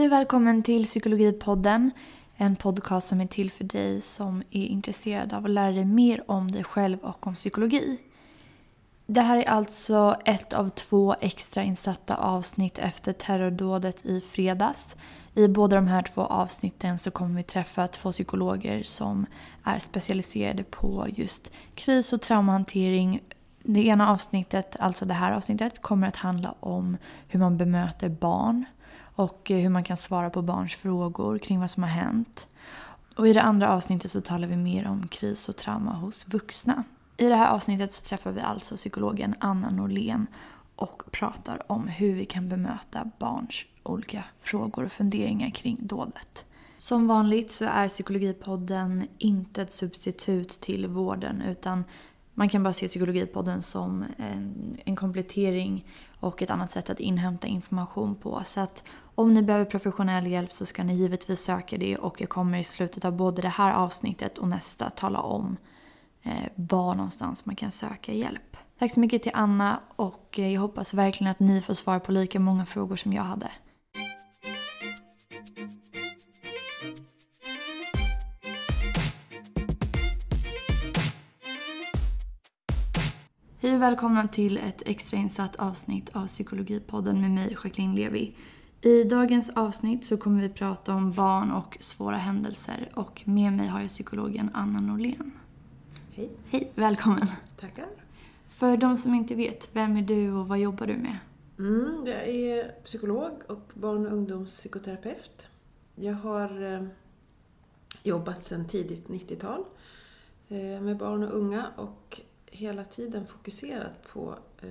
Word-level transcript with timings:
Hej 0.00 0.06
och 0.06 0.12
välkommen 0.12 0.62
till 0.62 0.84
Psykologipodden. 0.84 1.90
En 2.36 2.56
podcast 2.56 3.08
som 3.08 3.20
är 3.20 3.26
till 3.26 3.50
för 3.50 3.64
dig 3.64 4.00
som 4.00 4.42
är 4.50 4.66
intresserad 4.66 5.32
av 5.32 5.44
att 5.44 5.50
lära 5.50 5.72
dig 5.72 5.84
mer 5.84 6.22
om 6.26 6.50
dig 6.50 6.64
själv 6.64 6.98
och 6.98 7.26
om 7.26 7.34
psykologi. 7.34 7.98
Det 9.06 9.20
här 9.20 9.36
är 9.36 9.48
alltså 9.48 10.16
ett 10.24 10.52
av 10.52 10.68
två 10.68 11.14
extra 11.20 11.62
insatta 11.62 12.16
avsnitt 12.16 12.78
efter 12.78 13.12
terrordådet 13.12 14.06
i 14.06 14.20
fredags. 14.20 14.96
I 15.34 15.48
båda 15.48 15.76
de 15.76 15.86
här 15.86 16.02
två 16.02 16.22
avsnitten 16.22 16.98
så 16.98 17.10
kommer 17.10 17.36
vi 17.36 17.42
träffa 17.42 17.88
två 17.88 18.12
psykologer 18.12 18.82
som 18.82 19.26
är 19.64 19.78
specialiserade 19.78 20.64
på 20.64 21.06
just 21.14 21.52
kris 21.74 22.12
och 22.12 22.20
traumahantering. 22.20 23.20
Det 23.62 23.86
ena 23.86 24.10
avsnittet, 24.10 24.76
alltså 24.78 25.04
det 25.04 25.14
här 25.14 25.32
avsnittet, 25.32 25.82
kommer 25.82 26.08
att 26.08 26.16
handla 26.16 26.54
om 26.60 26.96
hur 27.28 27.40
man 27.40 27.56
bemöter 27.56 28.08
barn 28.08 28.64
och 29.20 29.50
eh, 29.50 29.58
hur 29.58 29.68
man 29.68 29.84
kan 29.84 29.96
svara 29.96 30.30
på 30.30 30.42
barns 30.42 30.74
frågor 30.74 31.38
kring 31.38 31.60
vad 31.60 31.70
som 31.70 31.82
har 31.82 31.90
hänt. 31.90 32.48
Och 33.16 33.28
I 33.28 33.32
det 33.32 33.42
andra 33.42 33.72
avsnittet 33.72 34.10
så 34.10 34.20
talar 34.20 34.48
vi 34.48 34.56
mer 34.56 34.86
om 34.86 35.08
kris 35.08 35.48
och 35.48 35.56
trauma 35.56 35.92
hos 35.92 36.28
vuxna. 36.28 36.84
I 37.16 37.28
det 37.28 37.34
här 37.34 37.50
avsnittet 37.50 37.94
så 37.94 38.02
träffar 38.02 38.32
vi 38.32 38.40
alltså 38.40 38.76
psykologen 38.76 39.34
Anna 39.38 39.70
Norlén 39.70 40.26
och 40.76 41.02
pratar 41.10 41.72
om 41.72 41.88
hur 41.88 42.14
vi 42.14 42.24
kan 42.24 42.48
bemöta 42.48 43.10
barns 43.18 43.64
olika 43.82 44.24
frågor 44.40 44.84
och 44.84 44.92
funderingar 44.92 45.50
kring 45.50 45.76
dådet. 45.80 46.44
Som 46.78 47.06
vanligt 47.06 47.52
så 47.52 47.64
är 47.64 47.88
Psykologipodden 47.88 49.08
inte 49.18 49.62
ett 49.62 49.72
substitut 49.72 50.60
till 50.60 50.86
vården 50.86 51.42
utan 51.42 51.84
man 52.34 52.48
kan 52.48 52.62
bara 52.62 52.72
se 52.72 52.88
Psykologipodden 52.88 53.62
som 53.62 54.04
en, 54.16 54.76
en 54.84 54.96
komplettering 54.96 55.84
och 56.20 56.42
ett 56.42 56.50
annat 56.50 56.70
sätt 56.70 56.90
att 56.90 57.00
inhämta 57.00 57.46
information 57.46 58.14
på. 58.14 58.42
Så 58.44 58.60
att 58.60 58.84
om 59.14 59.34
ni 59.34 59.42
behöver 59.42 59.64
professionell 59.64 60.26
hjälp 60.26 60.52
så 60.52 60.66
ska 60.66 60.84
ni 60.84 60.94
givetvis 60.94 61.40
söka 61.40 61.78
det 61.78 61.96
och 61.96 62.20
jag 62.20 62.28
kommer 62.28 62.58
i 62.58 62.64
slutet 62.64 63.04
av 63.04 63.12
både 63.12 63.42
det 63.42 63.48
här 63.48 63.72
avsnittet 63.72 64.38
och 64.38 64.48
nästa 64.48 64.90
tala 64.90 65.20
om 65.20 65.56
eh, 66.22 66.32
var 66.54 66.94
någonstans 66.94 67.46
man 67.46 67.56
kan 67.56 67.70
söka 67.70 68.12
hjälp. 68.12 68.56
Tack 68.78 68.94
så 68.94 69.00
mycket 69.00 69.22
till 69.22 69.32
Anna 69.34 69.80
och 69.96 70.38
eh, 70.38 70.52
jag 70.52 70.60
hoppas 70.60 70.94
verkligen 70.94 71.30
att 71.30 71.40
ni 71.40 71.60
får 71.60 71.74
svar 71.74 71.98
på 71.98 72.12
lika 72.12 72.40
många 72.40 72.66
frågor 72.66 72.96
som 72.96 73.12
jag 73.12 73.22
hade. 73.22 73.50
Hej 83.62 83.74
och 83.74 83.82
välkomna 83.82 84.28
till 84.28 84.56
ett 84.56 84.82
extrainsatt 84.86 85.56
avsnitt 85.56 86.08
av 86.12 86.26
Psykologipodden 86.26 87.20
med 87.20 87.30
mig, 87.30 87.50
Jacqueline 87.50 87.94
Levi. 87.94 88.34
I 88.82 89.04
dagens 89.04 89.50
avsnitt 89.50 90.06
så 90.06 90.16
kommer 90.16 90.42
vi 90.42 90.48
prata 90.48 90.94
om 90.94 91.12
barn 91.12 91.52
och 91.52 91.76
svåra 91.80 92.16
händelser 92.16 92.88
och 92.94 93.22
med 93.24 93.52
mig 93.52 93.66
har 93.66 93.80
jag 93.80 93.88
psykologen 93.88 94.50
Anna 94.54 94.80
Norlén. 94.80 95.32
Hej. 96.12 96.30
Hej, 96.50 96.72
välkommen. 96.74 97.26
Tackar. 97.56 97.86
För 98.48 98.76
de 98.76 98.98
som 98.98 99.14
inte 99.14 99.34
vet, 99.34 99.68
vem 99.72 99.96
är 99.96 100.02
du 100.02 100.32
och 100.32 100.48
vad 100.48 100.58
jobbar 100.58 100.86
du 100.86 100.96
med? 100.96 101.18
Mm, 101.58 102.06
jag 102.06 102.28
är 102.28 102.82
psykolog 102.84 103.30
och 103.48 103.70
barn 103.74 104.06
och 104.06 104.12
ungdomspsykoterapeut. 104.12 105.46
Jag 105.94 106.14
har 106.14 106.74
eh, 106.74 106.82
jobbat 108.02 108.42
sedan 108.42 108.68
tidigt 108.68 109.08
90-tal 109.08 109.64
eh, 110.48 110.80
med 110.80 110.96
barn 110.96 111.22
och 111.22 111.34
unga 111.34 111.66
och 111.76 112.20
hela 112.46 112.84
tiden 112.84 113.26
fokuserat 113.26 114.08
på 114.12 114.34
eh, 114.62 114.68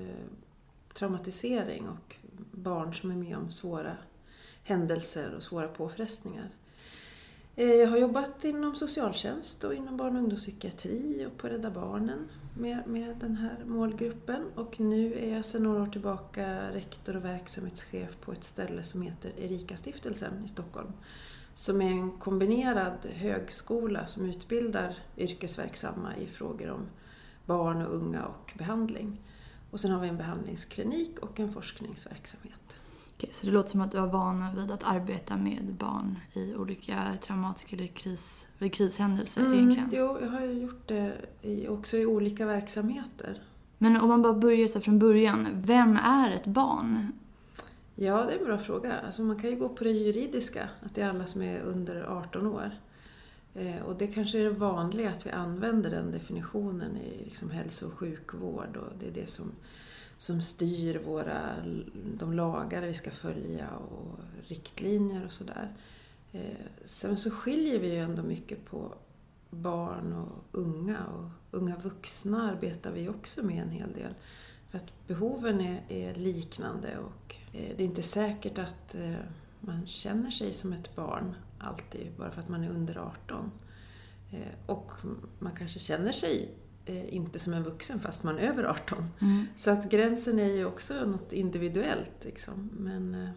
traumatisering 0.94 1.88
och 1.88 2.16
barn 2.60 2.94
som 2.94 3.12
är 3.12 3.16
med 3.16 3.38
om 3.38 3.52
svåra 3.52 3.98
händelser 4.64 5.34
och 5.36 5.44
svåra 5.44 5.68
påfrestningar. 5.68 6.50
Eh, 7.56 7.74
jag 7.74 7.88
har 7.88 7.98
jobbat 7.98 8.46
inom 8.46 8.76
socialtjänst 8.76 9.64
och 9.64 9.74
inom 9.74 9.98
barn 9.98 10.16
och 10.16 10.22
ungdomspsykiatri 10.22 11.28
och 11.28 11.38
på 11.38 11.48
Rädda 11.48 11.70
Barnen 11.72 12.30
med, 12.58 12.88
med 12.88 13.18
den 13.18 13.36
här 13.36 13.58
målgruppen. 13.66 14.42
Och 14.56 14.80
nu 14.80 15.14
är 15.14 15.36
jag 15.36 15.46
sedan 15.46 15.64
några 15.64 15.84
år 15.84 15.88
tillbaka 15.88 16.72
rektor 16.72 17.16
och 17.16 17.26
verksamhetschef 17.26 18.18
på 18.22 18.32
ett 18.32 18.44
ställe 18.44 18.84
som 18.84 19.02
heter 19.02 19.32
Erika-stiftelsen 19.38 20.46
i 20.46 20.48
Stockholm. 20.48 20.94
Som 21.54 21.82
är 21.82 21.92
en 21.92 22.12
kombinerad 22.12 23.08
högskola 23.14 24.06
som 24.06 24.26
utbildar 24.26 24.96
yrkesverksamma 25.18 26.16
i 26.16 26.26
frågor 26.26 26.70
om 26.70 26.86
barn 27.46 27.86
och 27.86 27.96
unga 27.96 28.26
och 28.26 28.54
behandling. 28.58 29.22
Och 29.72 29.80
sen 29.80 29.92
har 29.92 30.00
vi 30.00 30.08
en 30.08 30.18
behandlingsklinik 30.18 31.20
och 31.20 31.40
en 31.40 31.52
forskningsverksamhet. 31.52 32.80
Okej, 33.16 33.30
så 33.34 33.46
det 33.46 33.52
låter 33.52 33.70
som 33.70 33.82
att 33.82 33.92
du 33.92 33.98
har 33.98 34.08
vana 34.08 34.54
vid 34.56 34.72
att 34.72 34.84
arbeta 34.84 35.38
med 35.38 35.74
barn 35.80 36.20
i 36.34 36.56
olika 36.56 37.18
traumatiska 37.22 37.76
eller, 37.76 37.88
kris, 37.88 38.48
eller 38.60 38.70
krishändelser 38.70 39.42
mm, 39.42 39.54
egentligen? 39.54 39.90
Jo, 39.94 40.18
jag 40.22 40.30
har 40.30 40.42
ju 40.42 40.54
gjort 40.54 40.88
det 40.88 41.14
i, 41.42 41.68
också 41.68 41.98
i 41.98 42.06
olika 42.06 42.46
verksamheter. 42.46 43.42
Men 43.78 43.98
om 43.98 44.10
man 44.10 44.22
bara 44.22 44.34
börjar 44.34 44.68
så 44.68 44.82
från 44.82 45.00
början, 45.00 45.48
vem 45.54 45.98
är 45.98 46.32
ett 46.32 46.46
barn? 46.46 47.12
Ja, 47.96 48.26
det 48.26 48.34
är 48.34 48.40
en 48.40 48.46
bra 48.46 48.58
fråga. 48.58 49.00
Alltså 49.06 49.22
man 49.22 49.40
kan 49.40 49.50
ju 49.50 49.56
gå 49.56 49.70
på 49.70 49.84
det 49.84 49.92
juridiska, 49.92 50.70
att 50.86 50.96
det 50.96 51.02
är 51.02 51.10
alla 51.10 51.26
som 51.26 51.42
är 51.42 51.62
under 51.62 52.04
18 52.04 52.48
år. 52.48 52.72
Eh, 53.56 53.82
och 53.82 53.96
det 53.98 54.08
kanske 54.08 54.40
är 54.40 54.44
det 54.44 54.50
vanliga 54.50 55.10
att 55.10 55.26
vi 55.26 55.30
använder 55.30 55.90
den 55.90 56.12
definitionen 56.12 56.98
i 56.98 57.24
liksom 57.24 57.52
hälso 57.52 57.88
och 57.88 57.94
sjukvård 57.94 58.78
och 58.78 58.94
det 59.00 59.08
är 59.08 59.12
det 59.12 59.30
som, 59.30 59.52
som 60.18 60.42
styr 60.42 61.00
våra, 61.06 61.56
de 62.20 62.34
lagar 62.34 62.82
vi 62.82 62.94
ska 62.94 63.12
följa 63.12 63.70
och 63.70 64.20
riktlinjer 64.48 65.26
och 65.26 65.32
sådär. 65.32 65.74
Eh, 66.32 66.66
sen 66.86 67.18
så 67.18 67.32
skiljer 67.32 67.80
vi 67.80 67.94
ju 67.94 68.00
ändå 68.00 68.24
mycket 68.24 68.66
på 68.66 68.94
barn 69.50 70.14
och 70.14 70.60
unga 70.60 71.06
och 71.06 71.30
unga 71.52 71.78
vuxna 71.78 72.52
arbetar 72.52 72.92
vi 72.92 73.10
också 73.10 73.46
med 73.46 73.64
en 73.64 73.70
hel 73.70 73.94
del. 73.94 74.14
För 74.70 74.78
att 74.78 75.08
behoven 75.08 75.62
är, 75.62 75.84
är 75.90 76.16
liknande 76.16 76.98
och 76.98 77.36
eh, 77.54 77.76
det 77.78 77.84
är 77.84 77.88
inte 77.88 78.04
säkert 78.04 78.58
att 78.58 78.96
man 79.60 79.88
känner 79.88 80.32
sig 80.32 80.54
som 80.54 80.74
ett 80.74 80.96
barn 80.96 81.36
alltid, 81.60 82.12
bara 82.18 82.32
för 82.32 82.40
att 82.42 82.50
man 82.50 82.64
är 82.64 82.70
under 82.70 82.98
18. 82.98 83.52
Eh, 84.32 84.40
och 84.66 84.92
man 85.40 85.52
kanske 85.58 85.80
känner 85.80 86.12
sig 86.12 86.52
eh, 86.86 87.16
inte 87.16 87.40
som 87.40 87.54
en 87.54 87.64
vuxen 87.64 88.00
fast 88.00 88.24
man 88.24 88.38
är 88.38 88.42
över 88.42 88.64
18. 88.64 89.06
Mm. 89.20 89.46
Så 89.56 89.72
att 89.72 89.92
gränsen 89.92 90.40
är 90.40 90.56
ju 90.56 90.66
också 90.66 91.06
något 91.06 91.34
individuellt. 91.34 92.26
Liksom. 92.26 92.70
Men 92.78 93.16
eh, 93.16 93.30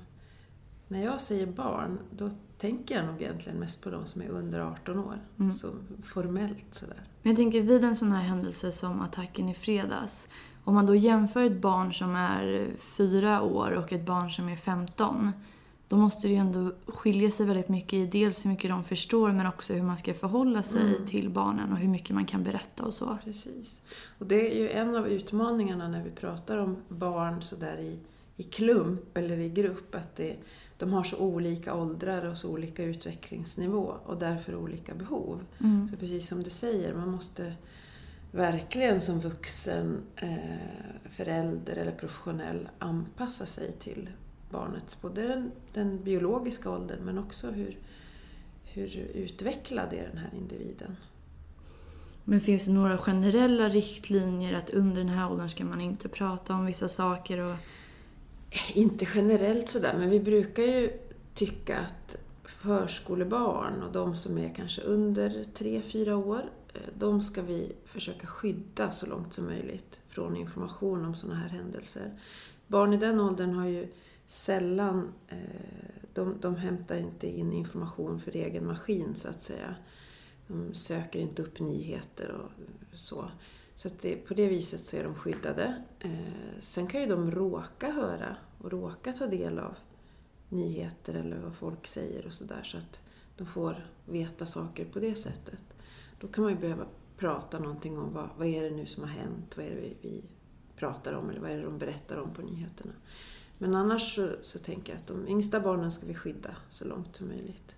när 0.88 1.05
jag 1.05 1.21
säger 1.21 1.47
barn, 1.47 1.99
då 2.11 2.31
tänker 2.59 2.94
jag 2.94 3.06
nog 3.06 3.22
egentligen 3.22 3.59
mest 3.59 3.82
på 3.82 3.91
de 3.91 4.06
som 4.06 4.22
är 4.22 4.28
under 4.28 4.61
18 4.61 4.99
år. 4.99 5.21
Mm. 5.38 5.53
Så 5.53 5.69
formellt 6.05 6.75
sådär. 6.75 7.03
Men 7.22 7.31
jag 7.31 7.37
tänker 7.37 7.61
vid 7.61 7.84
en 7.84 7.97
sån 7.97 8.12
här 8.12 8.22
händelse 8.22 8.72
som 8.72 9.00
attacken 9.00 9.49
i 9.49 9.55
fredags. 9.55 10.28
Om 10.65 10.75
man 10.75 10.87
då 10.87 10.94
jämför 10.94 11.43
ett 11.43 11.61
barn 11.61 11.94
som 11.94 12.16
är 12.16 12.71
fyra 12.78 13.43
år 13.43 13.71
och 13.71 13.93
ett 13.93 14.06
barn 14.06 14.31
som 14.31 14.49
är 14.49 14.56
15 14.56 15.32
då 15.92 15.98
måste 15.98 16.26
det 16.26 16.32
ju 16.32 16.38
ändå 16.38 16.72
skilja 16.86 17.30
sig 17.30 17.47
väldigt 17.47 17.69
mycket 17.69 17.92
i 17.92 18.06
dels 18.06 18.44
hur 18.44 18.50
mycket 18.50 18.70
de 18.70 18.84
förstår 18.84 19.32
men 19.32 19.47
också 19.47 19.72
hur 19.72 19.82
man 19.82 19.98
ska 19.98 20.14
förhålla 20.14 20.62
sig 20.62 20.80
mm. 20.80 21.06
till 21.06 21.30
barnen 21.30 21.72
och 21.72 21.78
hur 21.78 21.88
mycket 21.88 22.14
man 22.14 22.26
kan 22.26 22.44
berätta 22.44 22.82
och 22.82 22.94
så. 22.94 23.19
Precis. 23.25 23.82
Och 24.19 24.26
det 24.26 24.52
är 24.52 24.60
ju 24.60 24.70
en 24.70 24.97
av 24.97 25.08
utmaningarna 25.08 25.88
när 25.88 26.04
vi 26.04 26.10
pratar 26.10 26.58
om 26.58 26.76
barn 26.88 27.42
sådär 27.42 27.78
i, 27.81 27.98
i 28.36 28.42
klump 28.42 29.16
eller 29.16 29.38
i 29.38 29.48
grupp, 29.48 29.94
att 29.94 30.16
det, 30.16 30.36
de 30.78 30.92
har 30.92 31.04
så 31.04 31.16
olika 31.16 31.75
åldrar 31.75 32.25
och 32.25 32.38
så 32.38 32.50
olika 32.50 32.84
utvecklingsnivå 32.84 33.94
och 34.06 34.19
därför 34.19 34.54
olika 34.54 34.94
behov. 34.94 35.44
Mm. 35.58 35.88
Så 35.88 35.97
precis 35.97 36.28
som 36.28 36.42
du 36.42 36.50
säger, 36.50 36.94
man 36.94 37.10
måste 37.10 37.54
verkligen 38.31 39.00
som 39.00 39.20
vuxen 39.20 40.02
eh, 40.17 41.11
förälder 41.11 41.76
eller 41.76 41.93
professionell 41.93 42.69
anpassa 42.78 43.46
sig 43.46 43.72
till 43.72 44.08
barnets, 44.52 45.02
både 45.02 45.28
den, 45.28 45.52
den 45.72 46.04
biologiska 46.04 46.70
åldern 46.70 46.99
men 47.04 47.19
också 47.19 47.50
hur, 47.50 47.78
hur 48.64 48.96
utvecklad 49.14 49.93
är 49.93 50.08
den 50.08 50.19
här 50.19 50.31
individen. 50.38 50.96
Men 52.25 52.40
finns 52.40 52.64
det 52.64 52.72
några 52.72 52.99
generella 52.99 53.69
riktlinjer 53.69 54.54
att 54.54 54.70
under 54.70 54.96
den 54.96 55.08
här 55.08 55.32
åldern 55.32 55.50
ska 55.50 55.64
man 55.64 55.81
inte 55.81 56.08
prata 56.08 56.54
om 56.54 56.66
vissa 56.66 56.88
saker? 56.88 57.38
Och... 57.38 57.56
Inte 58.75 59.06
generellt 59.14 59.69
sådär, 59.69 59.94
men 59.99 60.10
vi 60.10 60.20
brukar 60.20 60.62
ju 60.62 60.90
tycka 61.34 61.78
att 61.78 62.16
förskolebarn 62.44 63.82
och 63.82 63.93
de 63.93 64.16
som 64.16 64.38
är 64.38 64.55
kanske 64.55 64.82
under 64.82 65.31
3-4 65.31 66.12
år, 66.12 66.43
eh, 66.75 66.81
de 66.98 67.22
ska 67.22 67.43
vi 67.43 67.72
försöka 67.84 68.26
skydda 68.26 68.93
så 68.93 69.06
långt 69.06 69.32
som 69.32 69.44
möjligt 69.46 70.00
från 70.08 70.37
information 70.37 71.05
om 71.05 71.14
sådana 71.14 71.38
här 71.40 71.48
händelser. 71.48 72.10
Barn 72.66 72.93
i 72.93 72.96
den 72.96 73.20
åldern 73.20 73.55
har 73.55 73.66
ju 73.66 73.88
sällan, 74.26 75.12
eh, 75.28 75.36
de, 76.14 76.36
de 76.40 76.56
hämtar 76.56 76.96
inte 76.96 77.26
in 77.26 77.52
information 77.52 78.20
för 78.20 78.36
egen 78.36 78.66
maskin 78.66 79.14
så 79.14 79.28
att 79.28 79.42
säga. 79.42 79.74
De 80.46 80.74
söker 80.74 81.20
inte 81.20 81.42
upp 81.42 81.60
nyheter 81.60 82.30
och 82.30 82.50
så. 82.98 83.30
Så 83.76 83.88
att 83.88 83.98
det, 83.98 84.16
på 84.16 84.34
det 84.34 84.48
viset 84.48 84.80
så 84.80 84.96
är 84.96 85.04
de 85.04 85.14
skyddade. 85.14 85.82
Eh, 86.00 86.58
sen 86.60 86.86
kan 86.86 87.00
ju 87.00 87.06
de 87.06 87.30
råka 87.30 87.90
höra 87.92 88.36
och 88.58 88.70
råka 88.70 89.12
ta 89.12 89.26
del 89.26 89.58
av 89.58 89.74
nyheter 90.48 91.14
eller 91.14 91.36
vad 91.36 91.54
folk 91.54 91.86
säger 91.86 92.26
och 92.26 92.32
sådär 92.32 92.62
så 92.62 92.78
att 92.78 93.00
de 93.36 93.46
får 93.46 93.86
veta 94.06 94.46
saker 94.46 94.84
på 94.84 94.98
det 94.98 95.14
sättet. 95.14 95.64
Då 96.20 96.28
kan 96.28 96.44
man 96.44 96.52
ju 96.52 96.58
behöva 96.58 96.86
prata 97.19 97.58
någonting 97.58 97.98
om 97.98 98.12
vad, 98.12 98.28
vad 98.38 98.46
är 98.46 98.62
det 98.62 98.70
nu 98.70 98.86
som 98.86 99.02
har 99.02 99.10
hänt, 99.10 99.56
vad 99.56 99.66
är 99.66 99.70
det 99.70 99.76
vi, 99.76 99.96
vi 100.02 100.24
pratar 100.76 101.12
om 101.12 101.30
eller 101.30 101.40
vad 101.40 101.50
är 101.50 101.56
det 101.56 101.62
de 101.62 101.78
berättar 101.78 102.16
om 102.16 102.34
på 102.34 102.42
nyheterna. 102.42 102.92
Men 103.62 103.75
annars 103.75 104.14
så, 104.14 104.29
så 104.41 104.59
tänker 104.59 104.93
jag 104.93 105.00
att 105.00 105.06
de 105.06 105.29
yngsta 105.29 105.61
barnen 105.61 105.93
ska 105.93 106.06
vi 106.06 106.14
skydda 106.14 106.56
så 106.69 106.85
långt 106.85 107.17
som 107.17 107.29
möjligt. 107.29 107.76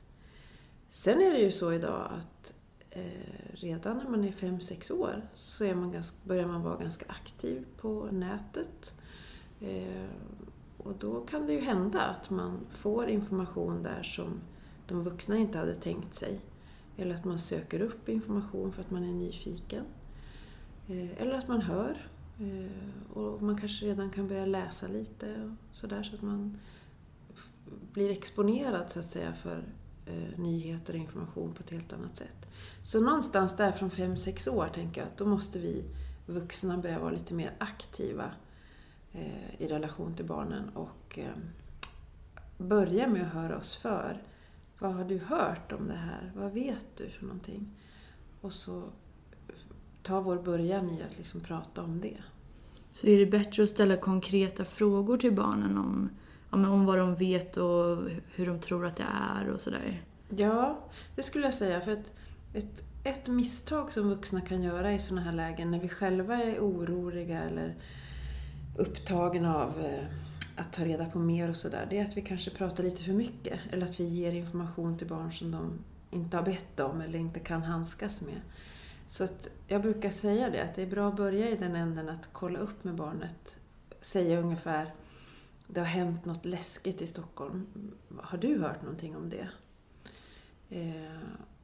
Sen 0.90 1.20
är 1.20 1.32
det 1.32 1.40
ju 1.40 1.50
så 1.50 1.72
idag 1.72 2.10
att 2.18 2.54
eh, 2.90 3.52
redan 3.52 3.96
när 3.96 4.08
man 4.08 4.24
är 4.24 4.32
5-6 4.32 4.92
år 4.92 5.28
så 5.34 5.64
är 5.64 5.74
man 5.74 5.92
ganska, 5.92 6.16
börjar 6.24 6.46
man 6.46 6.62
vara 6.62 6.76
ganska 6.76 7.04
aktiv 7.08 7.66
på 7.80 8.08
nätet. 8.12 8.96
Eh, 9.60 10.08
och 10.78 10.94
då 10.98 11.20
kan 11.20 11.46
det 11.46 11.52
ju 11.52 11.60
hända 11.60 12.00
att 12.02 12.30
man 12.30 12.60
får 12.70 13.08
information 13.08 13.82
där 13.82 14.02
som 14.02 14.40
de 14.88 15.04
vuxna 15.04 15.36
inte 15.36 15.58
hade 15.58 15.74
tänkt 15.74 16.14
sig. 16.14 16.40
Eller 16.96 17.14
att 17.14 17.24
man 17.24 17.38
söker 17.38 17.80
upp 17.80 18.08
information 18.08 18.72
för 18.72 18.80
att 18.80 18.90
man 18.90 19.04
är 19.04 19.12
nyfiken. 19.12 19.84
Eh, 20.88 21.22
eller 21.22 21.34
att 21.34 21.48
man 21.48 21.62
hör. 21.62 22.08
Eh, 22.38 23.16
och 23.16 23.42
man 23.42 23.56
kanske 23.56 23.86
redan 23.86 24.10
kan 24.10 24.28
börja 24.28 24.46
läsa 24.46 24.88
lite 24.88 25.56
sådär 25.72 26.02
så 26.02 26.14
att 26.14 26.22
man 26.22 26.58
blir 27.92 28.10
exponerad 28.10 28.90
så 28.90 28.98
att 28.98 29.04
säga 29.04 29.32
för 29.32 29.64
eh, 30.06 30.38
nyheter 30.38 30.94
och 30.94 31.00
information 31.00 31.54
på 31.54 31.60
ett 31.60 31.70
helt 31.70 31.92
annat 31.92 32.16
sätt. 32.16 32.46
Så 32.82 33.00
någonstans 33.00 33.56
där 33.56 33.72
från 33.72 33.90
5-6 33.90 34.48
år 34.50 34.68
tänker 34.74 35.00
jag 35.00 35.08
att 35.08 35.16
då 35.16 35.26
måste 35.26 35.58
vi 35.58 35.84
vuxna 36.26 36.78
börja 36.78 36.98
vara 36.98 37.10
lite 37.10 37.34
mer 37.34 37.52
aktiva 37.58 38.30
eh, 39.12 39.60
i 39.60 39.68
relation 39.68 40.14
till 40.14 40.26
barnen 40.26 40.68
och 40.68 41.18
börja 42.58 43.08
med 43.08 43.22
att 43.22 43.32
höra 43.32 43.58
oss 43.58 43.76
för. 43.76 44.22
Vad 44.78 44.94
har 44.94 45.04
du 45.04 45.18
hört 45.18 45.72
om 45.72 45.88
det 45.88 45.96
här? 45.96 46.32
Vad 46.36 46.52
vet 46.52 46.86
du 46.96 47.08
för 47.08 47.24
någonting? 47.24 47.70
Och 48.40 48.52
så 48.52 48.82
ta 50.04 50.20
vår 50.20 50.36
början 50.36 50.90
i 50.90 51.02
att 51.02 51.18
liksom 51.18 51.40
prata 51.40 51.82
om 51.82 52.00
det. 52.00 52.16
Så 52.92 53.06
är 53.06 53.18
det 53.18 53.26
bättre 53.26 53.62
att 53.62 53.68
ställa 53.68 53.96
konkreta 53.96 54.64
frågor 54.64 55.16
till 55.16 55.32
barnen 55.32 55.78
om, 55.78 56.10
om 56.50 56.86
vad 56.86 56.98
de 56.98 57.14
vet 57.14 57.56
och 57.56 57.98
hur 58.34 58.46
de 58.46 58.60
tror 58.60 58.86
att 58.86 58.96
det 58.96 59.06
är 59.36 59.50
och 59.50 59.60
sådär? 59.60 60.02
Ja, 60.28 60.78
det 61.16 61.22
skulle 61.22 61.44
jag 61.44 61.54
säga. 61.54 61.80
För 61.80 61.92
ett, 61.92 62.12
ett, 62.54 62.84
ett 63.04 63.28
misstag 63.28 63.92
som 63.92 64.08
vuxna 64.08 64.40
kan 64.40 64.62
göra 64.62 64.92
i 64.92 64.98
sådana 64.98 65.22
här 65.22 65.32
lägen 65.32 65.70
när 65.70 65.80
vi 65.80 65.88
själva 65.88 66.36
är 66.36 66.58
oroliga 66.58 67.42
eller 67.42 67.74
upptagna 68.78 69.56
av 69.56 69.80
eh, 69.80 70.04
att 70.56 70.72
ta 70.72 70.84
reda 70.84 71.04
på 71.04 71.18
mer 71.18 71.50
och 71.50 71.56
sådär, 71.56 71.86
det 71.90 71.98
är 71.98 72.04
att 72.04 72.16
vi 72.16 72.22
kanske 72.22 72.50
pratar 72.50 72.84
lite 72.84 73.02
för 73.02 73.12
mycket. 73.12 73.58
Eller 73.72 73.86
att 73.86 74.00
vi 74.00 74.04
ger 74.04 74.32
information 74.32 74.98
till 74.98 75.06
barn 75.06 75.32
som 75.32 75.50
de 75.50 75.78
inte 76.10 76.36
har 76.36 76.44
bett 76.44 76.80
om 76.80 77.00
eller 77.00 77.18
inte 77.18 77.40
kan 77.40 77.62
handskas 77.62 78.20
med. 78.22 78.40
Så 79.06 79.24
att 79.24 79.48
jag 79.66 79.82
brukar 79.82 80.10
säga 80.10 80.50
det, 80.50 80.62
att 80.62 80.74
det 80.74 80.82
är 80.82 80.86
bra 80.86 81.08
att 81.08 81.16
börja 81.16 81.48
i 81.50 81.56
den 81.56 81.76
änden 81.76 82.08
att 82.08 82.28
kolla 82.32 82.58
upp 82.58 82.84
med 82.84 82.94
barnet. 82.94 83.56
Säga 84.00 84.40
ungefär, 84.40 84.94
det 85.66 85.80
har 85.80 85.86
hänt 85.86 86.24
något 86.24 86.44
läskigt 86.44 87.02
i 87.02 87.06
Stockholm. 87.06 87.66
Har 88.22 88.38
du 88.38 88.58
hört 88.58 88.82
någonting 88.82 89.16
om 89.16 89.30
det? 89.30 89.48
Eh, 90.68 91.18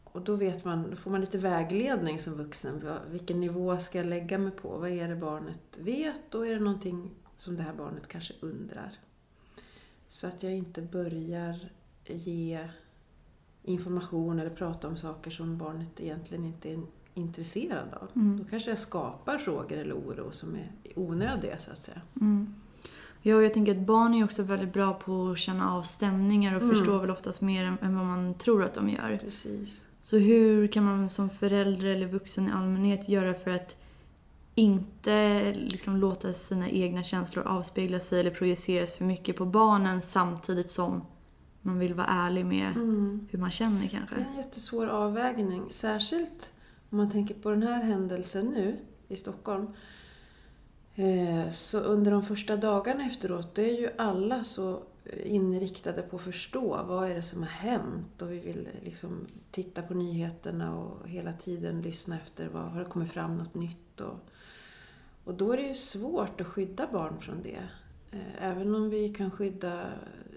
och 0.05 0.21
då, 0.21 0.37
vet 0.37 0.65
man, 0.65 0.91
då 0.91 0.97
får 0.97 1.11
man 1.11 1.21
lite 1.21 1.39
vägledning 1.39 2.19
som 2.19 2.35
vuxen. 2.35 2.91
Vilken 3.11 3.41
nivå 3.41 3.79
ska 3.79 3.99
jag 3.99 4.07
lägga 4.07 4.39
mig 4.39 4.53
på? 4.53 4.79
Vad 4.79 4.91
är 4.91 5.09
det 5.09 5.17
barnet 5.17 5.79
vet? 5.79 6.35
Och 6.35 6.47
är 6.47 6.55
det 6.55 6.61
någonting 6.61 7.11
som 7.37 7.57
det 7.57 7.63
här 7.63 7.75
barnet 7.75 8.09
kanske 8.09 8.35
undrar. 8.41 8.99
Så 10.09 10.27
att 10.27 10.43
jag 10.43 10.53
inte 10.53 10.83
börjar 10.83 11.71
ge 12.05 12.69
information 13.63 14.41
eller 14.41 14.51
prata 14.51 14.89
om 14.89 14.97
saker 14.97 15.31
som 15.31 15.59
barnet 15.59 16.01
egentligen 16.01 16.45
inte 16.45 16.71
är 16.71 16.83
intresserad 17.21 17.95
av. 18.01 18.09
Mm. 18.17 18.39
Då 18.39 18.45
kanske 18.51 18.71
jag 18.71 18.79
skapar 18.79 19.39
frågor 19.39 19.79
eller 19.79 19.95
oro 19.95 20.31
som 20.31 20.55
är 20.55 20.69
onödiga 20.95 21.59
så 21.59 21.71
att 21.71 21.83
säga. 21.83 22.01
Mm. 22.21 22.55
Ja, 23.23 23.43
jag 23.43 23.55
tänker 23.55 23.73
att 23.73 23.87
barn 23.87 24.15
är 24.15 24.25
också 24.25 24.43
väldigt 24.43 24.73
bra 24.73 24.95
på 24.95 25.31
att 25.31 25.39
känna 25.39 25.73
av 25.73 25.83
stämningar 25.83 26.55
och 26.57 26.63
mm. 26.63 26.77
förstår 26.77 26.99
väl 26.99 27.11
oftast 27.11 27.41
mer 27.41 27.77
än 27.81 27.97
vad 27.97 28.07
man 28.07 28.35
tror 28.35 28.65
att 28.65 28.75
de 28.75 28.89
gör. 28.89 29.19
Precis. 29.25 29.85
Så 30.03 30.17
hur 30.17 30.67
kan 30.67 30.85
man 30.85 31.11
som 31.11 31.31
förälder 31.31 31.87
eller 31.87 32.07
vuxen 32.07 32.49
i 32.49 32.53
allmänhet 32.53 33.09
göra 33.09 33.35
för 33.35 33.51
att 33.51 33.77
inte 34.55 35.53
liksom 35.55 35.97
låta 35.97 36.33
sina 36.33 36.69
egna 36.69 37.03
känslor 37.03 37.47
avspegla 37.47 38.01
sig 38.01 38.21
eller 38.21 38.31
projiceras 38.31 38.97
för 38.97 39.05
mycket 39.05 39.37
på 39.37 39.45
barnen 39.45 40.03
samtidigt 40.03 40.71
som 40.71 41.03
man 41.63 41.79
vill 41.79 41.95
vara 41.95 42.07
ärlig 42.07 42.47
med 42.47 42.77
mm. 42.77 43.29
hur 43.31 43.39
man 43.39 43.51
känner 43.51 43.87
kanske. 43.87 44.15
Det 44.15 44.21
är 44.21 44.27
en 44.27 44.37
jättesvår 44.37 44.87
avvägning. 44.87 45.63
Särskilt 45.71 46.53
om 46.91 46.99
man 46.99 47.11
tänker 47.11 47.35
på 47.35 47.51
den 47.51 47.63
här 47.63 47.83
händelsen 47.83 48.47
nu 48.47 48.77
i 49.09 49.17
Stockholm. 49.17 49.67
Eh, 50.95 51.51
så 51.51 51.81
under 51.81 52.11
de 52.11 52.23
första 52.23 52.57
dagarna 52.57 53.05
efteråt, 53.05 53.55
då 53.55 53.63
är 53.63 53.81
ju 53.81 53.91
alla 53.99 54.45
så 54.45 54.83
inriktade 55.25 56.03
på 56.03 56.17
att 56.17 56.23
förstå 56.23 56.85
vad 56.89 57.11
är 57.11 57.15
det 57.15 57.23
som 57.23 57.43
har 57.43 57.51
hänt 57.51 58.23
och 58.23 58.33
vi 58.33 58.39
vill 58.39 58.69
liksom 58.85 59.27
titta 59.51 59.83
på 59.83 59.95
nyheterna 59.95 60.79
och 60.79 61.09
hela 61.09 61.33
tiden 61.33 61.83
lyssna 61.83 62.17
efter 62.17 62.49
vad 62.49 62.63
har 62.63 62.81
det 62.81 62.91
kommit 62.91 63.13
fram 63.13 63.39
något 63.39 63.55
nytt 63.55 64.01
och 64.01 64.31
och 65.25 65.35
då 65.35 65.53
är 65.53 65.57
det 65.57 65.63
ju 65.63 65.75
svårt 65.75 66.41
att 66.41 66.47
skydda 66.47 66.87
barn 66.93 67.21
från 67.21 67.43
det. 67.43 67.69
Eh, 68.11 68.45
även 68.45 68.75
om 68.75 68.91
vi 68.91 69.09
kan 69.09 69.31
skydda 69.31 69.87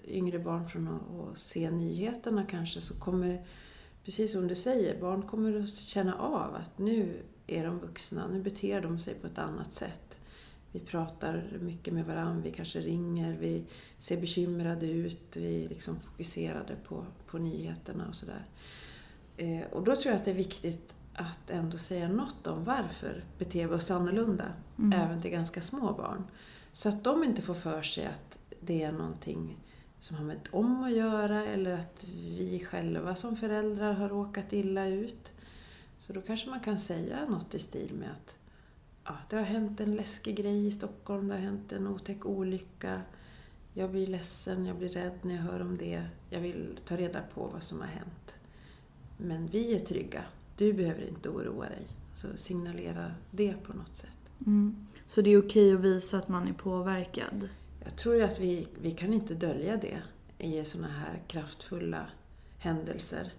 yngre 0.06 0.38
barn 0.38 0.66
från 0.66 0.88
att 0.88 1.38
se 1.38 1.70
nyheterna 1.70 2.44
kanske 2.44 2.80
så 2.80 2.94
kommer, 2.94 3.46
precis 4.04 4.32
som 4.32 4.48
du 4.48 4.54
säger, 4.54 5.00
barn 5.00 5.22
kommer 5.22 5.60
att 5.60 5.74
känna 5.74 6.14
av 6.14 6.54
att 6.54 6.78
nu 6.78 7.22
är 7.46 7.64
de 7.64 7.78
vuxna, 7.78 8.28
nu 8.28 8.42
beter 8.42 8.80
de 8.80 8.98
sig 8.98 9.14
på 9.14 9.26
ett 9.26 9.38
annat 9.38 9.74
sätt. 9.74 10.18
Vi 10.72 10.80
pratar 10.80 11.58
mycket 11.60 11.94
med 11.94 12.06
varandra, 12.06 12.42
vi 12.44 12.50
kanske 12.50 12.80
ringer, 12.80 13.36
vi 13.40 13.64
ser 13.98 14.20
bekymrade 14.20 14.86
ut, 14.86 15.36
vi 15.36 15.64
är 15.64 15.68
liksom 15.68 16.00
fokuserade 16.00 16.76
på, 16.88 17.06
på 17.26 17.38
nyheterna 17.38 18.08
och 18.08 18.14
sådär. 18.14 18.46
Eh, 19.36 19.62
och 19.72 19.84
då 19.84 19.96
tror 19.96 20.06
jag 20.06 20.14
att 20.14 20.24
det 20.24 20.30
är 20.30 20.34
viktigt 20.34 20.96
att 21.14 21.50
ändå 21.50 21.78
säga 21.78 22.08
något 22.08 22.46
om 22.46 22.64
varför 22.64 23.24
beter 23.38 23.66
vi 23.66 23.74
oss 23.74 23.90
annorlunda, 23.90 24.52
mm. 24.78 25.00
även 25.00 25.22
till 25.22 25.30
ganska 25.30 25.60
små 25.60 25.92
barn. 25.92 26.24
Så 26.72 26.88
att 26.88 27.04
de 27.04 27.24
inte 27.24 27.42
får 27.42 27.54
för 27.54 27.82
sig 27.82 28.06
att 28.06 28.38
det 28.60 28.82
är 28.82 28.92
någonting 28.92 29.56
som 30.04 30.16
har 30.16 30.24
med 30.24 30.48
dem 30.52 30.84
att 30.84 30.92
göra 30.92 31.44
eller 31.44 31.72
att 31.72 32.06
vi 32.08 32.66
själva 32.70 33.14
som 33.14 33.36
föräldrar 33.36 33.92
har 33.92 34.08
råkat 34.08 34.52
illa 34.52 34.86
ut. 34.86 35.32
Så 36.00 36.12
då 36.12 36.20
kanske 36.20 36.50
man 36.50 36.60
kan 36.60 36.78
säga 36.78 37.26
något 37.28 37.54
i 37.54 37.58
stil 37.58 37.94
med 37.94 38.10
att 38.10 38.38
ja, 39.04 39.16
det 39.30 39.36
har 39.36 39.42
hänt 39.42 39.80
en 39.80 39.96
läskig 39.96 40.36
grej 40.36 40.66
i 40.66 40.70
Stockholm, 40.70 41.28
det 41.28 41.34
har 41.34 41.40
hänt 41.40 41.72
en 41.72 41.86
otäck 41.86 42.26
olycka. 42.26 43.02
Jag 43.74 43.90
blir 43.90 44.06
ledsen, 44.06 44.66
jag 44.66 44.76
blir 44.76 44.88
rädd 44.88 45.18
när 45.22 45.34
jag 45.34 45.42
hör 45.42 45.60
om 45.62 45.76
det. 45.78 46.02
Jag 46.30 46.40
vill 46.40 46.78
ta 46.84 46.96
reda 46.96 47.22
på 47.34 47.46
vad 47.46 47.62
som 47.62 47.80
har 47.80 47.88
hänt. 47.88 48.36
Men 49.16 49.46
vi 49.46 49.74
är 49.74 49.80
trygga 49.80 50.24
du 50.56 50.72
behöver 50.72 51.08
inte 51.08 51.28
oroa 51.28 51.68
dig. 51.68 51.86
Så 52.14 52.28
signalera 52.34 53.14
det 53.30 53.54
på 53.62 53.72
något 53.72 53.96
sätt. 53.96 54.32
Mm. 54.46 54.86
Så 55.06 55.20
det 55.20 55.30
är 55.30 55.42
okej 55.42 55.74
att 55.74 55.80
visa 55.80 56.18
att 56.18 56.28
man 56.28 56.48
är 56.48 56.52
påverkad? 56.52 57.48
Jag 57.84 57.96
tror 57.96 58.22
att 58.22 58.40
vi, 58.40 58.68
vi 58.80 58.90
kan 58.90 59.14
inte 59.14 59.34
dölja 59.34 59.76
det 59.76 60.02
i 60.38 60.64
sådana 60.64 60.92
här 60.92 61.22
kraftfulla 61.26 62.06
händelser. 62.58 63.32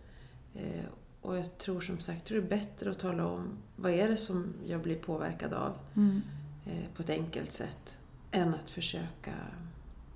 Eh, 0.55 0.85
och 1.21 1.37
jag 1.37 1.57
tror 1.57 1.81
som 1.81 1.99
sagt 1.99 2.25
tror 2.25 2.41
det 2.41 2.45
är 2.47 2.49
bättre 2.49 2.91
att 2.91 2.99
tala 2.99 3.27
om 3.27 3.57
vad 3.75 3.91
är 3.91 4.09
det 4.09 4.17
som 4.17 4.53
jag 4.65 4.81
blir 4.81 4.95
påverkad 4.95 5.53
av 5.53 5.77
mm. 5.95 6.21
eh, 6.65 6.95
på 6.95 7.01
ett 7.01 7.09
enkelt 7.09 7.53
sätt 7.53 7.97
än 8.31 8.53
att 8.53 8.69
försöka 8.71 9.33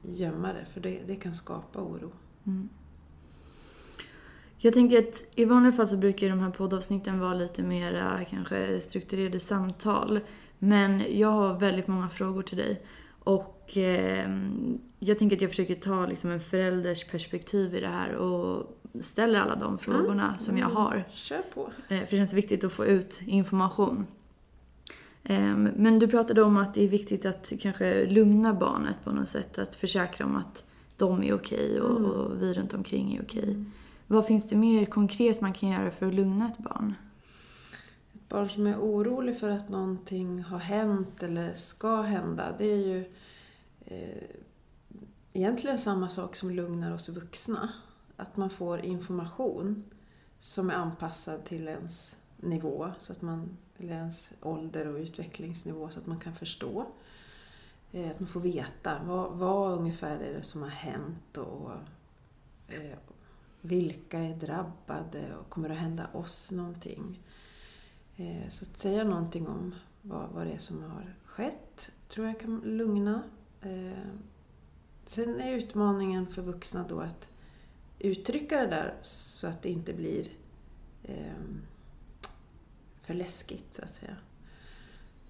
gömma 0.01 0.53
det, 0.53 0.65
för 0.74 0.81
det, 0.81 1.00
det 1.07 1.15
kan 1.15 1.36
skapa 1.36 1.81
oro. 1.81 2.12
Mm. 2.45 2.69
Jag 4.57 4.74
tänker 4.74 5.00
att 5.00 5.25
i 5.36 5.45
vanliga 5.45 5.71
fall 5.71 5.88
så 5.88 5.98
brukar 5.98 6.29
de 6.29 6.39
här 6.39 6.51
poddavsnitten 6.51 7.19
vara 7.19 7.33
lite 7.33 7.63
mer 7.63 8.25
kanske 8.29 8.81
strukturerade 8.81 9.39
samtal. 9.39 10.19
Men 10.59 11.17
jag 11.17 11.31
har 11.31 11.59
väldigt 11.59 11.88
många 11.88 12.09
frågor 12.09 12.43
till 12.43 12.57
dig. 12.57 12.81
Och 13.29 13.77
eh, 13.77 14.29
jag 15.00 15.19
tänker 15.19 15.36
att 15.36 15.41
jag 15.41 15.51
försöker 15.51 15.75
ta 15.75 16.05
liksom 16.05 16.31
en 16.31 16.39
förälders 16.39 17.03
perspektiv 17.03 17.75
i 17.75 17.79
det 17.79 17.88
här 17.88 18.15
och 18.15 18.77
ställer 19.00 19.39
alla 19.39 19.55
de 19.55 19.77
frågorna 19.77 20.25
mm. 20.27 20.38
som 20.38 20.57
jag 20.57 20.67
har. 20.67 21.03
Kör 21.12 21.41
på. 21.53 21.69
Eh, 21.88 22.00
för 22.00 22.12
det 22.12 22.17
känns 22.17 22.33
viktigt 22.33 22.63
att 22.63 22.74
få 22.74 22.86
ut 22.86 23.21
information. 23.25 24.07
Eh, 25.24 25.55
men 25.55 26.00
du 26.00 26.07
pratade 26.07 26.43
om 26.43 26.57
att 26.57 26.74
det 26.74 26.83
är 26.83 26.88
viktigt 26.88 27.25
att 27.25 27.51
kanske 27.59 28.05
lugna 28.05 28.53
barnet 28.53 28.95
på 29.03 29.12
något 29.12 29.27
sätt. 29.27 29.59
Att 29.59 29.75
försäkra 29.75 30.25
om 30.25 30.36
att 30.36 30.63
de 30.98 31.24
är 31.24 31.33
okej 31.33 31.81
och, 31.81 32.00
mm. 32.00 32.12
och, 32.12 32.41
vi 32.41 32.53
runt 32.53 32.74
omkring 32.74 33.15
är 33.15 33.21
okej. 33.21 33.43
Mm. 33.43 33.71
Vad 34.07 34.25
finns 34.25 34.50
det 34.50 34.55
mer 34.55 34.86
konkret 34.86 35.41
man 35.41 35.53
kan 35.53 35.69
göra 35.69 35.91
för 35.91 36.05
att 36.05 36.13
lugna 36.13 36.45
ett 36.48 36.57
barn? 36.57 36.95
Barn 38.29 38.50
som 38.50 38.67
är 38.67 38.77
orolig 38.79 39.39
för 39.39 39.50
att 39.50 39.69
någonting 39.69 40.43
har 40.43 40.59
hänt 40.59 41.24
eller 41.24 41.53
ska 41.53 42.01
hända, 42.01 42.55
det 42.57 42.65
är 42.65 42.88
ju 42.88 43.13
eh, 43.86 44.29
egentligen 45.33 45.79
samma 45.79 46.09
sak 46.09 46.36
som 46.36 46.51
lugnar 46.51 46.93
oss 46.93 47.09
vuxna. 47.09 47.69
Att 48.17 48.38
man 48.38 48.50
får 48.50 48.79
information 48.79 49.83
som 50.39 50.69
är 50.69 50.74
anpassad 50.74 51.45
till 51.45 51.67
ens 51.67 52.17
nivå, 52.38 52.91
så 53.00 53.12
att 53.13 53.21
man, 53.21 53.57
eller 53.77 53.93
ens 53.93 54.33
ålder 54.41 54.88
och 54.88 55.00
utvecklingsnivå 55.00 55.89
så 55.89 56.00
att 56.00 56.05
man 56.05 56.19
kan 56.19 56.36
förstå. 56.36 56.86
Eh, 57.91 58.12
att 58.12 58.19
man 58.19 58.29
får 58.29 58.39
veta 58.39 59.01
vad, 59.05 59.31
vad 59.31 59.79
ungefär 59.79 60.19
är 60.19 60.33
det 60.33 60.43
som 60.43 60.62
har 60.62 60.69
hänt 60.69 61.38
och 61.38 61.71
eh, 62.67 62.98
vilka 63.62 64.19
är 64.19 64.36
drabbade 64.36 65.36
och 65.39 65.50
kommer 65.50 65.69
det 65.69 65.75
att 65.75 65.81
hända 65.81 66.07
oss 66.13 66.51
någonting? 66.51 67.19
Eh, 68.20 68.50
så 68.50 68.66
att 68.66 68.80
säga 68.80 69.04
någonting 69.04 69.48
om 69.48 69.76
vad, 70.02 70.30
vad 70.30 70.48
det 70.48 70.54
är 70.54 70.58
som 70.58 70.84
har 70.84 71.16
skett 71.26 71.92
tror 72.10 72.28
jag 72.28 72.40
kan 72.40 72.62
lugna. 72.66 73.24
Eh, 73.62 74.12
sen 75.06 75.40
är 75.40 75.54
utmaningen 75.54 76.28
för 76.28 76.42
vuxna 76.42 76.86
då 76.90 77.00
att 77.00 77.30
uttrycka 78.00 78.62
det 78.62 78.68
där 78.68 78.96
så 79.02 79.48
att 79.48 79.62
det 79.62 79.70
inte 79.70 79.94
blir 79.94 80.28
eh, 81.04 81.34
för 83.02 83.14
läskigt 83.14 83.74
så 83.74 83.82
att 83.82 83.96
säga. 83.96 84.16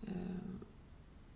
Eh, 0.01 0.39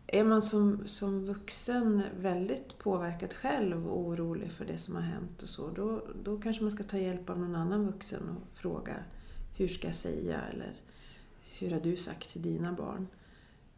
är 0.08 0.24
man 0.24 0.42
som, 0.42 0.88
som 0.88 1.26
vuxen 1.26 2.04
väldigt 2.20 2.78
påverkad 2.78 3.34
själv 3.34 3.88
och 3.88 4.00
orolig 4.00 4.52
för 4.52 4.66
det 4.66 4.78
som 4.78 4.96
har 4.96 5.02
hänt 5.02 5.42
och 5.42 5.50
så, 5.50 5.70
då, 5.70 6.04
då 6.24 6.42
kanske 6.42 6.64
man 6.64 6.72
ska 6.72 6.84
ta 6.84 6.98
hjälp 6.98 7.30
av 7.30 7.40
någon 7.40 7.56
annan 7.56 7.86
vuxen 7.86 8.30
och 8.30 8.58
fråga 8.58 8.96
hur 9.58 9.68
ska 9.68 9.88
jag 9.88 9.96
säga 9.96 10.42
eller 10.42 10.83
hur 11.60 11.72
har 11.72 11.80
du 11.80 11.98
sagt 11.98 12.30
till 12.30 12.42
dina 12.42 12.74
barn? 12.74 13.08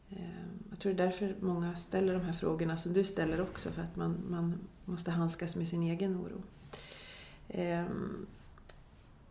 Eh, 0.09 0.45
jag 0.69 0.79
tror 0.79 0.93
det 0.93 1.03
är 1.03 1.05
därför 1.05 1.35
många 1.39 1.75
ställer 1.75 2.13
de 2.13 2.21
här 2.21 2.33
frågorna 2.33 2.77
som 2.77 2.93
du 2.93 3.03
ställer 3.03 3.41
också, 3.41 3.71
för 3.71 3.81
att 3.81 3.95
man, 3.95 4.17
man 4.29 4.59
måste 4.85 5.11
handskas 5.11 5.55
med 5.55 5.67
sin 5.67 5.83
egen 5.83 6.17
oro. 6.17 6.43
Eh, 7.47 7.85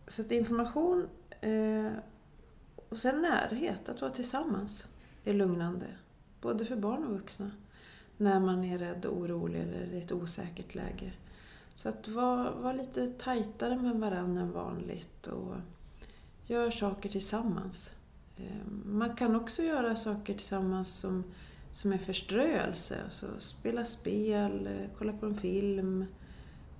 så 0.09 0.23
att 0.23 0.33
information 0.33 1.09
eh, 1.41 1.93
och 2.89 2.99
sen 2.99 3.23
närhet, 3.23 3.89
att 3.89 4.01
vara 4.01 4.11
tillsammans, 4.11 4.89
är 5.25 5.35
lugnande. 5.35 5.87
Både 6.41 6.65
för 6.65 6.77
barn 6.77 7.05
och 7.05 7.13
vuxna. 7.13 7.51
När 8.17 8.41
man 8.41 8.65
är 8.65 8.79
rädd 8.79 9.07
och 9.07 9.17
orolig 9.17 9.61
eller 9.61 9.95
i 9.95 9.99
ett 9.99 10.13
osäkert 10.13 10.75
läge. 10.75 11.13
Så 11.75 11.89
att 11.89 12.09
vara, 12.09 12.51
var 12.51 12.75
lite 12.75 13.07
tajtare 13.07 13.77
med 13.77 13.97
varandra 13.97 14.43
än 14.43 14.53
vanligt 14.53 15.27
och 15.27 15.55
gör 16.47 16.71
saker 16.71 17.09
tillsammans. 17.09 17.95
Eh, 18.37 18.67
man 18.85 19.17
kan 19.17 19.37
också 19.37 19.63
göra 19.63 19.97
saker 19.97 20.35
tillsammans 20.35 20.95
som, 20.95 21.25
som 21.73 21.93
är 21.93 21.99
förströelse. 21.99 23.01
Alltså 23.05 23.27
spela 23.39 23.85
spel, 23.85 24.67
eh, 24.67 24.91
kolla 24.99 25.13
på 25.13 25.27
en 25.27 25.35
film. 25.35 26.05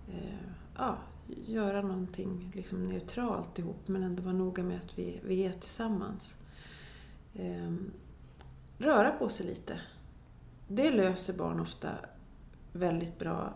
Eh, 0.09 0.49
ja, 0.77 0.99
göra 1.47 1.83
någonting 1.83 2.53
liksom 2.55 2.87
neutralt 2.87 3.59
ihop 3.59 3.89
men 3.89 4.03
ändå 4.03 4.23
vara 4.23 4.35
noga 4.35 4.63
med 4.63 4.77
att 4.77 4.99
vi, 4.99 5.21
vi 5.25 5.47
är 5.47 5.53
tillsammans. 5.53 6.39
Röra 8.79 9.11
på 9.11 9.29
sig 9.29 9.47
lite. 9.47 9.81
Det 10.69 10.91
löser 10.91 11.39
barn 11.39 11.61
ofta 11.61 11.91
väldigt 12.73 13.19
bra 13.19 13.55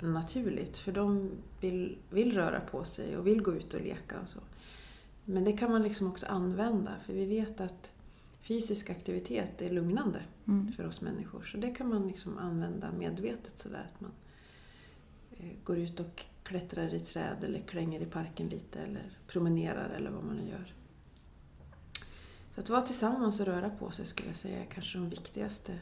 naturligt 0.00 0.78
för 0.78 0.92
de 0.92 1.30
vill, 1.60 1.98
vill 2.10 2.34
röra 2.34 2.60
på 2.60 2.84
sig 2.84 3.16
och 3.16 3.26
vill 3.26 3.42
gå 3.42 3.54
ut 3.54 3.74
och 3.74 3.80
leka 3.80 4.20
och 4.20 4.28
så. 4.28 4.40
Men 5.28 5.44
det 5.44 5.52
kan 5.52 5.70
man 5.70 5.82
liksom 5.82 6.06
också 6.06 6.26
använda 6.26 6.92
för 7.06 7.12
vi 7.12 7.26
vet 7.26 7.60
att 7.60 7.92
fysisk 8.40 8.90
aktivitet 8.90 9.62
är 9.62 9.70
lugnande 9.70 10.22
mm. 10.46 10.72
för 10.72 10.86
oss 10.86 11.00
människor. 11.00 11.42
Så 11.42 11.56
det 11.56 11.70
kan 11.70 11.88
man 11.88 12.08
liksom 12.08 12.38
använda 12.38 12.92
medvetet 12.92 13.58
sådär 13.58 13.86
att 13.86 14.00
man 14.00 14.12
eh, 15.38 15.50
går 15.64 15.78
ut 15.78 16.00
och 16.00 16.24
klättrar 16.42 16.94
i 16.94 17.00
träd 17.00 17.44
eller 17.44 17.60
klänger 17.60 18.00
i 18.00 18.06
parken 18.06 18.48
lite 18.48 18.80
eller 18.80 19.18
promenerar 19.26 19.90
eller 19.90 20.10
vad 20.10 20.24
man 20.24 20.36
nu 20.36 20.50
gör. 20.50 20.74
Så 22.50 22.60
att 22.60 22.68
vara 22.68 22.82
tillsammans 22.82 23.40
och 23.40 23.46
röra 23.46 23.70
på 23.70 23.90
sig 23.90 24.06
skulle 24.06 24.28
jag 24.28 24.36
säga 24.36 24.60
är 24.60 24.64
kanske 24.64 24.98
de 24.98 25.10
viktigaste 25.10 25.78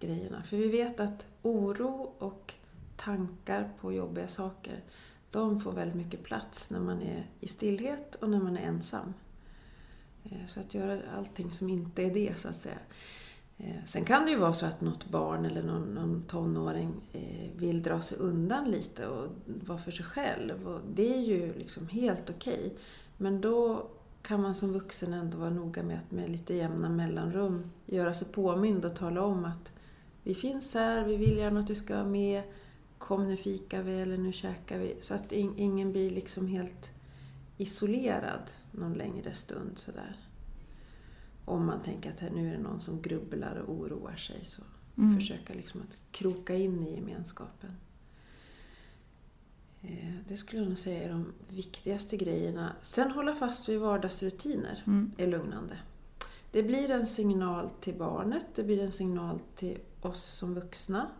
grejerna. 0.00 0.42
För 0.42 0.56
vi 0.56 0.70
vet 0.70 1.00
att 1.00 1.28
oro 1.42 2.14
och 2.18 2.54
tankar 2.96 3.70
på 3.80 3.92
jobbiga 3.92 4.28
saker 4.28 4.84
de 5.30 5.60
får 5.60 5.72
väldigt 5.72 5.96
mycket 5.96 6.22
plats 6.22 6.70
när 6.70 6.80
man 6.80 7.02
är 7.02 7.26
i 7.40 7.48
stillhet 7.48 8.14
och 8.14 8.30
när 8.30 8.40
man 8.40 8.56
är 8.56 8.62
ensam. 8.62 9.14
Eh, 10.24 10.46
så 10.46 10.60
att 10.60 10.74
göra 10.74 11.00
allting 11.16 11.50
som 11.52 11.68
inte 11.68 12.02
är 12.02 12.14
det, 12.14 12.38
så 12.38 12.48
att 12.48 12.56
säga. 12.56 12.78
Eh, 13.58 13.84
sen 13.86 14.04
kan 14.04 14.24
det 14.24 14.30
ju 14.30 14.36
vara 14.36 14.52
så 14.52 14.66
att 14.66 14.80
något 14.80 15.10
barn 15.10 15.44
eller 15.44 15.62
någon, 15.62 15.82
någon 15.82 16.22
tonåring 16.22 16.94
eh, 17.12 17.50
vill 17.56 17.82
dra 17.82 18.00
sig 18.00 18.18
undan 18.18 18.70
lite 18.70 19.06
och 19.06 19.28
vara 19.46 19.78
för 19.78 19.90
sig 19.90 20.06
själv. 20.06 20.68
Och 20.68 20.80
det 20.94 21.14
är 21.14 21.22
ju 21.22 21.54
liksom 21.54 21.88
helt 21.88 22.30
okej. 22.30 22.54
Okay. 22.54 22.70
Men 23.16 23.40
då 23.40 23.86
kan 24.22 24.42
man 24.42 24.54
som 24.54 24.72
vuxen 24.72 25.12
ändå 25.12 25.38
vara 25.38 25.50
noga 25.50 25.82
med 25.82 25.98
att 25.98 26.10
med 26.10 26.30
lite 26.30 26.54
jämna 26.54 26.88
mellanrum 26.88 27.70
göra 27.86 28.14
sig 28.14 28.28
påmind 28.28 28.84
och 28.84 28.96
tala 28.96 29.22
om 29.22 29.44
att 29.44 29.72
vi 30.22 30.34
finns 30.34 30.74
här, 30.74 31.04
vi 31.04 31.16
vill 31.16 31.36
gärna 31.36 31.60
att 31.60 31.66
du 31.66 31.74
ska 31.74 31.94
vara 31.94 32.04
med 32.06 32.42
kom 32.98 33.28
nu 33.28 33.36
fikar 33.36 33.82
vi 33.82 34.00
eller 34.00 34.18
nu 34.18 34.32
käkar 34.32 34.78
vi. 34.78 34.96
Så 35.00 35.14
att 35.14 35.32
ingen 35.32 35.92
blir 35.92 36.10
liksom 36.10 36.46
helt 36.46 36.90
isolerad 37.56 38.50
någon 38.72 38.94
längre 38.94 39.34
stund 39.34 39.78
sådär. 39.78 40.16
Om 41.44 41.66
man 41.66 41.80
tänker 41.80 42.10
att 42.10 42.32
nu 42.32 42.48
är 42.48 42.52
det 42.56 42.62
någon 42.62 42.80
som 42.80 43.02
grubblar 43.02 43.56
och 43.56 43.74
oroar 43.74 44.16
sig 44.16 44.44
så 44.44 44.62
mm. 44.96 45.20
försöka 45.20 45.54
liksom 45.54 45.82
att 45.82 46.00
kroka 46.10 46.54
in 46.54 46.82
i 46.82 46.94
gemenskapen. 46.94 47.70
Eh, 49.82 50.14
det 50.28 50.36
skulle 50.36 50.62
jag 50.62 50.68
nog 50.68 50.78
säga 50.78 51.02
är 51.02 51.08
de 51.08 51.32
viktigaste 51.48 52.16
grejerna. 52.16 52.72
Sen 52.82 53.10
hålla 53.10 53.34
fast 53.34 53.68
vid 53.68 53.80
vardagsrutiner 53.80 54.82
mm. 54.86 55.12
är 55.16 55.26
lugnande. 55.26 55.78
Det 56.52 56.62
blir 56.62 56.90
en 56.90 57.06
signal 57.06 57.70
till 57.70 57.94
barnet, 57.94 58.46
det 58.54 58.64
blir 58.64 58.82
en 58.82 58.92
signal 58.92 59.40
till 59.54 59.78
oss 60.00 60.22
som 60.24 60.54
vuxna 60.54 61.10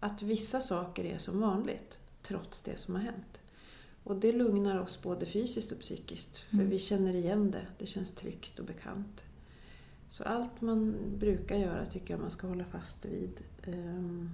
att 0.00 0.22
vissa 0.22 0.60
saker 0.60 1.04
är 1.04 1.18
som 1.18 1.40
vanligt 1.40 2.00
trots 2.22 2.62
det 2.62 2.76
som 2.76 2.94
har 2.94 3.02
hänt. 3.02 3.42
Och 4.04 4.16
det 4.16 4.32
lugnar 4.32 4.80
oss 4.80 5.02
både 5.02 5.26
fysiskt 5.26 5.72
och 5.72 5.80
psykiskt 5.80 6.38
för 6.38 6.56
mm. 6.56 6.70
vi 6.70 6.78
känner 6.78 7.14
igen 7.14 7.50
det, 7.50 7.66
det 7.78 7.86
känns 7.86 8.12
tryggt 8.12 8.58
och 8.58 8.64
bekant. 8.64 9.24
Så 10.08 10.24
allt 10.24 10.60
man 10.60 10.96
brukar 11.18 11.56
göra 11.56 11.86
tycker 11.86 12.14
jag 12.14 12.20
man 12.20 12.30
ska 12.30 12.46
hålla 12.46 12.64
fast 12.64 13.04
vid. 13.04 13.40
Ehm, 13.62 14.30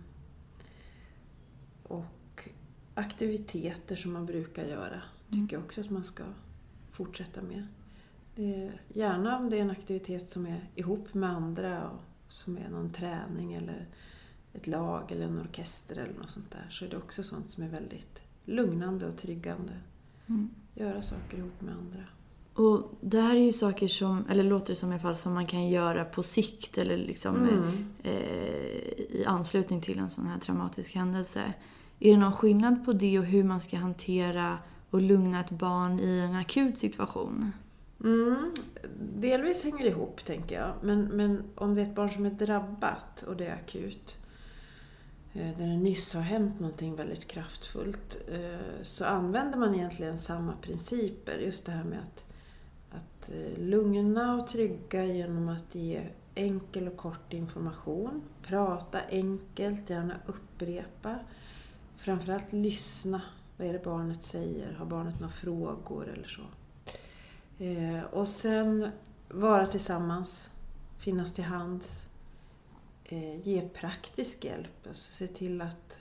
och 1.83 2.49
aktiviteter 2.95 3.97
som 3.97 4.13
man 4.13 4.27
brukar 4.27 4.65
göra 4.65 5.03
tycker 5.27 5.39
mm. 5.39 5.49
jag 5.51 5.63
också 5.63 5.81
att 5.81 5.91
man 5.91 6.05
ska 6.05 6.25
fortsätta 6.91 7.41
med. 7.43 7.67
gärna 8.89 9.39
om 9.39 9.51
det 9.51 9.57
är 9.59 9.63
en 9.63 9.71
aktivitet 9.71 10.31
som 10.31 10.47
är 10.47 10.71
ihop 10.75 11.15
med 11.15 11.31
andra 11.31 11.91
och 11.91 12.01
som 12.29 12.59
är 12.59 12.69
någon 12.69 12.91
träning 12.91 13.55
eller 13.55 13.87
ett 14.57 14.67
lag 14.67 15.13
eller 15.13 15.27
en 15.27 15.41
orkester 15.41 15.97
eller 15.97 16.15
något 16.21 16.31
sånt 16.31 16.51
där 16.51 16.67
så 16.71 16.85
är 16.85 16.89
det 16.89 16.97
också 16.97 17.23
sånt 17.23 17.51
som 17.51 17.63
är 17.63 17.69
väldigt 17.69 18.23
lugnande 18.45 19.07
och 19.07 19.17
tryggande. 19.17 19.73
Mm. 20.27 20.51
Göra 20.75 21.03
saker 21.03 21.39
ihop 21.39 21.61
med 21.61 21.75
andra. 21.75 22.05
Och 22.55 22.99
det 23.01 23.21
här 23.21 23.35
är 23.35 23.41
ju 23.41 23.53
saker 23.53 23.89
som, 23.89 24.25
eller 24.31 24.45
låter 24.45 24.69
det 24.69 24.77
som 24.77 24.91
i 24.91 24.93
alla 24.93 25.03
fall, 25.03 25.17
som 25.17 25.35
man 25.35 25.47
kan 25.47 25.69
göra 25.69 26.05
på 26.05 26.23
sikt 26.23 26.79
eller 26.79 26.97
liksom 26.97 27.37
mm. 27.37 27.87
eh, 28.03 28.13
i 29.09 29.25
anslutning 29.27 29.81
till 29.81 29.99
en 29.99 30.11
sån 30.11 30.27
här 30.27 30.39
traumatisk 30.39 30.95
händelse. 30.95 31.55
Är 31.99 32.11
det 32.11 32.17
någon 32.17 32.33
skillnad 32.33 32.85
på 32.85 32.93
det 32.93 33.19
och 33.19 33.25
hur 33.25 33.45
man 33.45 33.61
ska 33.61 33.77
hantera 33.77 34.59
och 34.91 35.01
lugna 35.01 35.41
ett 35.41 35.51
barn 35.51 36.01
i 36.01 36.19
en 36.19 36.35
akut 36.35 36.79
situation? 36.79 37.53
Mm, 38.05 38.55
delvis 39.15 39.65
hänger 39.65 39.85
det 39.85 39.91
ihop, 39.91 40.25
tänker 40.25 40.61
jag. 40.61 40.73
Men, 40.83 41.03
men 41.05 41.43
om 41.55 41.75
det 41.75 41.81
är 41.81 41.87
ett 41.87 41.95
barn 41.95 42.11
som 42.11 42.27
är 42.27 42.31
drabbat 42.31 43.23
och 43.23 43.37
det 43.37 43.47
är 43.47 43.55
akut 43.55 44.19
Eh, 45.37 45.59
där 45.59 45.67
det 45.67 45.77
nyss 45.77 46.15
har 46.15 46.21
hänt 46.21 46.61
någonting 46.61 46.97
väldigt 46.97 47.29
kraftfullt 47.29 48.19
eh, 48.29 48.83
så 48.83 49.05
använder 49.05 49.59
man 49.59 49.75
egentligen 49.75 50.19
samma 50.19 50.53
principer. 50.63 51.39
Just 51.39 51.67
det 51.67 51.73
här 51.73 51.85
med 51.85 51.99
att, 51.99 52.27
att 52.91 53.31
eh, 53.31 53.59
lugna 53.59 54.35
och 54.35 54.49
trygga 54.49 55.05
genom 55.05 55.49
att 55.49 55.75
ge 55.75 56.01
enkel 56.35 56.89
och 56.89 56.97
kort 56.97 57.33
information. 57.33 58.23
Prata 58.43 59.01
enkelt, 59.11 59.91
gärna 59.91 60.15
upprepa. 60.27 61.19
Framförallt 61.97 62.53
lyssna. 62.53 63.23
Vad 63.57 63.69
är 63.69 63.73
det 63.73 63.85
barnet 63.85 64.23
säger? 64.23 64.73
Har 64.73 64.87
barnet 64.87 65.21
några 65.21 65.33
frågor 65.33 66.09
eller 66.09 66.29
så? 66.29 66.43
Och 68.19 68.29
sen 68.29 68.91
vara 69.29 69.67
tillsammans, 69.67 70.51
finnas 70.99 71.33
till 71.33 71.45
hands 71.45 72.09
ge 73.43 73.69
praktisk 73.69 74.45
hjälp. 74.45 74.87
Alltså 74.89 75.13
se 75.13 75.27
till 75.27 75.61
att, 75.61 75.99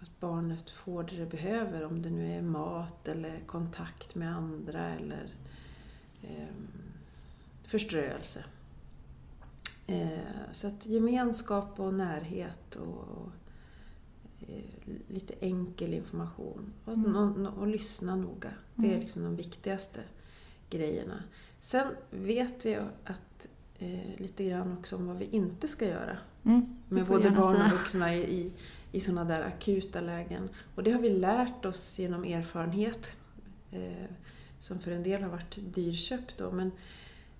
att 0.00 0.20
barnet 0.20 0.70
får 0.70 1.02
det 1.04 1.16
det 1.16 1.26
behöver. 1.26 1.84
Om 1.84 2.02
det 2.02 2.10
nu 2.10 2.32
är 2.32 2.42
mat 2.42 3.08
eller 3.08 3.40
kontakt 3.46 4.14
med 4.14 4.36
andra 4.36 4.94
eller 4.94 5.34
eh, 6.22 6.54
förströelse. 7.64 8.44
Eh, 9.86 10.18
så 10.52 10.66
att 10.66 10.86
gemenskap 10.86 11.80
och 11.80 11.94
närhet 11.94 12.74
och, 12.76 12.98
och 12.98 13.30
eh, 14.48 14.94
lite 15.08 15.34
enkel 15.40 15.94
information. 15.94 16.72
Och, 16.84 16.92
Mm. 16.92 17.16
och, 17.16 17.58
och 17.58 17.66
lyssna 17.66 18.16
noga. 18.16 18.50
Det 18.74 18.86
är 18.86 18.90
Mm. 18.90 19.00
liksom 19.00 19.22
de 19.22 19.36
viktigaste 19.36 20.00
grejerna. 20.70 21.22
Sen 21.60 21.86
vet 22.10 22.66
vi 22.66 22.76
att 23.04 23.48
eh, 23.78 24.16
lite 24.20 24.44
grann 24.44 24.78
också 24.78 24.96
om 24.96 25.06
vad 25.06 25.16
vi 25.16 25.24
inte 25.24 25.68
ska 25.68 25.86
göra. 25.86 26.18
Mm, 26.44 26.76
Med 26.88 27.06
både 27.06 27.30
barn 27.30 27.62
och 27.62 27.70
vuxna 27.70 28.14
i, 28.14 28.18
i, 28.18 28.52
i 28.92 29.00
sådana 29.00 29.24
där 29.24 29.42
akuta 29.42 30.00
lägen. 30.00 30.48
Och 30.74 30.82
det 30.82 30.90
har 30.90 31.00
vi 31.00 31.10
lärt 31.10 31.64
oss 31.64 31.98
genom 31.98 32.24
erfarenhet. 32.24 33.16
Eh, 33.72 34.10
som 34.62 34.78
för 34.78 34.90
en 34.90 35.02
del 35.02 35.22
har 35.22 35.30
varit 35.30 35.58
dyrköpt 35.74 36.38
då. 36.38 36.50
Men 36.50 36.72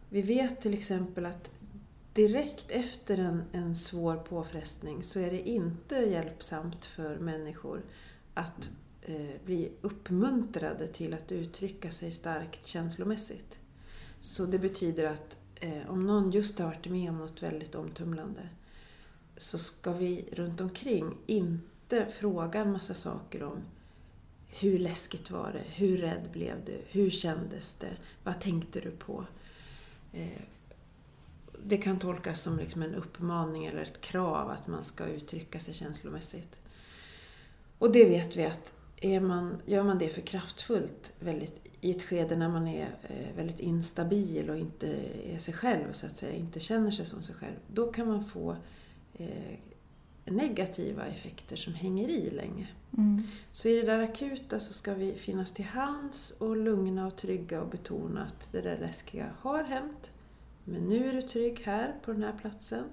vi 0.08 0.22
vet 0.22 0.60
till 0.60 0.74
exempel 0.74 1.26
att 1.26 1.50
direkt 2.12 2.70
efter 2.70 3.18
en, 3.18 3.42
en 3.52 3.76
svår 3.76 4.16
påfrestning 4.16 5.02
så 5.02 5.20
är 5.20 5.30
det 5.30 5.48
inte 5.48 5.94
hjälpsamt 5.94 6.84
för 6.84 7.18
människor 7.18 7.82
att 8.34 8.70
eh, 9.02 9.44
bli 9.44 9.72
uppmuntrade 9.80 10.86
till 10.86 11.14
att 11.14 11.32
uttrycka 11.32 11.90
sig 11.90 12.10
starkt 12.10 12.66
känslomässigt. 12.66 13.58
Så 14.20 14.46
det 14.46 14.58
betyder 14.58 15.04
att 15.04 15.38
eh, 15.54 15.90
om 15.90 16.06
någon 16.06 16.30
just 16.30 16.58
har 16.58 16.66
varit 16.66 16.86
med 16.86 17.10
om 17.10 17.18
något 17.18 17.42
väldigt 17.42 17.74
omtumlande 17.74 18.48
så 19.36 19.58
ska 19.58 19.92
vi 19.92 20.28
runt 20.32 20.60
omkring 20.60 21.16
inte 21.26 22.06
fråga 22.06 22.60
en 22.60 22.72
massa 22.72 22.94
saker 22.94 23.42
om 23.42 23.62
hur 24.48 24.78
läskigt 24.78 25.30
var 25.30 25.52
det? 25.52 25.64
Hur 25.74 25.98
rädd 25.98 26.28
blev 26.32 26.64
du? 26.64 26.80
Hur 26.88 27.10
kändes 27.10 27.74
det? 27.74 27.96
Vad 28.24 28.40
tänkte 28.40 28.80
du 28.80 28.90
på? 28.90 29.26
Eh, 30.12 30.42
det 31.64 31.76
kan 31.76 31.98
tolkas 31.98 32.42
som 32.42 32.58
liksom 32.58 32.82
en 32.82 32.94
uppmaning 32.94 33.66
eller 33.66 33.82
ett 33.82 34.00
krav 34.00 34.50
att 34.50 34.66
man 34.66 34.84
ska 34.84 35.06
uttrycka 35.06 35.60
sig 35.60 35.74
känslomässigt. 35.74 36.58
Och 37.78 37.92
det 37.92 38.04
vet 38.04 38.36
vi 38.36 38.44
att 38.44 38.74
är 38.96 39.20
man, 39.20 39.62
gör 39.66 39.82
man 39.82 39.98
det 39.98 40.08
för 40.08 40.20
kraftfullt 40.20 41.12
väldigt, 41.20 41.60
i 41.80 41.90
ett 41.90 42.02
skede 42.02 42.36
när 42.36 42.48
man 42.48 42.68
är 42.68 42.88
eh, 43.02 43.36
väldigt 43.36 43.60
instabil 43.60 44.50
och 44.50 44.58
inte 44.58 44.88
är 45.24 45.38
sig 45.38 45.54
själv, 45.54 45.92
så 45.92 46.06
att 46.06 46.16
säga, 46.16 46.32
inte 46.32 46.60
känner 46.60 46.90
sig 46.90 47.06
som 47.06 47.22
sig 47.22 47.34
själv, 47.34 47.56
då 47.68 47.92
kan 47.92 48.06
man 48.06 48.24
få 48.24 48.56
eh, 49.14 49.58
negativa 50.24 51.06
effekter 51.06 51.56
som 51.56 51.74
hänger 51.74 52.08
i 52.08 52.30
länge. 52.30 52.68
Mm. 52.98 53.22
Så 53.50 53.68
i 53.68 53.76
det 53.76 53.86
där 53.86 53.98
akuta 53.98 54.60
så 54.60 54.72
ska 54.72 54.94
vi 54.94 55.14
finnas 55.14 55.52
till 55.52 55.64
hands 55.64 56.30
och 56.30 56.56
lugna 56.56 57.06
och 57.06 57.16
trygga 57.16 57.62
och 57.62 57.68
betona 57.68 58.24
att 58.24 58.52
det 58.52 58.60
där 58.60 58.76
läskiga 58.76 59.30
har 59.40 59.64
hänt. 59.64 60.12
Men 60.64 60.82
nu 60.82 61.08
är 61.08 61.12
du 61.12 61.22
trygg 61.22 61.62
här 61.64 61.94
på 62.04 62.12
den 62.12 62.22
här 62.22 62.38
platsen. 62.40 62.84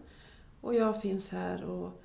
Och 0.61 0.75
jag 0.75 1.01
finns 1.01 1.29
här 1.29 1.63
och 1.63 2.03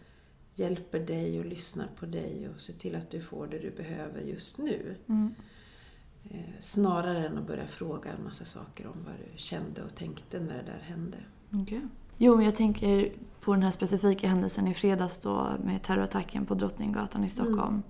hjälper 0.54 1.00
dig 1.00 1.38
och 1.38 1.44
lyssnar 1.44 1.88
på 1.98 2.06
dig 2.06 2.48
och 2.54 2.60
ser 2.60 2.72
till 2.72 2.96
att 2.96 3.10
du 3.10 3.20
får 3.20 3.46
det 3.46 3.58
du 3.58 3.70
behöver 3.70 4.20
just 4.20 4.58
nu. 4.58 4.96
Mm. 5.08 5.34
Eh, 6.30 6.60
snarare 6.60 7.26
än 7.26 7.38
att 7.38 7.46
börja 7.46 7.66
fråga 7.66 8.12
en 8.12 8.24
massa 8.24 8.44
saker 8.44 8.86
om 8.86 9.04
vad 9.04 9.14
du 9.14 9.38
kände 9.38 9.82
och 9.82 9.94
tänkte 9.94 10.40
när 10.40 10.56
det 10.56 10.72
där 10.72 10.80
hände. 10.82 11.18
Okej. 11.52 11.80
Jo, 12.16 12.36
men 12.36 12.44
jag 12.44 12.56
tänker 12.56 13.12
på 13.40 13.52
den 13.52 13.62
här 13.62 13.70
specifika 13.70 14.28
händelsen 14.28 14.68
i 14.68 14.74
fredags 14.74 15.18
då 15.18 15.48
med 15.64 15.82
terrorattacken 15.82 16.46
på 16.46 16.54
Drottninggatan 16.54 17.24
i 17.24 17.28
Stockholm. 17.28 17.82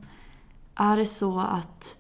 Är 0.74 0.96
det 0.96 1.06
så 1.06 1.40
att... 1.40 1.96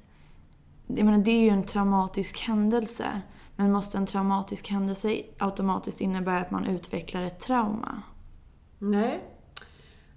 Jag 0.86 1.04
menar, 1.04 1.18
det 1.18 1.30
är 1.30 1.40
ju 1.40 1.48
en 1.48 1.64
traumatisk 1.64 2.40
händelse. 2.40 3.20
Men 3.56 3.72
måste 3.72 3.98
en 3.98 4.06
traumatisk 4.06 4.68
händelse 4.68 5.22
automatiskt 5.38 6.00
innebära 6.00 6.40
att 6.40 6.50
man 6.50 6.66
utvecklar 6.66 7.22
ett 7.22 7.40
trauma? 7.40 8.02
Nej. 8.78 9.24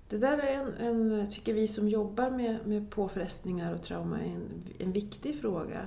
Det 0.09 0.17
där 0.17 0.37
är 0.37 0.53
en, 0.53 1.11
en 1.11 1.31
tycker 1.31 1.53
vi 1.53 1.67
som 1.67 1.89
jobbar 1.89 2.31
med, 2.31 2.67
med 2.67 2.89
påfrestningar 2.91 3.73
och 3.73 3.83
trauma, 3.83 4.19
är 4.19 4.25
en, 4.25 4.63
en 4.79 4.91
viktig 4.91 5.41
fråga. 5.41 5.85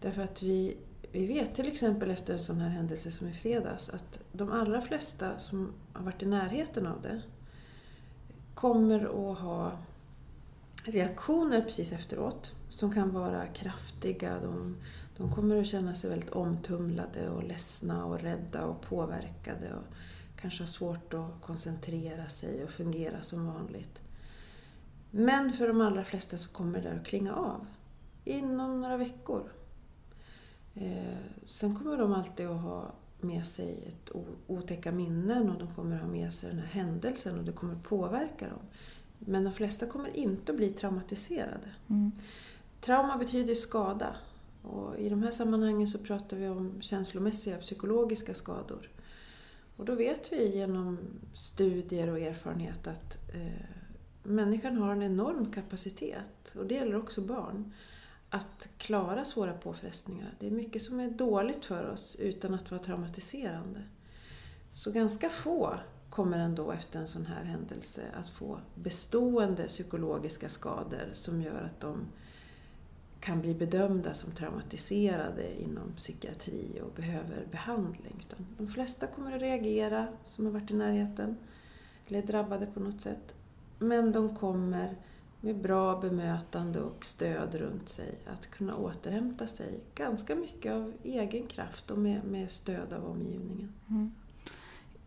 Därför 0.00 0.22
att 0.22 0.42
vi, 0.42 0.76
vi 1.12 1.26
vet 1.26 1.54
till 1.54 1.68
exempel 1.68 2.10
efter 2.10 2.32
en 2.32 2.38
sån 2.38 2.60
här 2.60 2.68
händelse 2.68 3.10
som 3.10 3.28
i 3.28 3.32
fredags 3.32 3.88
att 3.90 4.20
de 4.32 4.52
allra 4.52 4.80
flesta 4.80 5.38
som 5.38 5.72
har 5.92 6.04
varit 6.04 6.22
i 6.22 6.26
närheten 6.26 6.86
av 6.86 7.02
det 7.02 7.22
kommer 8.54 9.30
att 9.32 9.38
ha 9.38 9.72
reaktioner 10.84 11.62
precis 11.62 11.92
efteråt 11.92 12.52
som 12.68 12.92
kan 12.92 13.12
vara 13.12 13.46
kraftiga. 13.46 14.40
De, 14.40 14.76
de 15.16 15.32
kommer 15.32 15.60
att 15.60 15.66
känna 15.66 15.94
sig 15.94 16.10
väldigt 16.10 16.30
omtumlade 16.30 17.30
och 17.30 17.44
ledsna 17.44 18.04
och 18.04 18.20
rädda 18.20 18.64
och 18.64 18.82
påverkade 18.82 19.74
och 19.74 19.94
kanske 20.40 20.62
ha 20.62 20.68
svårt 20.68 21.14
att 21.14 21.42
koncentrera 21.42 22.28
sig 22.28 22.64
och 22.64 22.70
fungera 22.70 23.22
som 23.22 23.46
vanligt. 23.46 24.02
Men 25.10 25.52
för 25.52 25.68
de 25.68 25.80
allra 25.80 26.04
flesta 26.04 26.36
så 26.36 26.48
kommer 26.48 26.82
det 26.82 26.88
där 26.88 26.96
att 26.96 27.06
klinga 27.06 27.34
av 27.34 27.66
inom 28.24 28.80
några 28.80 28.96
veckor. 28.96 29.52
Eh, 30.80 31.16
sen 31.44 31.74
kommer 31.74 31.98
de 31.98 32.12
alltid 32.12 32.46
att 32.46 32.60
ha 32.62 32.92
med 33.20 33.46
sig 33.46 33.84
ett 33.88 34.10
otäcka 34.46 34.92
minnen 34.92 35.50
och 35.50 35.58
de 35.58 35.74
kommer 35.74 35.96
att 35.96 36.02
ha 36.02 36.08
med 36.08 36.32
sig 36.32 36.50
den 36.50 36.58
här 36.58 36.66
händelsen 36.66 37.38
och 37.38 37.44
det 37.44 37.52
kommer 37.52 37.74
att 37.74 37.82
påverka 37.82 38.48
dem. 38.48 38.58
Men 39.18 39.44
de 39.44 39.52
flesta 39.52 39.86
kommer 39.86 40.16
inte 40.16 40.52
att 40.52 40.58
bli 40.58 40.70
traumatiserade. 40.70 41.70
Mm. 41.88 42.12
Trauma 42.80 43.16
betyder 43.16 43.54
skada. 43.54 44.16
Och 44.62 44.98
I 44.98 45.08
de 45.08 45.22
här 45.22 45.30
sammanhangen 45.30 45.88
så 45.88 45.98
pratar 45.98 46.36
vi 46.36 46.48
om 46.48 46.82
känslomässiga, 46.82 47.56
psykologiska 47.58 48.34
skador. 48.34 48.90
Och 49.76 49.84
då 49.84 49.94
vet 49.94 50.32
vi 50.32 50.56
genom 50.56 50.98
studier 51.34 52.08
och 52.10 52.18
erfarenhet 52.18 52.86
att 52.86 53.34
eh, 53.34 53.64
människan 54.22 54.76
har 54.76 54.92
en 54.92 55.02
enorm 55.02 55.52
kapacitet, 55.52 56.54
och 56.58 56.66
det 56.66 56.74
gäller 56.74 56.96
också 56.96 57.20
barn, 57.20 57.72
att 58.30 58.68
klara 58.78 59.24
svåra 59.24 59.52
påfrestningar. 59.52 60.34
Det 60.40 60.46
är 60.46 60.50
mycket 60.50 60.82
som 60.82 61.00
är 61.00 61.10
dåligt 61.10 61.64
för 61.64 61.90
oss 61.90 62.16
utan 62.16 62.54
att 62.54 62.70
vara 62.70 62.82
traumatiserande. 62.82 63.82
Så 64.72 64.92
ganska 64.92 65.30
få 65.30 65.74
kommer 66.10 66.38
ändå 66.38 66.72
efter 66.72 66.98
en 66.98 67.08
sån 67.08 67.26
här 67.26 67.44
händelse 67.44 68.02
att 68.20 68.28
få 68.28 68.58
bestående 68.74 69.64
psykologiska 69.68 70.48
skador 70.48 71.08
som 71.12 71.42
gör 71.42 71.62
att 71.62 71.80
de 71.80 72.00
kan 73.20 73.40
bli 73.40 73.54
bedömda 73.54 74.14
som 74.14 74.32
traumatiserade 74.32 75.62
inom 75.62 75.92
psykiatri 75.96 76.80
och 76.82 76.92
behöver 76.96 77.46
behandling. 77.50 78.26
De 78.58 78.68
flesta 78.68 79.06
kommer 79.06 79.36
att 79.36 79.42
reagera, 79.42 80.06
som 80.28 80.46
har 80.46 80.52
varit 80.52 80.70
i 80.70 80.74
närheten, 80.74 81.36
eller 82.06 82.22
är 82.22 82.26
drabbade 82.26 82.66
på 82.66 82.80
något 82.80 83.00
sätt. 83.00 83.34
Men 83.78 84.12
de 84.12 84.36
kommer 84.36 84.96
med 85.40 85.56
bra 85.56 86.00
bemötande 86.00 86.80
och 86.80 87.04
stöd 87.04 87.54
runt 87.54 87.88
sig 87.88 88.18
att 88.26 88.50
kunna 88.50 88.74
återhämta 88.74 89.46
sig 89.46 89.80
ganska 89.94 90.34
mycket 90.34 90.72
av 90.72 90.92
egen 91.02 91.46
kraft 91.46 91.90
och 91.90 91.98
med, 91.98 92.24
med 92.24 92.50
stöd 92.50 92.92
av 92.92 93.10
omgivningen. 93.10 93.72
Mm. 93.90 94.12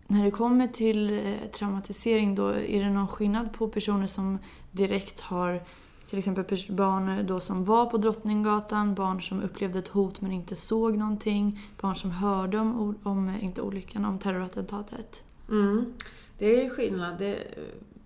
När 0.07 0.23
det 0.23 0.31
kommer 0.31 0.67
till 0.67 1.19
eh, 1.19 1.49
traumatisering 1.53 2.35
då, 2.35 2.47
är 2.47 2.83
det 2.83 2.89
någon 2.89 3.07
skillnad 3.07 3.53
på 3.53 3.67
personer 3.67 4.07
som 4.07 4.39
direkt 4.71 5.19
har 5.19 5.63
till 6.09 6.19
exempel 6.19 6.45
barn 6.69 7.25
då 7.27 7.39
som 7.39 7.65
var 7.65 7.85
på 7.85 7.97
Drottninggatan, 7.97 8.95
barn 8.95 9.21
som 9.21 9.41
upplevde 9.41 9.79
ett 9.79 9.87
hot 9.87 10.21
men 10.21 10.31
inte 10.31 10.55
såg 10.55 10.97
någonting, 10.97 11.59
barn 11.81 11.95
som 11.95 12.11
hörde 12.11 12.59
om, 12.59 12.95
om 13.03 13.35
inte 13.41 13.61
olyckan, 13.61 14.05
om 14.05 14.19
terrorattentatet? 14.19 15.23
Mm. 15.49 15.93
Det 16.37 16.45
är 16.45 16.63
ju 16.63 16.69
skillnad. 16.69 17.19
Det, 17.19 17.37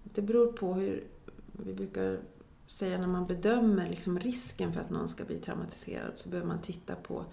det 0.04 0.22
beror 0.22 0.52
på 0.52 0.74
hur 0.74 1.04
vi 1.64 1.74
brukar 1.74 2.20
säga 2.68 2.98
när 2.98 3.08
man 3.08 3.28
bedömer 3.28 3.90
liksom 3.90 4.20
risken 4.20 4.74
för 4.74 4.82
att 4.82 4.90
någon 4.90 5.08
ska 5.08 5.26
bli 5.26 5.38
traumatiserad 5.38 6.12
så 6.16 6.30
behöver 6.30 6.48
man 6.48 6.62
titta 6.62 6.96
på 6.96 7.26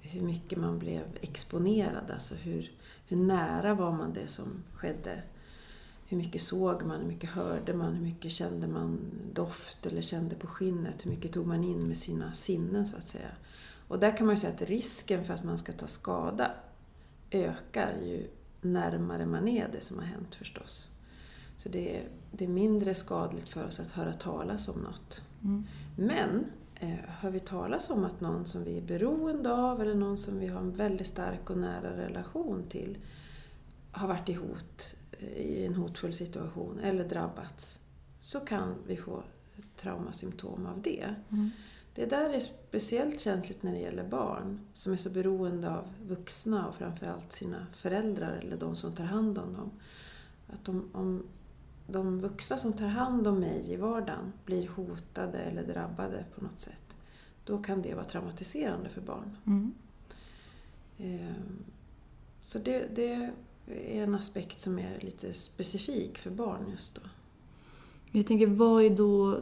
hur 0.00 0.20
mycket 0.20 0.58
man 0.58 0.78
blev 0.78 1.04
exponerad. 1.20 2.10
Alltså 2.10 2.34
hur, 2.34 2.72
hur 3.06 3.16
nära 3.16 3.74
var 3.74 3.92
man 3.92 4.12
det 4.12 4.26
som 4.26 4.62
skedde? 4.74 5.22
Hur 6.06 6.16
mycket 6.16 6.42
såg 6.42 6.82
man? 6.82 7.00
Hur 7.00 7.08
mycket 7.08 7.30
hörde 7.30 7.74
man? 7.74 7.94
Hur 7.94 8.02
mycket 8.02 8.32
kände 8.32 8.68
man 8.68 9.00
doft 9.32 9.86
eller 9.86 10.02
kände 10.02 10.36
på 10.36 10.46
skinnet? 10.46 11.06
Hur 11.06 11.10
mycket 11.10 11.32
tog 11.32 11.46
man 11.46 11.64
in 11.64 11.88
med 11.88 11.98
sina 11.98 12.32
sinnen 12.32 12.86
så 12.86 12.96
att 12.96 13.06
säga? 13.06 13.30
Och 13.88 13.98
där 13.98 14.16
kan 14.16 14.26
man 14.26 14.34
ju 14.34 14.40
säga 14.40 14.52
att 14.52 14.62
risken 14.62 15.24
för 15.24 15.34
att 15.34 15.44
man 15.44 15.58
ska 15.58 15.72
ta 15.72 15.86
skada 15.86 16.50
ökar 17.30 17.92
ju 18.02 18.28
närmare 18.60 19.26
man 19.26 19.48
är 19.48 19.68
det 19.72 19.80
som 19.80 19.98
har 19.98 20.04
hänt 20.04 20.34
förstås. 20.34 20.91
Så 21.62 21.68
det 21.68 21.96
är, 21.96 22.08
det 22.30 22.44
är 22.44 22.48
mindre 22.48 22.94
skadligt 22.94 23.48
för 23.48 23.66
oss 23.66 23.80
att 23.80 23.90
höra 23.90 24.12
talas 24.12 24.68
om 24.68 24.80
något. 24.80 25.22
Mm. 25.42 25.64
Men 25.96 26.44
eh, 26.74 26.98
hör 27.08 27.30
vi 27.30 27.40
talas 27.40 27.90
om 27.90 28.04
att 28.04 28.20
någon 28.20 28.46
som 28.46 28.64
vi 28.64 28.78
är 28.78 28.82
beroende 28.82 29.52
av 29.52 29.80
eller 29.80 29.94
någon 29.94 30.18
som 30.18 30.38
vi 30.38 30.46
har 30.46 30.60
en 30.60 30.76
väldigt 30.76 31.06
stark 31.06 31.50
och 31.50 31.58
nära 31.58 31.96
relation 31.96 32.64
till 32.68 32.98
har 33.92 34.08
varit 34.08 34.28
i 34.28 34.32
hot, 34.32 34.94
eh, 35.12 35.28
i 35.28 35.66
en 35.66 35.74
hotfull 35.74 36.14
situation 36.14 36.80
eller 36.80 37.08
drabbats 37.08 37.80
så 38.20 38.40
kan 38.40 38.74
vi 38.86 38.96
få 38.96 39.22
traumasymptom 39.76 40.66
av 40.66 40.82
det. 40.82 41.14
Mm. 41.30 41.50
Det 41.94 42.06
där 42.06 42.30
är 42.30 42.40
speciellt 42.40 43.20
känsligt 43.20 43.62
när 43.62 43.72
det 43.72 43.80
gäller 43.80 44.08
barn 44.08 44.60
som 44.72 44.92
är 44.92 44.96
så 44.96 45.10
beroende 45.10 45.70
av 45.70 45.84
vuxna 46.08 46.68
och 46.68 46.74
framförallt 46.74 47.32
sina 47.32 47.66
föräldrar 47.72 48.32
eller 48.32 48.56
de 48.56 48.76
som 48.76 48.92
tar 48.92 49.04
hand 49.04 49.38
om 49.38 49.52
dem. 49.52 49.70
Att 50.52 50.68
om, 50.68 50.90
om 50.92 51.22
de 51.92 52.20
vuxna 52.20 52.58
som 52.58 52.72
tar 52.72 52.86
hand 52.86 53.26
om 53.26 53.40
mig 53.40 53.72
i 53.72 53.76
vardagen 53.76 54.32
blir 54.44 54.68
hotade 54.68 55.38
eller 55.38 55.62
drabbade 55.62 56.24
på 56.34 56.44
något 56.44 56.60
sätt. 56.60 56.96
Då 57.44 57.58
kan 57.62 57.82
det 57.82 57.94
vara 57.94 58.04
traumatiserande 58.04 58.88
för 58.88 59.00
barn. 59.00 59.36
Mm. 59.46 59.72
Ehm, 60.98 61.64
Så 62.42 62.58
det, 62.58 62.86
det 62.94 63.12
är 63.66 64.02
en 64.02 64.14
aspekt 64.14 64.60
som 64.60 64.78
är 64.78 64.98
lite 65.00 65.32
specifik 65.32 66.18
för 66.18 66.30
barn 66.30 66.70
just 66.70 66.94
då. 66.94 67.00
Jag 68.10 68.26
tänker, 68.26 68.46
vad 68.46 68.84
är 68.84 68.90
då 68.90 69.40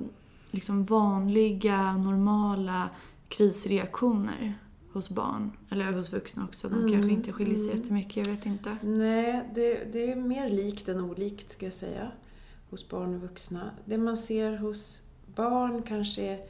liksom 0.51 0.85
vanliga, 0.85 1.97
normala 1.97 2.91
krisreaktioner 3.29 4.55
hos 4.93 5.09
barn? 5.09 5.53
Eller 5.71 5.93
hos 5.93 6.13
vuxna 6.13 6.45
också. 6.45 6.69
De 6.69 6.79
Mm, 6.79 6.91
kanske 6.93 7.11
inte 7.11 7.33
skiljer 7.33 7.59
sig 7.59 7.67
mm. 7.69 7.79
jättemycket, 7.81 8.17
jag 8.27 8.35
vet 8.35 8.47
inte. 8.47 8.77
Nej, 8.83 9.51
det, 9.55 9.93
det 9.93 10.13
är 10.13 10.17
mer 10.17 10.51
likt 10.51 10.89
än 10.89 11.01
olikt 11.01 11.51
skulle 11.51 11.67
jag 11.67 11.75
säga. 11.75 12.11
Hos 12.71 12.89
barn 12.89 13.15
och 13.15 13.21
vuxna. 13.21 13.71
Det 13.85 13.99
man 13.99 14.17
ser 14.17 14.57
hos 14.57 15.03
barn 15.35 15.83
kanske 15.83 16.23
är 16.23 16.47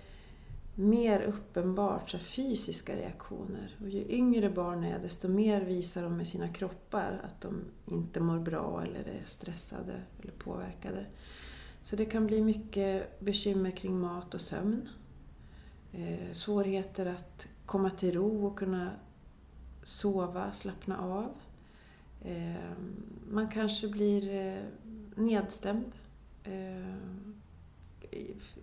mer 0.75 1.21
uppenbart 1.23 2.11
så 2.11 2.19
fysiska 2.19 2.97
reaktioner. 2.97 3.77
Och 3.81 3.89
ju 3.89 4.05
yngre 4.09 4.51
barn 4.51 4.85
är 4.85 4.99
desto 4.99 5.29
mer 5.29 5.61
visar 5.61 6.03
de 6.03 6.17
med 6.17 6.29
sina 6.29 6.49
kroppar 6.49 7.21
att 7.25 7.41
de 7.41 7.65
inte 7.87 8.21
mår 8.21 8.39
bra 8.39 8.83
eller 8.83 9.01
är 9.01 9.25
stressade 9.27 10.03
eller 10.23 10.33
påverkade. 10.33 11.07
Så 11.83 11.97
det 11.97 12.05
kan 12.05 12.27
bli 12.27 12.41
mycket 12.41 13.21
bekymmer 13.21 13.71
kring 13.71 14.01
mat 14.01 14.35
och 14.35 14.41
sömn. 14.41 14.89
Eh, 15.93 16.33
svårigheter 16.33 17.07
att 17.07 17.49
komma 17.67 17.91
till 17.91 18.13
ro 18.15 18.47
och 18.47 18.59
kunna 18.59 18.91
sova, 19.83 20.53
slappna 20.53 20.99
av. 20.99 21.31
Eh, 22.23 22.73
man 23.31 23.49
kanske 23.49 23.89
blir 23.89 24.35
eh, 24.35 24.63
nedstämd. 25.15 25.93
Eh, 26.45 26.95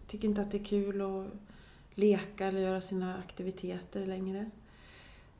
tycker 0.07 0.27
inte 0.27 0.41
att 0.41 0.51
det 0.51 0.57
är 0.57 0.65
kul 0.65 1.01
att 1.01 1.27
leka 1.95 2.47
eller 2.47 2.61
göra 2.61 2.81
sina 2.81 3.17
aktiviteter 3.17 4.05
längre. 4.05 4.51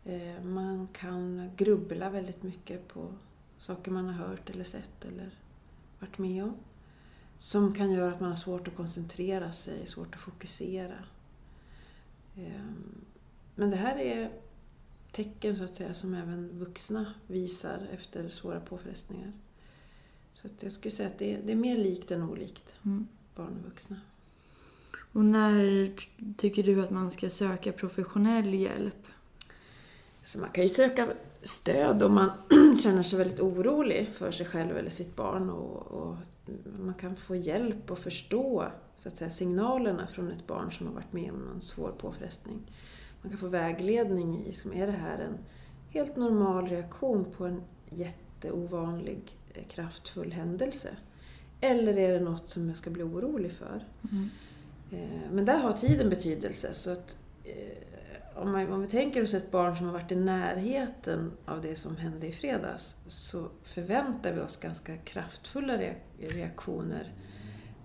Eh, 0.06 0.44
man 0.44 0.88
kan 0.94 1.52
grubbla 1.58 2.10
väldigt 2.10 2.44
mycket 2.44 2.88
på 2.88 3.14
saker 3.60 3.92
man 3.92 4.06
har 4.06 4.28
hört 4.28 4.50
eller 4.50 4.64
sett 4.64 5.06
eller 5.06 5.30
varit 6.00 6.18
med 6.18 6.44
om. 6.44 6.54
Som 7.38 7.74
kan 7.74 7.92
göra 7.92 8.14
att 8.14 8.20
man 8.20 8.30
har 8.30 8.36
svårt 8.38 8.68
att 8.68 8.76
koncentrera 8.76 9.52
sig, 9.52 9.88
svårt 9.88 10.16
att 10.16 10.22
fokusera. 10.22 11.04
Eh, 12.36 12.72
Men 13.56 13.70
det 13.70 13.78
här 13.78 13.98
är 13.98 14.32
tecken 15.12 15.56
så 15.56 15.64
att 15.64 15.74
säga 15.74 15.94
som 15.94 16.14
även 16.14 16.60
vuxna 16.60 17.14
visar 17.28 17.88
efter 17.92 18.30
svåra 18.30 18.60
påfrestningar. 18.60 19.32
Så 20.42 20.48
jag 20.60 20.72
skulle 20.72 20.92
säga 20.92 21.08
att 21.10 21.20
det 21.20 21.34
är, 21.34 21.42
det 21.46 21.52
är 21.52 21.56
mer 21.56 21.78
likt 21.78 22.12
än 22.12 22.24
olikt 22.24 22.76
Mm. 22.86 23.08
barn 23.36 23.58
och 23.60 23.66
vuxna. 23.66 23.96
Och 25.14 25.26
när 25.26 25.92
tycker 26.38 26.64
du 26.64 26.84
att 26.84 26.92
man 26.92 27.12
ska 27.12 27.30
söka 27.30 27.72
professionell 27.72 28.54
hjälp? 28.54 29.08
Så 30.26 30.40
man 30.40 30.50
kan 30.50 30.64
ju 30.64 30.70
söka 30.70 31.14
stöd 31.44 32.04
om 32.04 32.14
man 32.14 32.30
känner 32.84 33.04
sig 33.04 33.20
väldigt 33.20 33.40
orolig 33.40 34.10
för 34.14 34.32
sig 34.32 34.46
själv 34.46 34.78
eller 34.78 34.90
sitt 34.90 35.16
barn. 35.16 35.50
Och, 35.50 35.88
och 35.88 36.16
man 36.80 36.94
kan 36.94 37.16
få 37.16 37.36
hjälp 37.36 37.92
att 37.92 38.00
förstå 38.00 38.66
så 38.98 39.08
att 39.08 39.18
säga, 39.18 39.30
signalerna 39.30 40.08
från 40.08 40.32
ett 40.32 40.48
barn 40.48 40.72
som 40.72 40.88
har 40.88 40.94
varit 40.94 41.14
med 41.14 41.32
om 41.32 41.40
någon 41.40 41.62
svår 41.62 41.92
påfrestning. 41.98 42.62
Man 43.22 43.30
kan 43.30 43.40
få 43.40 43.48
vägledning 43.48 44.46
i, 44.46 44.54
som 44.54 44.74
är 44.74 44.88
det 44.88 44.94
här 44.94 45.20
en 45.20 45.38
helt 45.90 46.16
normal 46.16 46.68
reaktion 46.68 47.26
på 47.38 47.46
en 47.46 47.62
jätteovanlig 47.90 49.37
kraftfull 49.64 50.32
händelse? 50.32 50.90
Eller 51.62 51.98
är 51.98 52.14
det 52.14 52.20
något 52.20 52.50
som 52.50 52.68
jag 52.68 52.78
ska 52.78 52.90
bli 52.90 53.04
orolig 53.04 53.52
för? 53.52 53.84
Mm. 54.12 54.30
Eh, 54.92 55.32
Men 55.32 55.46
där 55.46 55.58
har 55.60 55.74
tiden 55.74 56.10
betydelse. 56.10 56.74
Så 56.74 56.92
att, 56.92 57.18
eh, 57.44 58.42
om, 58.42 58.52
man, 58.52 58.74
om 58.74 58.82
vi 58.82 58.88
tänker 58.88 59.24
oss 59.24 59.34
ett 59.34 59.52
barn 59.52 59.78
som 59.78 59.86
har 59.86 59.94
varit 59.94 60.12
i 60.12 60.16
närheten 60.16 61.32
av 61.46 61.62
det 61.62 61.76
som 61.76 61.98
hände 61.98 62.28
i 62.28 62.32
fredags 62.32 62.98
så 63.08 63.48
förväntar 63.64 64.34
vi 64.34 64.40
oss 64.42 64.58
ganska 64.58 64.98
kraftfulla 64.98 65.78
rea- 65.78 65.96
reaktioner 66.20 67.14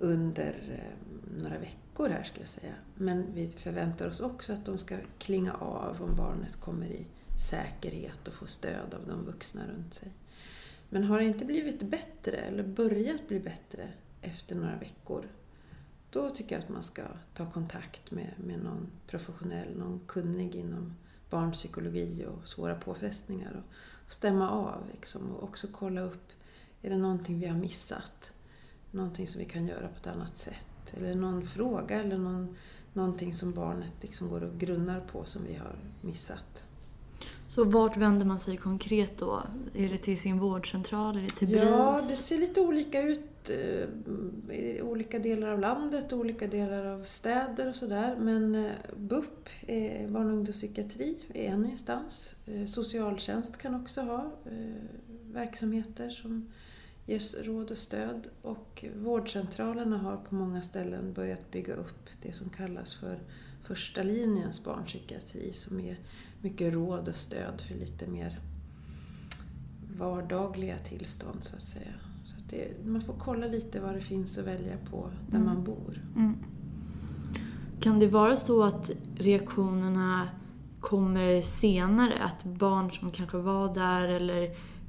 under 0.01 0.79
eh, 0.79 1.39
några 1.43 1.59
veckor 1.59 2.09
här 2.09 2.23
ska 2.23 2.41
jag 2.41 2.49
säga. 2.49 2.73
Men 2.95 3.27
vi 3.35 3.51
förväntar 3.51 4.09
oss 4.09 4.21
också 4.21 4.53
att 4.53 4.65
de 4.67 4.79
ska 4.79 4.97
klinga 5.19 5.53
av 5.55 6.03
om 6.03 6.17
barnet 6.17 6.61
kommer 6.61 6.87
i 6.87 7.07
säkerhet 7.51 8.29
och 8.29 8.35
får 8.35 8.47
stöd 8.47 8.95
av 8.95 9.07
de 9.09 9.25
vuxna 9.25 9.63
runt 9.77 9.95
sig. 9.95 10.09
Men 10.92 11.05
har 11.05 11.18
det 11.18 11.24
inte 11.24 11.44
blivit 11.44 11.83
bättre 11.83 12.37
eller 12.37 12.62
börjat 12.62 13.28
bli 13.28 13.40
bättre 13.40 13.88
efter 14.22 14.57
några 14.57 14.76
veckor 14.76 15.28
då 16.11 16.31
tycker 16.31 16.55
jag 16.55 16.62
att 16.62 16.68
man 16.68 16.83
ska 16.83 17.02
ta 17.35 17.50
kontakt 17.50 18.11
med, 18.11 18.35
med 18.37 18.62
någon 18.64 18.90
professionell, 19.07 19.78
någon 19.78 20.00
kunnig 20.07 20.55
inom 20.55 20.94
barnpsykologi 21.31 22.26
och 22.26 22.48
svåra 22.48 22.74
påfrestningar 22.74 23.52
och, 23.52 23.72
och 24.07 24.12
stämma 24.12 24.50
av 24.50 24.88
liksom, 24.92 25.33
och 25.33 25.42
också 25.42 25.66
kolla 25.72 26.00
upp, 26.00 26.33
är 26.83 26.90
det 26.90 26.96
någonting 26.96 27.40
vi 27.40 27.46
har 27.46 27.57
missat? 27.57 28.33
Någonting 28.90 29.26
som 29.26 29.38
vi 29.38 29.44
kan 29.44 29.66
göra 29.66 29.88
på 29.88 29.96
ett 29.96 30.07
annat 30.07 30.38
sätt? 30.38 30.94
Eller 30.96 31.14
någon 31.14 31.46
fråga 31.46 32.00
eller 32.00 32.18
någon, 32.18 32.57
någonting 32.92 33.35
som 33.35 33.52
barnet 33.52 33.94
liksom 34.00 34.28
går 34.28 34.42
och 34.44 34.59
grunnar 34.59 35.00
på 35.00 35.24
som 35.24 35.44
vi 35.44 35.55
har 35.55 35.76
missat. 36.00 36.66
Så 37.55 37.65
vart 37.65 37.97
vänder 37.97 38.27
man 38.27 38.38
sig 38.38 38.57
konkret 38.57 39.19
då? 39.19 39.43
Är 39.75 39.88
det 39.88 39.99
till 39.99 40.21
sin 40.21 40.38
vårdcentral? 40.38 41.17
Är 41.17 41.23
det 41.23 41.29
till 41.29 41.53
Ja, 41.53 41.95
BRIS? 41.95 42.11
det 42.11 42.17
ser 42.17 42.38
lite 42.38 42.61
olika 42.61 43.03
ut 43.03 43.51
eh, 43.51 44.57
i 44.57 44.83
olika 44.83 45.19
delar 45.19 45.49
av 45.49 45.61
landet, 45.61 46.12
olika 46.12 46.47
delar 46.47 46.87
av 46.87 47.03
städer 47.03 47.69
och 47.69 47.77
sådär. 47.77 48.17
Men 48.21 48.55
eh, 48.55 48.73
BUP, 48.97 49.49
eh, 49.67 50.11
barn 50.11 50.27
och 50.27 50.33
ungdomspsykiatri, 50.33 51.19
är 51.35 51.49
en 51.49 51.71
instans. 51.71 52.35
Socialtjänst 52.67 53.59
kan 53.59 53.75
också 53.75 54.01
ha 54.01 54.33
verksamheter 55.33 56.11
som 56.11 56.53
ges 57.07 57.37
råd 57.43 57.71
och 57.71 57.79
stöd. 57.79 58.29
Och 58.43 58.85
vårdcentralerna 58.97 59.99
har 59.99 60.17
på 60.17 60.35
många 60.35 60.62
ställen 60.62 61.12
börjat 61.12 61.51
bygga 61.51 61.75
upp 61.75 62.09
det 62.23 62.33
som 62.33 62.51
kallas 62.51 62.95
för 62.95 63.19
första 63.67 64.03
linjens 64.03 64.65
barnpsykiatri 64.65 65.53
som 65.53 65.81
är 65.81 65.97
mycket 66.42 66.72
råd 66.74 67.09
och 67.09 67.16
stöd 67.16 67.61
för 67.68 67.74
lite 67.74 68.07
mer 68.11 68.40
vardagliga 69.98 70.78
tillstånd 70.78 71.38
så 71.44 71.57
att 71.57 71.62
säga. 71.62 71.92
Så 72.24 72.37
att 72.37 72.50
det, 72.50 72.85
man 72.87 73.00
får 73.00 73.14
kolla 73.18 73.46
lite 73.46 73.81
vad 73.81 73.94
det 73.94 74.00
finns 74.00 74.38
att 74.38 74.46
välja 74.46 74.76
på 74.90 75.11
där 75.31 75.37
Mm. 75.38 75.55
man 75.55 75.64
bor. 75.64 76.00
Mm. 76.16 76.35
Kan 77.81 77.98
det 77.98 78.07
vara 78.09 78.37
så 78.37 78.62
att 78.62 78.90
reaktionerna 79.16 80.28
kommer 80.81 81.42
senare? 81.42 82.22
Att 82.22 82.44
barn 82.44 82.90
som 82.90 83.11
kanske 83.11 83.37
var 83.37 83.74
där 83.74 84.09
eller 84.09 84.42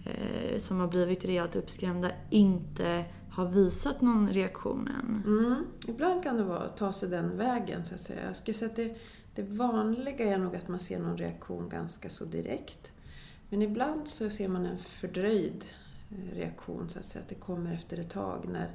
eh, 0.06 0.60
som 0.60 0.80
har 0.80 0.88
blivit 0.88 1.26
rejält 1.26 1.56
uppskrämda 1.56 2.12
inte 2.30 3.06
har 3.30 3.46
visat 3.50 4.02
någon 4.02 4.30
reaktion 4.30 4.88
än? 4.88 5.24
Mm. 5.26 5.66
Ibland 5.88 6.24
kan 6.24 6.38
det 6.38 6.44
vara 6.44 6.70
ta 6.70 6.92
sig 6.94 7.10
den 7.10 7.38
vägen 7.38 7.86
så 7.86 7.96
att 7.96 8.02
säga. 8.02 8.26
Jag 8.26 8.36
skulle 8.36 8.54
säga 8.56 8.70
att 8.70 8.76
det, 8.76 8.96
det 9.36 9.44
vanliga 9.44 10.26
är 10.26 10.38
nog 10.38 10.56
att 10.56 10.68
man 10.68 10.80
ser 10.80 11.00
någon 11.00 11.18
reaktion 11.18 11.70
ganska 11.70 12.10
så 12.10 12.26
direkt. 12.26 12.92
Men 13.50 13.62
ibland 13.62 14.08
så 14.08 14.30
ser 14.30 14.48
man 14.48 14.66
en 14.66 14.78
fördröjd 14.78 15.66
eh, 16.12 16.36
reaktion 16.36 16.90
så 16.90 17.00
att 17.00 17.06
säga. 17.06 17.24
Att 17.24 17.30
det 17.30 17.36
kommer 17.36 17.74
efter 17.74 17.98
ett 17.98 18.10
tag 18.10 18.46
när, 18.50 18.72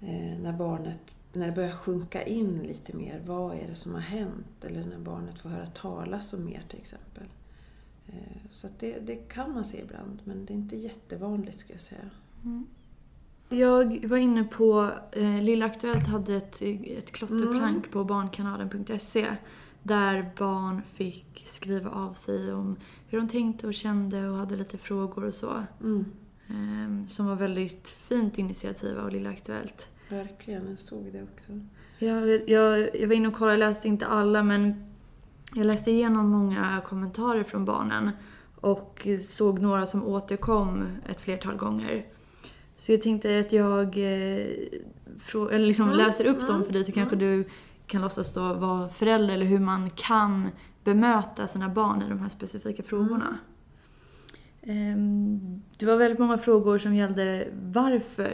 eh, 0.00 0.38
när 0.40 0.52
barnet 0.52 1.00
när 1.32 1.46
det 1.46 1.52
börjar 1.52 1.72
sjunka 1.72 2.22
in 2.22 2.58
lite 2.58 2.96
mer. 2.96 3.22
Vad 3.26 3.56
är 3.56 3.68
det 3.68 3.74
som 3.74 3.94
har 3.94 4.00
hänt? 4.00 4.64
Eller 4.64 4.84
när 4.84 4.98
barnet 4.98 5.38
får 5.38 5.48
höra 5.48 5.66
talas 5.66 6.32
om 6.32 6.44
mer 6.44 6.62
till 6.68 6.78
exempel. 6.78 7.24
Eh, 8.06 8.50
så 8.50 8.66
att 8.66 8.78
det, 8.78 8.98
det 8.98 9.16
kan 9.16 9.52
man 9.52 9.64
se 9.64 9.80
ibland 9.80 10.20
men 10.24 10.46
det 10.46 10.52
är 10.52 10.56
inte 10.56 10.76
jättevanligt 10.76 11.58
ska 11.58 11.72
jag 11.72 11.80
säga. 11.80 12.10
Mm. 12.44 12.66
Jag 13.52 14.08
var 14.08 14.16
inne 14.16 14.44
på, 14.44 14.90
eh, 15.12 15.42
Lilla 15.42 15.66
Aktuellt 15.66 16.06
hade 16.06 16.36
ett, 16.36 16.62
ett 16.86 17.12
klotterplank 17.12 17.90
på 17.90 18.04
barnkanalen.se 18.04 19.26
där 19.82 20.30
barn 20.38 20.82
fick 20.94 21.42
skriva 21.46 21.90
av 21.90 22.12
sig 22.12 22.52
om 22.54 22.76
hur 23.08 23.18
de 23.18 23.28
tänkte 23.28 23.66
och 23.66 23.74
kände 23.74 24.28
och 24.28 24.36
hade 24.36 24.56
lite 24.56 24.78
frågor 24.78 25.24
och 25.24 25.34
så. 25.34 25.64
Mm, 25.80 26.04
Eh, 26.52 27.06
som 27.06 27.26
var 27.26 27.34
väldigt 27.34 27.88
fint 27.88 28.38
initiativ 28.38 28.98
av 28.98 29.10
Lilla 29.10 29.30
Aktuellt. 29.30 29.88
verkligen, 30.08 30.68
jag 30.68 30.78
såg 30.78 31.12
det 31.12 31.22
också. 31.22 31.60
Jag, 31.98 32.48
jag, 32.50 32.96
jag 32.96 33.08
var 33.08 33.14
inne 33.14 33.28
och 33.28 33.34
kollade, 33.34 33.58
jag 33.58 33.68
läste 33.68 33.88
inte 33.88 34.06
alla 34.06 34.42
men 34.42 34.92
jag 35.54 35.66
läste 35.66 35.90
igenom 35.90 36.28
många 36.28 36.80
kommentarer 36.84 37.44
från 37.44 37.64
barnen 37.64 38.10
och 38.60 39.08
såg 39.20 39.58
några 39.58 39.86
som 39.86 40.04
återkom 40.04 40.86
ett 41.08 41.20
flertal 41.20 41.56
gånger. 41.56 42.04
Så 42.82 42.92
jag 42.92 43.02
tänkte 43.02 43.38
att 43.38 43.52
jag 43.52 43.98
eh, 43.98 44.46
eller 45.34 45.58
liksom 45.58 45.84
Mm, 45.84 45.98
läser 45.98 46.26
upp 46.26 46.40
dem 46.40 46.54
mm, 46.54 46.64
för 46.64 46.72
dig 46.72 46.84
så 46.84 46.92
kanske 46.92 47.16
du 47.16 47.44
kan 47.86 48.02
låtsas 48.02 48.34
då 48.34 48.54
vara 48.54 48.88
förälder 48.88 49.34
eller 49.34 49.46
hur 49.46 49.58
man 49.58 49.90
kan 49.90 50.48
bemöta 50.84 51.46
sina 51.46 51.68
barn 51.68 52.02
i 52.02 52.08
de 52.08 52.18
här 52.18 52.28
specifika 52.28 52.82
frågorna. 52.82 53.38
Ehm, 54.62 55.62
det 55.76 55.86
var 55.86 55.96
väldigt 55.96 56.18
många 56.18 56.38
frågor 56.38 56.78
som 56.78 56.94
gällde 56.94 57.48
varför 57.62 58.32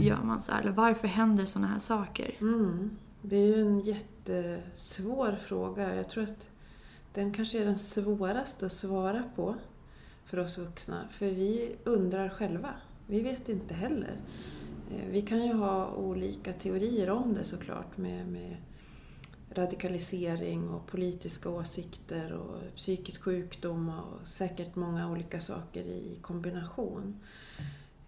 gör 0.00 0.22
man 0.22 0.40
så 0.40 0.52
här? 0.52 0.60
Eller 0.60 0.72
varför 0.72 1.08
händer 1.08 1.44
sådana 1.44 1.68
här 1.68 1.78
saker? 1.78 2.36
Mm. 2.40 2.90
Det 3.22 3.36
är 3.36 3.56
ju 3.56 3.60
en 3.60 3.80
jättesvår 3.80 5.36
fråga. 5.40 5.94
Jag 5.94 6.08
tror 6.08 6.24
att 6.24 6.50
den 7.14 7.32
kanske 7.32 7.60
är 7.60 7.64
den 7.64 7.78
svåraste 7.78 8.66
att 8.66 8.72
svara 8.72 9.22
på 9.36 9.54
för 10.24 10.38
oss 10.38 10.58
vuxna. 10.58 11.08
För 11.10 11.26
vi 11.26 11.76
undrar 11.84 12.28
själva. 12.28 12.70
Vi 13.10 13.22
vet 13.22 13.48
inte 13.48 13.74
heller. 13.74 14.16
Eh, 14.90 15.08
vi 15.10 15.22
kan 15.22 15.46
ju 15.46 15.52
ha 15.52 15.94
olika 15.94 16.52
teorier 16.52 17.10
om 17.10 17.34
det 17.34 17.44
såklart 17.44 17.96
med, 17.96 18.26
med 18.26 18.56
radikalisering 19.50 20.68
och 20.68 20.86
politiska 20.86 21.48
åsikter 21.48 22.32
och 22.32 22.76
psykisk 22.76 23.22
sjukdom 23.22 23.88
och 23.88 24.28
säkert 24.28 24.76
många 24.76 25.10
olika 25.10 25.40
saker 25.40 25.80
i 25.80 26.18
kombination. 26.20 27.20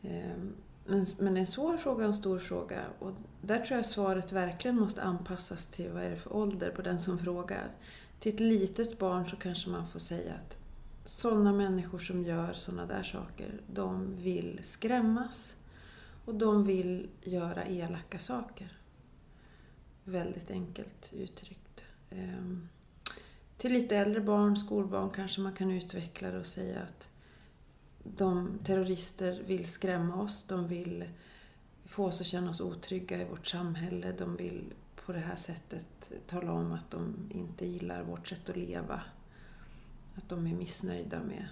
Eh, 0.03 0.39
men, 0.87 1.07
men 1.19 1.37
en 1.37 1.47
svår 1.47 1.77
fråga 1.77 2.05
och 2.05 2.09
en 2.09 2.15
stor 2.15 2.39
fråga. 2.39 2.81
Och 2.99 3.13
där 3.41 3.61
tror 3.61 3.77
jag 3.77 3.87
svaret 3.87 4.33
verkligen 4.33 4.77
måste 4.77 5.03
anpassas 5.03 5.67
till 5.67 5.91
vad 5.91 6.03
är 6.03 6.11
det 6.11 6.17
för 6.17 6.37
ålder 6.37 6.71
på 6.71 6.83
den 6.83 7.01
som 7.01 7.19
frågar. 7.19 7.71
Till 8.21 8.35
ett 8.35 8.41
litet 8.41 8.99
barn 8.99 9.27
så 9.27 9.37
kanske 9.37 9.71
man 9.71 9.87
får 9.87 9.99
säga 9.99 10.33
att 10.35 10.62
sådana 11.05 11.53
människor 11.53 11.99
som 11.99 12.25
gör 12.25 12.53
sådana 12.53 12.87
där 12.87 13.03
saker, 13.03 13.61
de 13.67 14.17
vill 14.17 14.61
skrämmas 14.63 15.57
och 16.25 16.35
de 16.35 16.65
vill 16.65 17.09
göra 17.23 17.65
elaka 17.65 18.19
saker. 18.19 18.79
Väldigt 20.05 20.51
enkelt 20.51 21.13
uttryckt. 21.13 21.85
Ehm, 22.11 22.69
till 23.57 23.73
lite 23.73 23.97
äldre 23.97 24.21
barn, 24.21 24.57
skolbarn, 24.57 25.11
kanske 25.11 25.41
man 25.41 25.53
kan 25.53 25.71
utveckla 25.71 26.31
det 26.31 26.39
och 26.39 26.47
säga 26.47 26.81
att 26.83 27.11
de 28.05 28.59
terrorister 28.65 29.43
vill 29.47 29.67
skrämma 29.67 30.23
oss, 30.23 30.45
de 30.45 30.69
vill 30.69 31.05
få 31.85 32.05
oss 32.07 32.21
att 32.21 32.27
känna 32.27 32.51
oss 32.51 32.61
otrygga 32.61 33.21
i 33.21 33.25
vårt 33.25 33.47
samhälle, 33.47 34.13
de 34.19 34.37
vill 34.37 34.73
på 35.07 35.13
det 35.13 35.19
här 35.19 35.37
sättet 35.37 36.13
tala 36.27 36.53
om 36.53 36.73
att 36.73 36.91
de 36.91 37.31
inte 37.31 37.67
gillar 37.67 38.03
vårt 38.03 38.29
sätt 38.29 38.49
att 38.51 38.57
leva. 38.57 39.03
Att 40.17 40.29
de 40.29 40.47
är 40.47 40.55
missnöjda 40.55 41.23
med 41.23 41.49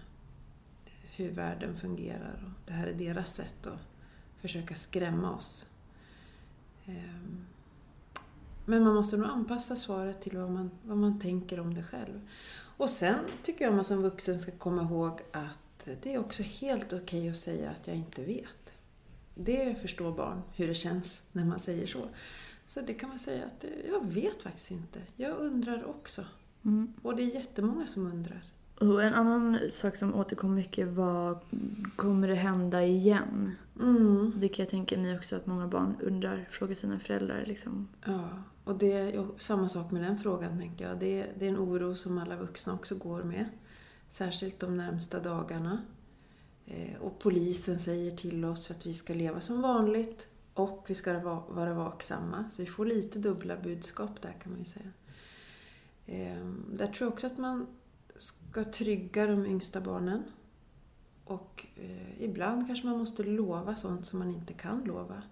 hur 1.16 1.30
världen 1.30 1.76
fungerar 1.76 2.44
och 2.44 2.66
det 2.66 2.72
här 2.72 2.86
är 2.86 2.94
deras 2.94 3.34
sätt 3.34 3.66
att 3.66 3.80
försöka 4.40 4.74
skrämma 4.74 5.36
oss. 5.36 5.66
Ehm, 6.86 7.46
men 8.66 8.84
man 8.84 8.94
måste 8.94 9.16
nog 9.16 9.26
anpassa 9.30 9.76
svaret 9.76 10.22
till 10.22 10.38
vad 10.38 10.50
man, 10.50 10.70
vad 10.82 10.96
man 10.96 11.20
tänker 11.20 11.60
om 11.60 11.74
det 11.74 11.82
själv. 11.82 12.20
Och 12.76 12.90
sen 12.90 13.18
tycker 13.42 13.64
jag 13.64 13.74
man 13.74 13.84
som 13.84 14.02
vuxen 14.02 14.38
ska 14.38 14.52
komma 14.52 14.82
ihåg 14.82 15.20
att 15.32 15.88
det 16.02 16.14
är 16.14 16.18
också 16.18 16.42
helt 16.42 16.92
okej 16.92 17.20
okay 17.20 17.30
att 17.30 17.36
säga 17.36 17.70
att 17.70 17.86
jag 17.86 17.96
inte 17.96 18.24
vet. 18.24 18.74
Det 19.34 19.80
förstår 19.80 20.12
barn, 20.12 20.42
hur 20.56 20.68
det 20.68 20.74
känns 20.74 21.22
när 21.32 21.44
man 21.44 21.58
säger 21.58 21.86
så. 21.86 22.08
Så 22.66 22.80
det 22.80 22.94
kan 22.94 23.08
man 23.08 23.18
säga 23.18 23.46
att 23.46 23.64
jag 23.88 24.06
vet 24.06 24.42
faktiskt 24.42 24.70
inte. 24.70 25.00
Jag 25.16 25.38
undrar 25.38 25.84
också. 25.84 26.24
Mm. 26.64 26.92
Och 27.02 27.16
det 27.16 27.22
är 27.22 27.34
jättemånga 27.34 27.86
som 27.86 28.06
undrar. 28.06 28.42
Och 28.80 29.02
en 29.02 29.14
annan 29.14 29.58
sak 29.70 29.96
som 29.96 30.14
återkom 30.14 30.54
mycket 30.54 30.88
var, 30.88 31.38
kommer 31.96 32.28
det 32.28 32.34
hända 32.34 32.84
igen? 32.84 33.52
Mm. 33.80 34.32
Det 34.36 34.48
kan 34.48 34.62
jag 34.62 34.70
tänka 34.70 34.98
mig 34.98 35.18
också 35.18 35.36
att 35.36 35.46
många 35.46 35.66
barn 35.66 35.96
undrar, 36.00 36.48
frågar 36.50 36.74
sina 36.74 36.98
föräldrar. 36.98 37.44
Liksom. 37.46 37.88
Ja, 38.04 38.28
och 38.64 38.78
det 38.78 38.92
är 38.92 39.26
samma 39.38 39.68
sak 39.68 39.90
med 39.90 40.02
den 40.02 40.18
frågan 40.18 40.58
tänker 40.58 40.88
jag. 40.88 40.98
Det 40.98 41.20
är, 41.20 41.32
det 41.38 41.44
är 41.44 41.50
en 41.50 41.58
oro 41.58 41.94
som 41.94 42.18
alla 42.18 42.36
vuxna 42.36 42.74
också 42.74 42.94
går 42.94 43.22
med. 43.22 43.44
Särskilt 44.08 44.60
de 44.60 44.76
närmsta 44.76 45.20
dagarna. 45.20 45.80
Eh, 46.66 47.00
och 47.00 47.18
polisen 47.18 47.78
säger 47.78 48.10
till 48.10 48.44
oss 48.44 48.70
att 48.70 48.86
vi 48.86 48.94
ska 48.94 49.14
leva 49.14 49.40
som 49.40 49.62
vanligt 49.62 50.28
och 50.54 50.84
vi 50.88 50.94
ska 50.94 51.18
vara 51.48 51.74
vaksamma. 51.74 52.44
Så 52.50 52.62
vi 52.62 52.68
får 52.68 52.86
lite 52.86 53.18
dubbla 53.18 53.56
budskap 53.56 54.22
där 54.22 54.36
kan 54.42 54.52
man 54.52 54.58
ju 54.58 54.64
säga. 54.64 54.90
Ehm, 56.10 56.64
där 56.72 56.86
tror 56.86 57.06
jag 57.06 57.12
också 57.12 57.26
att 57.26 57.38
man 57.38 57.66
ska 58.16 58.64
trygga 58.64 59.26
de 59.26 59.46
yngsta 59.46 59.80
barnen. 59.80 60.22
Och 61.24 61.66
eh, 61.76 62.22
ibland 62.22 62.66
kanske 62.66 62.86
man 62.86 62.98
måste 62.98 63.22
lova 63.22 63.76
sånt 63.76 64.06
som 64.06 64.18
man 64.18 64.30
inte 64.30 64.52
kan 64.52 64.84
lova. 64.84 65.22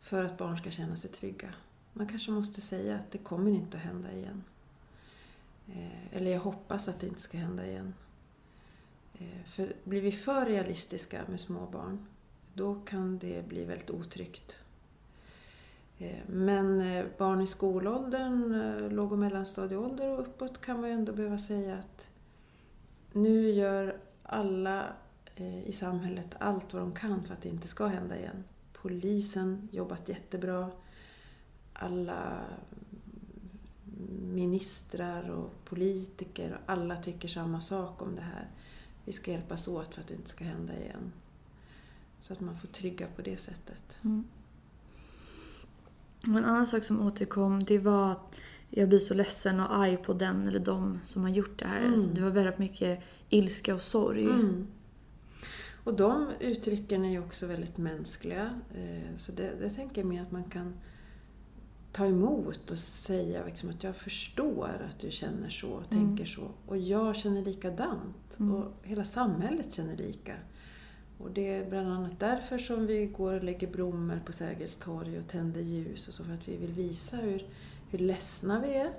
För 0.00 0.24
att 0.24 0.38
barn 0.38 0.58
ska 0.58 0.70
känna 0.70 0.96
sig 0.96 1.10
trygga. 1.10 1.54
Man 1.92 2.06
kanske 2.06 2.30
måste 2.30 2.60
säga 2.60 2.96
att 2.96 3.10
det 3.10 3.18
kommer 3.18 3.50
inte 3.50 3.76
att 3.76 3.82
hända 3.82 4.12
igen. 4.12 4.44
Eh, 5.68 6.16
eller 6.16 6.30
jag 6.30 6.40
hoppas 6.40 6.88
att 6.88 7.00
det 7.00 7.06
inte 7.06 7.20
ska 7.20 7.38
hända 7.38 7.66
igen. 7.66 7.94
Eh, 9.14 9.44
för 9.46 9.72
blir 9.84 10.00
vi 10.00 10.12
för 10.12 10.46
realistiska 10.46 11.22
med 11.28 11.40
små 11.40 11.66
barn, 11.66 12.06
då 12.54 12.74
kan 12.74 13.18
det 13.18 13.48
bli 13.48 13.64
väldigt 13.64 13.90
otryggt. 13.90 14.58
Eh, 15.98 16.18
men 16.26 16.80
eh, 16.80 17.06
barn 17.18 17.40
i 17.40 17.46
skolåldern, 17.46 18.54
eh, 18.54 18.90
låg 18.90 19.12
och 19.12 19.18
mellanstadieålder 19.18 20.10
och 20.10 20.20
uppåt 20.20 20.60
kan 20.60 20.80
man 20.80 20.90
ju 20.90 20.94
ändå 20.94 21.12
behöva 21.12 21.38
säga 21.38 21.78
att 21.78 22.10
nu 23.12 23.50
gör 23.50 24.00
alla 24.22 24.86
i 25.64 25.72
samhället 25.72 26.36
allt 26.38 26.72
vad 26.72 26.82
de 26.82 26.92
kan 26.92 27.24
för 27.24 27.34
att 27.34 27.42
det 27.42 27.48
inte 27.48 27.68
ska 27.68 27.86
hända 27.86 28.18
igen. 28.18 28.44
Polisen 28.72 29.68
jobbat 29.72 30.08
jättebra. 30.08 30.70
Alla 31.72 32.40
ministrar 34.22 35.30
och 35.30 35.64
politiker 35.64 36.52
och 36.52 36.72
alla 36.72 36.96
tycker 36.96 37.28
samma 37.28 37.60
sak 37.60 38.02
om 38.02 38.14
det 38.14 38.22
här. 38.22 38.48
Vi 39.04 39.12
ska 39.12 39.30
hjälpas 39.30 39.68
åt 39.68 39.94
för 39.94 40.00
att 40.00 40.08
det 40.08 40.14
inte 40.14 40.30
ska 40.30 40.44
hända 40.44 40.76
igen. 40.76 41.12
Så 42.20 42.32
att 42.32 42.40
man 42.40 42.58
får 42.58 42.68
trygga 42.68 43.06
på 43.16 43.22
det 43.22 43.36
sättet. 43.36 43.98
Mm. 44.04 44.24
En 46.26 46.44
annan 46.44 46.66
sak 46.66 46.84
som 46.84 47.06
återkom 47.06 47.64
det 47.64 47.78
var 47.78 48.12
att 48.12 48.36
jag 48.70 48.88
blir 48.88 48.98
så 48.98 49.14
ledsen 49.14 49.60
och 49.60 49.76
arg 49.76 49.96
på 49.96 50.12
den 50.12 50.48
eller 50.48 50.60
de 50.60 51.00
som 51.04 51.22
har 51.22 51.30
gjort 51.30 51.58
det 51.58 51.66
här. 51.66 51.80
Mm. 51.80 51.92
Alltså, 51.92 52.10
det 52.10 52.22
var 52.22 52.30
väldigt 52.30 52.58
mycket 52.58 53.00
ilska 53.28 53.74
och 53.74 53.82
sorg. 53.82 54.24
Mm. 54.24 54.66
Och 55.84 55.94
de 55.94 56.30
uttrycken 56.40 57.04
är 57.04 57.10
ju 57.10 57.18
också 57.18 57.46
väldigt 57.46 57.76
mänskliga. 57.76 58.60
Eh, 58.74 59.16
så 59.16 59.32
det, 59.32 59.52
det 59.60 59.70
tänker 59.70 60.00
jag 60.00 60.08
mig 60.08 60.18
att 60.18 60.32
man 60.32 60.44
kan 60.44 60.74
ta 61.92 62.06
emot 62.06 62.70
och 62.70 62.78
säga 62.78 63.44
liksom 63.44 63.70
att 63.70 63.84
jag 63.84 63.96
förstår 63.96 64.86
att 64.90 65.00
du 65.00 65.10
känner 65.10 65.48
så 65.48 65.68
och 65.68 65.92
mm. 65.92 66.06
tänker 66.06 66.24
så. 66.24 66.50
Och 66.66 66.78
jag 66.78 67.16
känner 67.16 67.42
likadant. 67.42 68.38
Mm. 68.38 68.54
Och 68.54 68.72
hela 68.82 69.04
samhället 69.04 69.72
känner 69.72 69.96
lika. 69.96 70.34
Och 71.18 71.30
det 71.30 71.54
är 71.54 71.70
bland 71.70 71.88
annat 71.92 72.20
därför 72.20 72.58
som 72.58 72.86
vi 72.86 73.06
går 73.06 73.34
och 73.34 73.44
lägger 73.44 73.66
blommor 73.66 74.22
på 74.26 74.32
Sergels 74.32 74.76
torg 74.76 75.18
och 75.18 75.28
tänder 75.28 75.60
ljus 75.60 76.08
och 76.08 76.14
så, 76.14 76.24
för 76.24 76.32
att 76.32 76.48
vi 76.48 76.56
vill 76.56 76.72
visa 76.72 77.16
hur, 77.16 77.46
hur 77.90 77.98
ledsna 77.98 78.60
vi 78.60 78.74
är. 78.74 78.92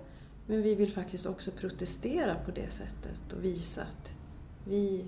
Men 0.48 0.62
vi 0.62 0.76
vill 0.76 0.92
faktiskt 0.92 1.26
också 1.26 1.52
protestera 1.52 2.36
på 2.36 2.52
det 2.52 2.70
sättet 2.70 3.34
och 3.34 3.46
visa 3.46 3.82
att 3.82 4.14
vi, 4.68 5.06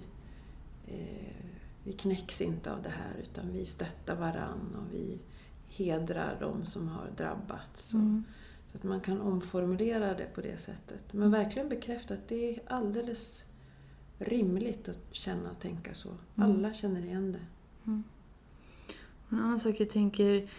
eh, 0.87 1.45
vi 1.83 1.93
knäcks 1.93 2.41
inte 2.41 2.73
av 2.73 2.81
det 2.81 2.89
här 2.89 3.15
utan 3.21 3.51
vi 3.51 3.65
stöttar 3.65 4.15
varann 4.15 4.75
och 4.75 4.93
vi 4.93 5.19
hedrar 5.67 6.37
de 6.39 6.65
som 6.65 6.87
har 6.87 7.09
drabbats. 7.17 7.93
Mm. 7.93 8.23
Så 8.71 8.77
att 8.77 8.83
man 8.83 9.01
kan 9.01 9.21
omformulera 9.21 10.13
det 10.13 10.25
på 10.35 10.41
det 10.41 10.57
sättet. 10.57 11.13
Men 11.13 11.31
verkligen 11.31 11.69
bekräfta 11.69 12.13
att 12.13 12.27
det 12.27 12.55
är 12.55 12.61
alldeles 12.67 13.45
rimligt 14.25 14.89
att 14.89 14.99
känna 15.11 15.49
och 15.49 15.59
tänka 15.59 15.93
så. 15.93 16.09
Mm. 16.09 16.49
Alla 16.49 16.73
känner 16.73 17.01
igen 17.01 17.31
det. 17.31 17.39
Mm. 17.85 18.03
En 19.29 19.39
annan 19.39 19.59
sak 19.59 19.75
jag 19.79 19.89
tänker 19.89 20.49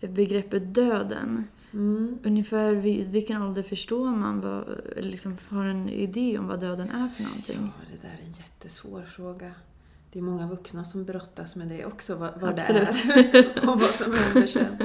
begreppet 0.00 0.74
döden. 0.74 1.44
Mm. 1.72 2.18
Ungefär 2.24 2.72
vid 2.72 3.08
vilken 3.08 3.42
ålder 3.42 3.62
förstår 3.62 4.10
man, 4.10 4.40
vad, 4.40 4.80
liksom 4.96 5.36
har 5.48 5.64
en 5.64 5.88
idé 5.88 6.38
om 6.38 6.46
vad 6.46 6.60
döden 6.60 6.90
är 6.90 7.08
för 7.08 7.22
någonting? 7.22 7.72
Ja, 7.78 7.84
det 7.92 8.08
där 8.08 8.14
är 8.14 8.26
en 8.26 8.32
jättesvår 8.32 9.02
fråga. 9.02 9.52
Det 10.12 10.18
är 10.18 10.22
många 10.22 10.46
vuxna 10.46 10.84
som 10.84 11.04
brottas 11.04 11.56
med 11.56 11.68
det 11.68 11.84
också, 11.84 12.14
vad, 12.14 12.40
vad 12.40 12.56
det 12.56 12.62
är 12.62 13.68
och 13.68 13.80
vad 13.80 13.90
som 13.90 14.12
händer 14.12 14.46
sen. 14.46 14.76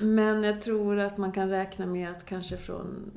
Men 0.00 0.42
jag 0.42 0.62
tror 0.62 0.98
att 0.98 1.18
man 1.18 1.32
kan 1.32 1.48
räkna 1.48 1.86
med 1.86 2.10
att 2.10 2.26
kanske 2.26 2.56
från 2.56 3.10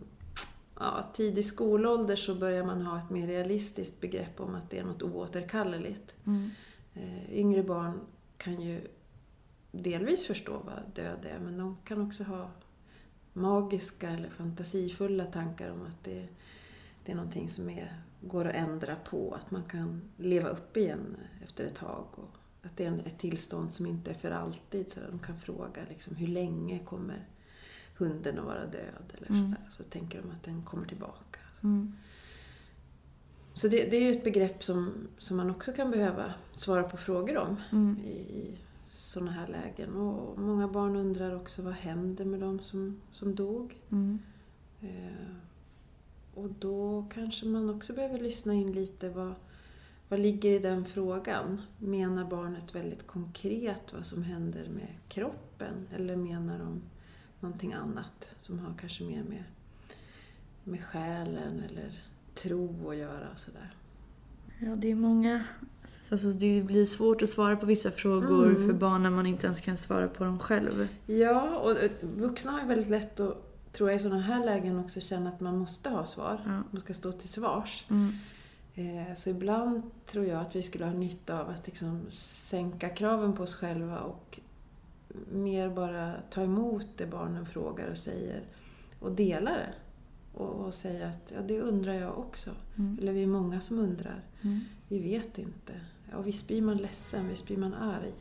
ja, 0.80 1.10
tidig 1.14 1.46
skolålder 1.46 2.16
så 2.16 2.36
börjar 2.36 2.66
man 2.66 2.82
ha 2.82 3.00
ett 3.00 3.10
mer 3.10 3.28
realistiskt 3.28 4.02
begrepp 4.02 4.40
om 4.40 4.56
att 4.56 4.70
det 4.70 4.80
är 4.80 4.84
något 4.84 5.02
oåterkalleligt. 5.02 6.16
Mm. 6.26 6.50
Eh, 6.94 7.34
yngre 7.34 7.64
barn 7.64 8.00
kan 8.38 8.62
ju 8.62 8.88
delvis 9.72 10.28
förstå 10.28 10.62
vad 10.66 10.96
död 10.96 11.26
är 11.26 11.40
men 11.40 11.58
de 11.58 11.78
kan 11.84 12.02
också 12.08 12.24
ha 12.24 12.50
magiska 13.34 14.10
eller 14.10 14.30
fantasifulla 14.30 15.26
tankar 15.26 15.72
om 15.72 15.82
att 15.82 16.04
det, 16.04 16.28
det 17.06 17.12
är 17.12 17.16
någonting 17.16 17.50
som 17.50 17.70
är, 17.70 18.02
går 18.22 18.46
att 18.46 18.56
ändra 18.56 18.96
på, 18.96 19.34
att 19.34 19.52
man 19.52 19.64
kan 19.64 20.02
leva 20.18 20.50
upp 20.50 20.78
igen 20.78 21.18
efter 21.44 21.66
ett 21.66 21.76
tag. 21.76 22.06
Och 22.12 22.38
att 22.64 22.78
det 22.78 22.86
är 22.86 22.94
ett 23.06 23.20
tillstånd 23.20 23.72
som 23.72 23.86
inte 23.86 24.10
är 24.12 24.16
för 24.16 24.32
alltid. 24.32 24.90
Så 24.90 25.00
de 25.12 25.20
kan 25.20 25.38
fråga 25.38 25.82
liksom, 25.90 26.16
hur 26.16 26.28
länge 26.28 26.80
kommer 26.80 27.28
hunden 28.00 28.40
att 28.40 28.46
vara 28.46 28.66
död 28.66 29.14
eller 29.18 29.30
mm. 29.30 29.44
sådär. 29.44 29.68
Så 29.70 29.84
tänker 29.84 30.22
de 30.22 30.32
att 30.32 30.44
den 30.44 30.64
kommer 30.66 30.88
tillbaka. 30.88 31.40
Mm. 31.64 31.94
Så 33.54 33.68
det, 33.68 33.92
det 33.92 33.98
är 33.98 34.02
ju 34.02 34.12
ett 34.12 34.24
begrepp 34.24 34.64
som, 34.64 35.08
som 35.18 35.38
man 35.38 35.50
också 35.50 35.74
kan 35.74 35.92
behöva 35.92 36.34
svara 36.54 36.84
på 36.84 36.98
frågor 36.98 37.38
om 37.38 37.56
Mm. 37.72 37.98
i, 38.00 38.58
sådana 38.90 39.32
här 39.32 39.48
lägen. 39.48 39.96
Och 39.96 40.40
många 40.40 40.68
barn 40.68 40.96
undrar 40.96 41.36
också 41.36 41.62
vad 41.62 41.74
händer 41.74 42.26
med 42.26 42.40
dem 42.40 42.60
som, 42.60 43.02
som 43.12 43.36
dog? 43.36 43.78
Mm. 43.92 44.20
Eh, 44.82 45.36
och 46.34 46.50
då 46.60 47.08
kanske 47.14 47.46
man 47.46 47.70
också 47.70 47.94
behöver 47.94 48.20
lyssna 48.20 48.54
in 48.54 48.72
lite 48.72 49.10
vad, 49.10 49.34
vad 50.10 50.20
ligger 50.20 50.50
i 50.50 50.60
den 50.60 50.86
frågan? 50.86 51.62
Menar 51.78 52.26
barnet 52.26 52.76
väldigt 52.76 53.08
konkret 53.08 53.94
vad 53.94 54.06
som 54.06 54.24
händer 54.24 54.70
med 54.70 54.96
kroppen? 55.08 55.88
Eller 55.96 56.16
menar 56.16 56.60
de 56.60 56.82
någonting 57.40 57.74
annat 57.74 58.36
som 58.40 58.60
har 58.60 58.74
kanske 58.82 59.04
mer 59.04 59.24
med, 59.24 59.44
med 60.64 60.84
själen 60.86 61.64
eller 61.70 62.04
tro 62.36 62.90
att 62.90 62.98
göra 62.98 63.30
och 63.34 63.40
sådär? 63.40 63.74
Ja, 64.60 64.76
det 64.76 64.92
är 64.92 64.96
många... 64.96 65.44
Alltså, 66.12 66.32
det 66.32 66.62
blir 66.62 66.86
svårt 66.86 67.22
att 67.22 67.30
svara 67.30 67.56
på 67.56 67.66
vissa 67.66 67.92
frågor 67.92 68.46
Mm. 68.50 68.68
för 68.68 68.74
barn 68.74 69.04
när 69.04 69.10
man 69.10 69.26
inte 69.26 69.46
ens 69.48 69.62
kan 69.62 69.78
svara 69.78 70.08
på 70.08 70.24
dem 70.24 70.40
själv. 70.40 70.88
Ja, 71.06 71.58
och 71.58 71.72
eh, 71.80 71.92
vuxna 72.02 72.52
har 72.52 72.62
ju 72.62 72.68
väldigt 72.68 72.90
lätt 72.90 73.20
att, 73.20 73.72
tror 73.72 73.90
jag, 73.90 73.96
i 74.00 74.04
sådana 74.04 74.22
här 74.22 74.46
lägen 74.46 74.80
också 74.80 75.00
känna 75.00 75.30
att 75.30 75.40
man 75.40 75.58
måste 75.58 75.90
ha 75.90 76.06
svar. 76.06 76.42
Ja. 76.46 76.64
Man 76.72 76.82
ska 76.82 76.94
stå 76.94 77.12
till 77.12 77.30
svars. 77.30 77.86
Mm. 77.90 78.12
Eh, 78.76 79.14
Så 79.16 79.30
ibland 79.30 79.82
tror 80.06 80.26
jag 80.26 80.42
att 80.42 80.56
vi 80.56 80.64
skulle 80.64 80.86
ha 80.86 80.94
nytta 80.94 81.42
av 81.42 81.50
att 81.50 81.68
liksom 81.68 82.02
sänka 82.10 82.90
kraven 82.90 83.34
på 83.34 83.44
oss 83.44 83.56
själva 83.56 84.00
och 84.00 84.40
mer 85.32 85.70
bara 85.70 86.14
ta 86.30 86.42
emot 86.42 86.88
det 86.98 87.06
barnen 87.06 87.46
frågar 87.46 87.92
och 87.92 87.98
säger 87.98 88.44
och 89.00 89.12
dela 89.12 89.52
det. 89.52 89.74
Och, 90.34 90.66
och 90.66 90.74
säga 90.74 91.08
att 91.08 91.34
ja, 91.36 91.42
det 91.42 91.62
undrar 91.62 91.94
jag 91.94 92.20
också. 92.20 92.52
Mm. 92.78 92.98
Eller 93.02 93.14
vi 93.14 93.24
är 93.24 93.28
många 93.28 93.62
som 93.62 93.80
undrar. 93.80 94.24
Mm. 94.42 94.60
Vi 94.88 95.00
vet 95.00 95.38
inte. 95.38 95.74
Ja, 96.12 96.22
visst 96.22 96.48
blir 96.48 96.62
man 96.62 96.78
ledsen, 96.78 97.28
visst 97.28 97.46
blir 97.46 97.58
man 97.58 97.74
arg. 97.74 98.14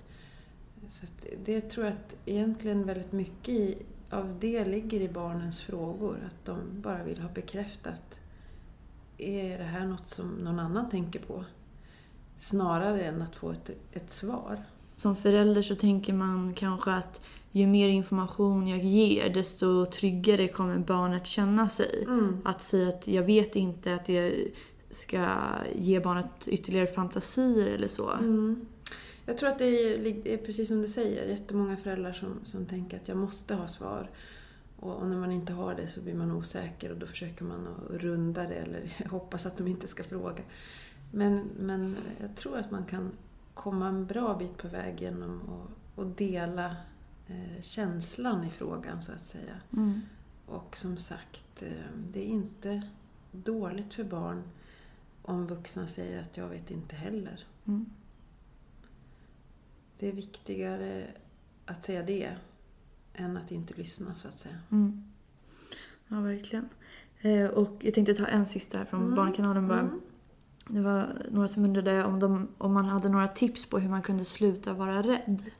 Så 0.88 1.07
det 1.44 1.61
tror 1.61 1.87
jag 1.87 1.94
att 1.94 2.16
egentligen 2.24 2.87
väldigt 2.87 3.12
mycket 3.12 3.48
i, 3.48 3.83
av 4.11 4.37
det 4.40 4.64
ligger 4.64 5.01
i 5.01 5.09
barnens 5.09 5.61
frågor. 5.61 6.24
Att 6.27 6.44
de 6.44 6.61
bara 6.72 7.05
vill 7.05 7.20
ha 7.20 7.29
bekräftat. 7.29 8.20
Är 9.18 9.59
det 9.59 9.64
här 9.64 9.87
något 9.87 10.09
som 10.09 10.29
någon 10.29 10.59
annan 10.59 10.90
tänker 10.90 11.20
på? 11.20 11.44
Snarare 12.37 13.05
än 13.05 13.22
att 13.22 13.37
få 13.37 13.51
ett, 13.51 13.70
ett 13.92 14.11
svar. 14.11 14.64
Som 14.98 15.16
förälder 15.16 15.62
så 15.62 15.74
tänker 15.74 16.12
man 16.12 16.54
kanske 16.54 16.90
att 16.90 17.20
ju 17.52 17.66
mer 17.66 17.88
information 17.88 18.66
jag 18.66 18.84
ger 18.84 19.30
desto 19.30 19.87
tryggare 19.87 20.48
kommer 20.48 20.78
barnet 20.78 21.26
känna 21.26 21.68
sig. 21.68 22.04
Mm. 22.06 22.38
Att 22.44 22.62
säga 22.62 22.88
att 22.88 23.08
jag 23.08 23.22
vet 23.22 23.56
inte, 23.56 23.94
att 23.94 24.08
jag 24.08 24.32
ska 24.90 25.37
ge 25.74 26.00
barnet 26.00 26.48
ytterligare 26.48 26.87
fantasier 26.87 27.66
eller 27.66 27.88
så. 27.88 28.11
Mm. 28.11 28.66
Jag 29.26 29.38
tror 29.38 29.48
att 29.48 29.58
det 29.58 29.64
är, 29.64 30.37
precis 30.37 30.68
som 30.68 30.82
du 30.82 30.88
säger, 30.88 31.26
jättemånga 31.26 31.76
föräldrar 31.76 32.12
som, 32.12 32.28
som 32.42 32.66
tänker 32.66 32.96
att 32.96 33.08
jag 33.08 33.16
måste 33.16 33.54
ha 33.54 33.68
svar. 33.68 34.11
Och, 34.80 34.96
och 34.96 35.06
när 35.06 35.16
man 35.16 35.32
inte 35.32 35.52
har 35.52 35.74
det 35.74 35.87
så 35.87 36.00
blir 36.00 36.14
man 36.14 36.32
osäker 36.32 36.90
och 36.90 36.98
då 36.98 37.06
försöker 37.06 37.44
man 37.44 37.66
att 37.66 38.00
runda 38.00 38.42
det 38.42 38.54
eller 38.54 39.08
hoppas 39.11 39.46
att 39.46 39.56
de 39.56 39.66
inte 39.66 39.87
ska 39.87 40.02
fråga. 40.02 40.42
Men, 41.12 41.44
men 41.58 41.96
jag 42.20 42.37
tror 42.37 42.58
att 42.58 42.70
man 42.70 42.84
kan 42.84 43.11
komma 43.59 43.88
en 43.88 44.07
bra 44.07 44.35
bit 44.35 44.57
på 44.57 44.68
väg 44.68 45.01
genom 45.01 45.40
att, 45.40 45.99
att 45.99 46.16
dela 46.16 46.77
eh, 47.27 47.61
känslan 47.61 48.44
i 48.44 48.51
frågan 48.51 49.03
så 49.03 49.12
att 49.12 49.21
säga. 49.21 49.55
Mm. 49.73 50.01
Och 50.47 50.77
som 50.77 50.97
sagt, 50.97 51.62
eh, 51.62 51.90
det 52.12 52.21
är 52.21 52.27
inte 52.27 52.83
dåligt 53.33 53.94
för 53.94 54.05
barn 54.05 54.42
om 55.23 55.47
vuxna 55.47 55.87
säger 55.87 56.23
att 56.23 56.37
jag 56.37 56.49
vet 56.49 56.71
inte 56.71 56.97
heller. 56.97 57.47
Mm. 57.64 57.87
Det 59.99 60.09
är 60.09 60.12
viktigare 60.12 61.07
att 61.66 61.85
säga 61.85 62.03
det 62.03 62.37
än 63.14 63.37
att 63.37 63.51
inte 63.51 63.75
lyssna 63.75 64.14
så 64.14 64.29
att 64.29 64.38
säga. 64.38 64.59
Mm. 64.71 65.12
Ja, 66.09 66.21
verkligen. 66.21 66.68
Eh, 67.21 67.47
och 67.47 67.85
jag 67.85 67.94
tänkte 67.94 68.14
ta 68.14 68.27
en 68.27 68.47
sista 68.47 68.79
här 68.79 68.85
från 68.85 69.03
Mm. 69.03 69.14
Barnkanalen 69.14 69.68
bara. 69.68 69.81
Mm. 69.81 70.01
Det 70.68 70.81
var 70.81 71.09
några 71.31 71.48
som 71.48 71.64
undrade 71.64 72.04
om, 72.04 72.18
de, 72.18 72.48
om 72.59 72.72
man 72.72 72.85
hade 72.85 73.09
några 73.09 73.28
tips 73.28 73.66
på 73.66 73.78
hur 73.78 73.88
man 73.88 74.02
kunde 74.02 74.24
sluta 74.24 74.72
vara 74.72 75.02
rädd. 75.02 75.50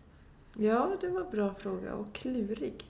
Ja, 0.57 0.97
det 1.01 1.09
var 1.09 1.21
en 1.21 1.31
bra 1.31 1.55
fråga 1.55 1.95
och 1.95 2.13
klurig. 2.13 2.85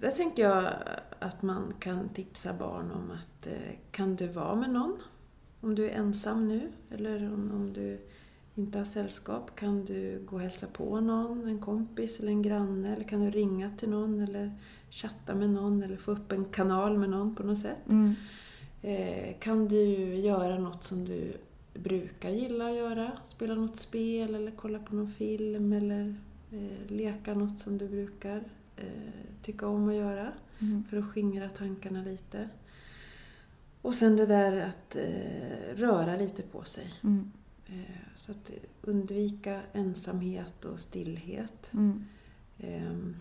Där 0.00 0.10
tänker 0.10 0.42
jag 0.42 0.72
att 1.18 1.42
man 1.42 1.74
kan 1.78 2.08
tipsa 2.08 2.52
barn 2.52 2.90
om 2.90 3.10
att 3.10 3.46
eh, 3.46 3.76
kan 3.90 4.16
du 4.16 4.28
vara 4.28 4.54
med 4.54 4.70
någon? 4.70 4.96
Om 5.60 5.74
du 5.74 5.90
är 5.90 5.94
ensam 5.94 6.48
nu 6.48 6.72
eller 6.90 7.32
om, 7.32 7.50
om 7.54 7.72
du 7.72 7.98
inte 8.54 8.78
har 8.78 8.84
sällskap, 8.84 9.56
kan 9.56 9.84
du 9.84 10.22
gå 10.26 10.36
och 10.36 10.42
hälsa 10.42 10.66
på 10.72 11.00
någon, 11.00 11.48
en 11.48 11.60
kompis 11.60 12.20
eller 12.20 12.28
en 12.28 12.42
granne? 12.42 12.92
Eller 12.92 13.04
kan 13.04 13.20
du 13.20 13.30
ringa 13.30 13.70
till 13.78 13.90
någon 13.90 14.20
eller 14.20 14.52
chatta 14.90 15.34
med 15.34 15.50
någon 15.50 15.82
eller 15.82 15.96
få 15.96 16.10
upp 16.10 16.32
en 16.32 16.44
kanal 16.44 16.98
med 16.98 17.10
någon 17.10 17.34
på 17.34 17.42
något 17.42 17.58
sätt? 17.58 17.88
Mm. 17.88 18.14
Eh, 18.84 19.34
kan 19.38 19.68
du 19.68 20.14
göra 20.14 20.58
något 20.58 20.84
som 20.84 21.04
du 21.04 21.36
brukar 21.74 22.30
gilla 22.30 22.68
att 22.68 22.76
göra? 22.76 23.12
Spela 23.24 23.54
något 23.54 23.76
spel 23.76 24.34
eller 24.34 24.52
kolla 24.56 24.78
på 24.78 24.94
någon 24.94 25.10
film 25.12 25.72
eller 25.72 26.14
eh, 26.52 26.90
leka 26.90 27.34
något 27.34 27.58
som 27.58 27.78
du 27.78 27.88
brukar 27.88 28.44
eh, 28.76 28.86
tycka 29.42 29.66
om 29.68 29.88
att 29.88 29.94
göra 29.94 30.32
Mm. 30.58 30.84
för 30.84 30.96
att 30.96 31.04
skingra 31.12 31.48
tankarna 31.50 32.02
lite. 32.02 32.48
Och 33.82 33.94
sen 33.94 34.16
det 34.16 34.26
där 34.26 34.60
att 34.60 34.96
röra 35.74 36.16
lite 36.16 36.42
på 36.42 36.64
sig. 36.64 36.94
Mm. 37.04 37.30
Så 38.16 38.30
att 38.30 38.50
undvika 38.82 39.60
ensamhet 39.72 40.64
och 40.64 40.80
stillhet. 40.80 41.70
Mm. 41.72 42.04
Ehm, 42.58 43.16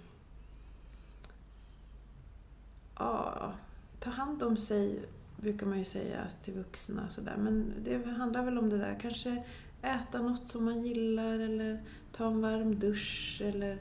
ja, 2.99 3.53
ta 3.99 4.09
hand 4.09 4.43
om 4.43 4.57
sig 4.57 5.05
brukar 5.43 5.65
man 5.65 5.77
ju 5.77 5.83
säga 5.83 6.27
till 6.43 6.53
vuxna. 6.53 7.09
Sådär. 7.09 7.35
Men 7.37 7.73
det 7.83 8.09
handlar 8.09 8.45
väl 8.45 8.57
om 8.57 8.69
det 8.69 8.77
där. 8.77 8.99
Kanske 9.01 9.43
äta 9.81 10.21
något 10.21 10.47
som 10.47 10.65
man 10.65 10.83
gillar 10.85 11.39
eller 11.39 11.83
ta 12.11 12.27
en 12.27 12.41
varm 12.41 12.79
dusch 12.79 13.41
eller 13.45 13.77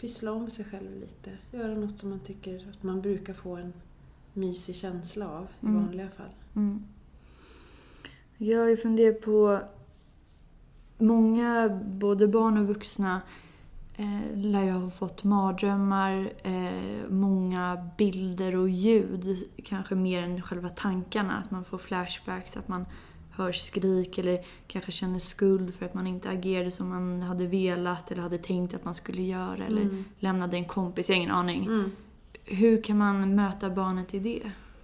pyssla 0.00 0.32
om 0.32 0.50
sig 0.50 0.64
själv 0.64 1.00
lite. 1.00 1.30
Göra 1.52 1.74
något 1.74 1.98
som 1.98 2.10
man 2.10 2.20
tycker 2.20 2.68
att 2.70 2.82
man 2.82 3.00
brukar 3.00 3.34
få 3.34 3.56
en 3.56 3.72
mysig 4.32 4.76
känsla 4.76 5.28
av 5.28 5.46
i 5.60 5.66
Mm. 5.66 5.84
vanliga 5.84 6.08
fall. 6.08 6.34
Mm. 6.56 6.82
Jag 8.38 8.82
funderar 8.82 9.12
på... 9.12 9.60
Många, 10.98 11.80
både 11.84 12.28
barn 12.28 12.58
och 12.58 12.66
vuxna, 12.66 13.20
eh, 13.96 14.36
lär 14.36 14.62
ju 14.64 14.70
ha 14.70 14.90
fått 14.90 15.24
mardrömmar, 15.24 16.32
eh, 16.42 17.08
många 17.10 17.88
bilder 17.98 18.56
och 18.56 18.68
ljud, 18.68 19.48
kanske 19.64 19.94
mer 19.94 20.22
än 20.22 20.42
själva 20.42 20.68
tankarna. 20.68 21.32
Att 21.44 21.50
man 21.50 21.64
får 21.64 21.78
flashbacks, 21.78 22.56
att 22.56 22.68
man 22.68 22.86
hör 23.30 23.52
skrik 23.52 24.18
eller 24.18 24.44
kanske 24.66 24.92
känner 24.92 25.18
skuld 25.18 25.74
för 25.74 25.86
att 25.86 25.94
man 25.94 26.06
inte 26.06 26.30
agerade 26.30 26.70
som 26.70 26.88
man 26.88 27.22
hade 27.22 27.46
velat 27.46 28.10
eller 28.10 28.22
hade 28.22 28.38
tänkt 28.38 28.74
att 28.74 28.84
man 28.84 28.94
skulle 28.94 29.22
göra 29.22 29.64
eller 29.66 29.82
Mm. 29.82 30.04
lämnade 30.18 30.56
en 30.56 30.64
kompis, 30.64 31.08
jag 31.08 31.16
har 31.16 31.20
ingen 31.20 31.30
aning. 31.34 31.64
Mm. 31.66 31.90
Hur 32.44 32.82
kan 32.82 32.98
man 32.98 33.34
möta 33.34 33.70
barnet 33.70 34.14
i 34.14 34.18
det? 34.18 34.42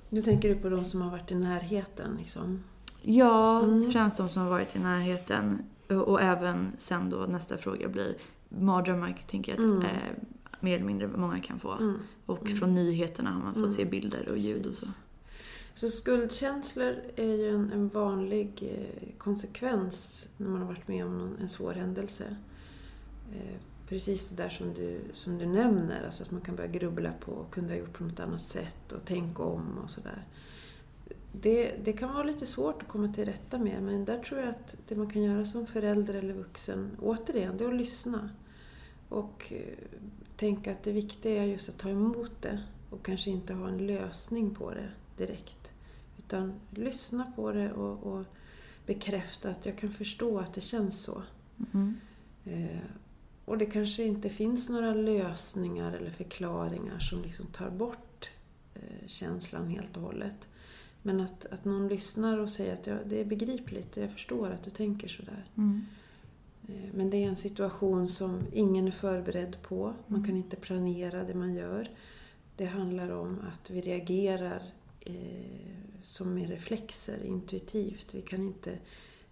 Nu 0.09 0.23
tänker 0.23 0.49
du 0.49 0.55
på 0.55 0.69
de 0.69 0.85
som 0.85 1.03
har 1.03 1.11
varit 1.11 1.31
i 1.31 1.35
närheten 1.35 2.17
liksom? 2.19 2.65
Ja, 3.03 3.61
Mm. 3.63 3.91
främst 3.93 4.17
de 4.17 4.29
som 4.29 4.43
har 4.43 4.49
varit 4.51 4.77
i 4.77 4.79
närheten. 4.79 5.59
Och 6.07 6.23
även 6.23 6.73
sen 6.79 7.11
då 7.11 7.17
nästa 7.17 7.57
fråga 7.57 7.89
blir 7.89 8.17
mardrömmar, 8.59 9.25
tänker 9.31 9.53
jag 9.53 9.59
att 9.59 9.65
Mm. 9.65 9.83
eh, 9.83 10.13
mer 10.61 10.75
eller 10.75 10.85
mindre 10.87 11.09
många 11.09 11.41
kan 11.41 11.59
få. 11.61 11.73
Mm. 11.73 11.99
Och 12.27 12.43
Mm. 12.47 12.57
från 12.57 12.75
nyheterna 12.75 13.31
har 13.31 13.41
man 13.43 13.55
fått 13.55 13.63
Mm. 13.65 13.75
se 13.75 13.85
bilder 13.85 14.29
och 14.29 14.39
ljud 14.39 14.67
och 14.67 14.75
så. 14.75 14.87
Precis. 14.87 15.01
Så 15.75 15.89
skuldkänslor 15.89 16.95
är 17.17 17.37
ju 17.37 17.49
en, 17.55 17.73
en 17.73 17.89
vanlig 17.89 18.63
eh, 18.63 19.09
konsekvens 19.19 20.29
när 20.37 20.49
man 20.49 20.61
har 20.61 20.69
varit 20.69 20.89
med 20.89 21.07
om 21.07 21.19
någon, 21.19 21.37
en 21.41 21.49
svår 21.49 21.73
händelse. 21.73 22.37
Eh, 23.33 23.57
precis 23.89 24.29
det 24.29 24.43
där 24.43 24.49
som 24.49 24.75
du, 24.75 25.01
som 25.13 25.39
du 25.39 25.47
nämner, 25.47 26.05
alltså 26.05 26.23
att 26.23 26.31
man 26.31 26.41
kan 26.41 26.57
börja 26.57 26.69
grubbla 26.71 27.13
på, 27.21 27.45
kunde 27.51 27.73
ha 27.73 27.79
gjort 27.81 27.93
på 27.99 28.05
något 28.05 28.21
annat 28.21 28.43
sätt 28.43 28.93
och 28.93 29.05
tänka 29.05 29.43
om 29.43 29.79
och 29.85 29.91
sådär. 29.91 30.25
Det, 31.33 31.75
det 31.85 31.93
kan 31.93 32.15
vara 32.15 32.23
lite 32.23 32.47
svårt 32.47 32.83
att 32.83 32.89
komma 32.89 33.09
till 33.13 33.25
rätta 33.25 33.59
med 33.59 33.83
men 33.83 34.05
där 34.05 34.19
tror 34.19 34.41
jag 34.41 34.49
att 34.49 34.77
det 34.89 34.97
man 34.97 35.11
kan 35.11 35.23
göra 35.23 35.45
som 35.45 35.67
förälder 35.67 36.15
eller 36.15 36.35
vuxen, 36.35 36.91
återigen, 37.01 37.57
det 37.57 37.65
är 37.65 37.69
att 37.69 37.75
lyssna. 37.75 38.31
Och 39.11 39.53
eh, 39.53 39.79
tänka 40.37 40.73
att 40.73 40.83
det 40.83 40.93
viktiga 40.93 41.43
är 41.43 41.47
just 41.47 41.69
att 41.69 41.79
ta 41.79 41.89
emot 41.89 42.33
det 42.43 42.63
och 42.91 43.05
kanske 43.05 43.31
inte 43.31 43.55
ha 43.55 43.69
en 43.69 43.87
lösning 43.87 44.55
på 44.55 44.71
det 44.71 44.89
direkt. 45.17 45.73
Utan 46.19 46.53
lyssna 46.71 47.33
på 47.37 47.53
det 47.53 47.73
och, 47.73 48.13
och 48.13 48.25
bekräfta 48.87 49.51
att 49.51 49.67
jag 49.67 49.79
kan 49.79 49.91
förstå 49.91 50.39
att 50.39 50.55
det 50.55 50.61
känns 50.61 51.03
så. 51.03 51.23
Mm. 51.75 51.97
Eh, 52.45 52.81
och 53.45 53.59
det 53.59 53.67
kanske 53.67 54.05
inte 54.05 54.31
finns 54.31 54.69
några 54.69 54.95
lösningar 54.95 55.93
eller 55.93 56.11
förklaringar 56.11 56.99
som 56.99 57.23
liksom 57.23 57.47
tar 57.47 57.71
bort 57.71 58.31
eh, 58.75 59.07
känslan 59.07 59.69
helt 59.69 59.97
och 59.97 60.03
hållet. 60.03 60.49
Men 61.03 61.21
att, 61.21 61.47
att 61.47 61.65
någon 61.65 61.89
lyssnar 61.89 62.39
och 62.39 62.51
säger 62.51 62.75
att 62.75 62.87
ja, 62.87 62.97
det 63.07 63.21
är 63.21 63.25
begripligt, 63.25 63.97
jag 63.97 64.13
förstår 64.13 64.51
att 64.51 64.65
du 64.65 64.71
tänker 64.71 65.09
sådär. 65.09 65.45
Mm. 65.57 65.87
Eh, 66.69 66.75
Men 66.95 67.11
det 67.11 67.17
är 67.17 67.29
en 67.29 67.37
situation 67.37 68.09
som 68.09 68.47
ingen 68.53 68.87
är 68.87 68.93
förberedd 68.93 69.57
på. 69.63 69.95
Man 70.07 70.25
kan 70.25 70.37
inte 70.37 70.57
planera 70.57 71.25
det 71.25 71.35
man 71.35 71.55
gör. 71.55 71.91
Det 72.57 72.67
handlar 72.67 73.11
om 73.11 73.39
att 73.53 73.71
vi 73.71 73.81
reagerar 73.81 74.63
eh, 75.01 75.81
som 76.03 76.35
med 76.35 76.49
reflexer, 76.49 77.25
intuitivt. 77.25 78.15
Vi 78.15 78.23
kan 78.23 78.43
inte 78.43 78.79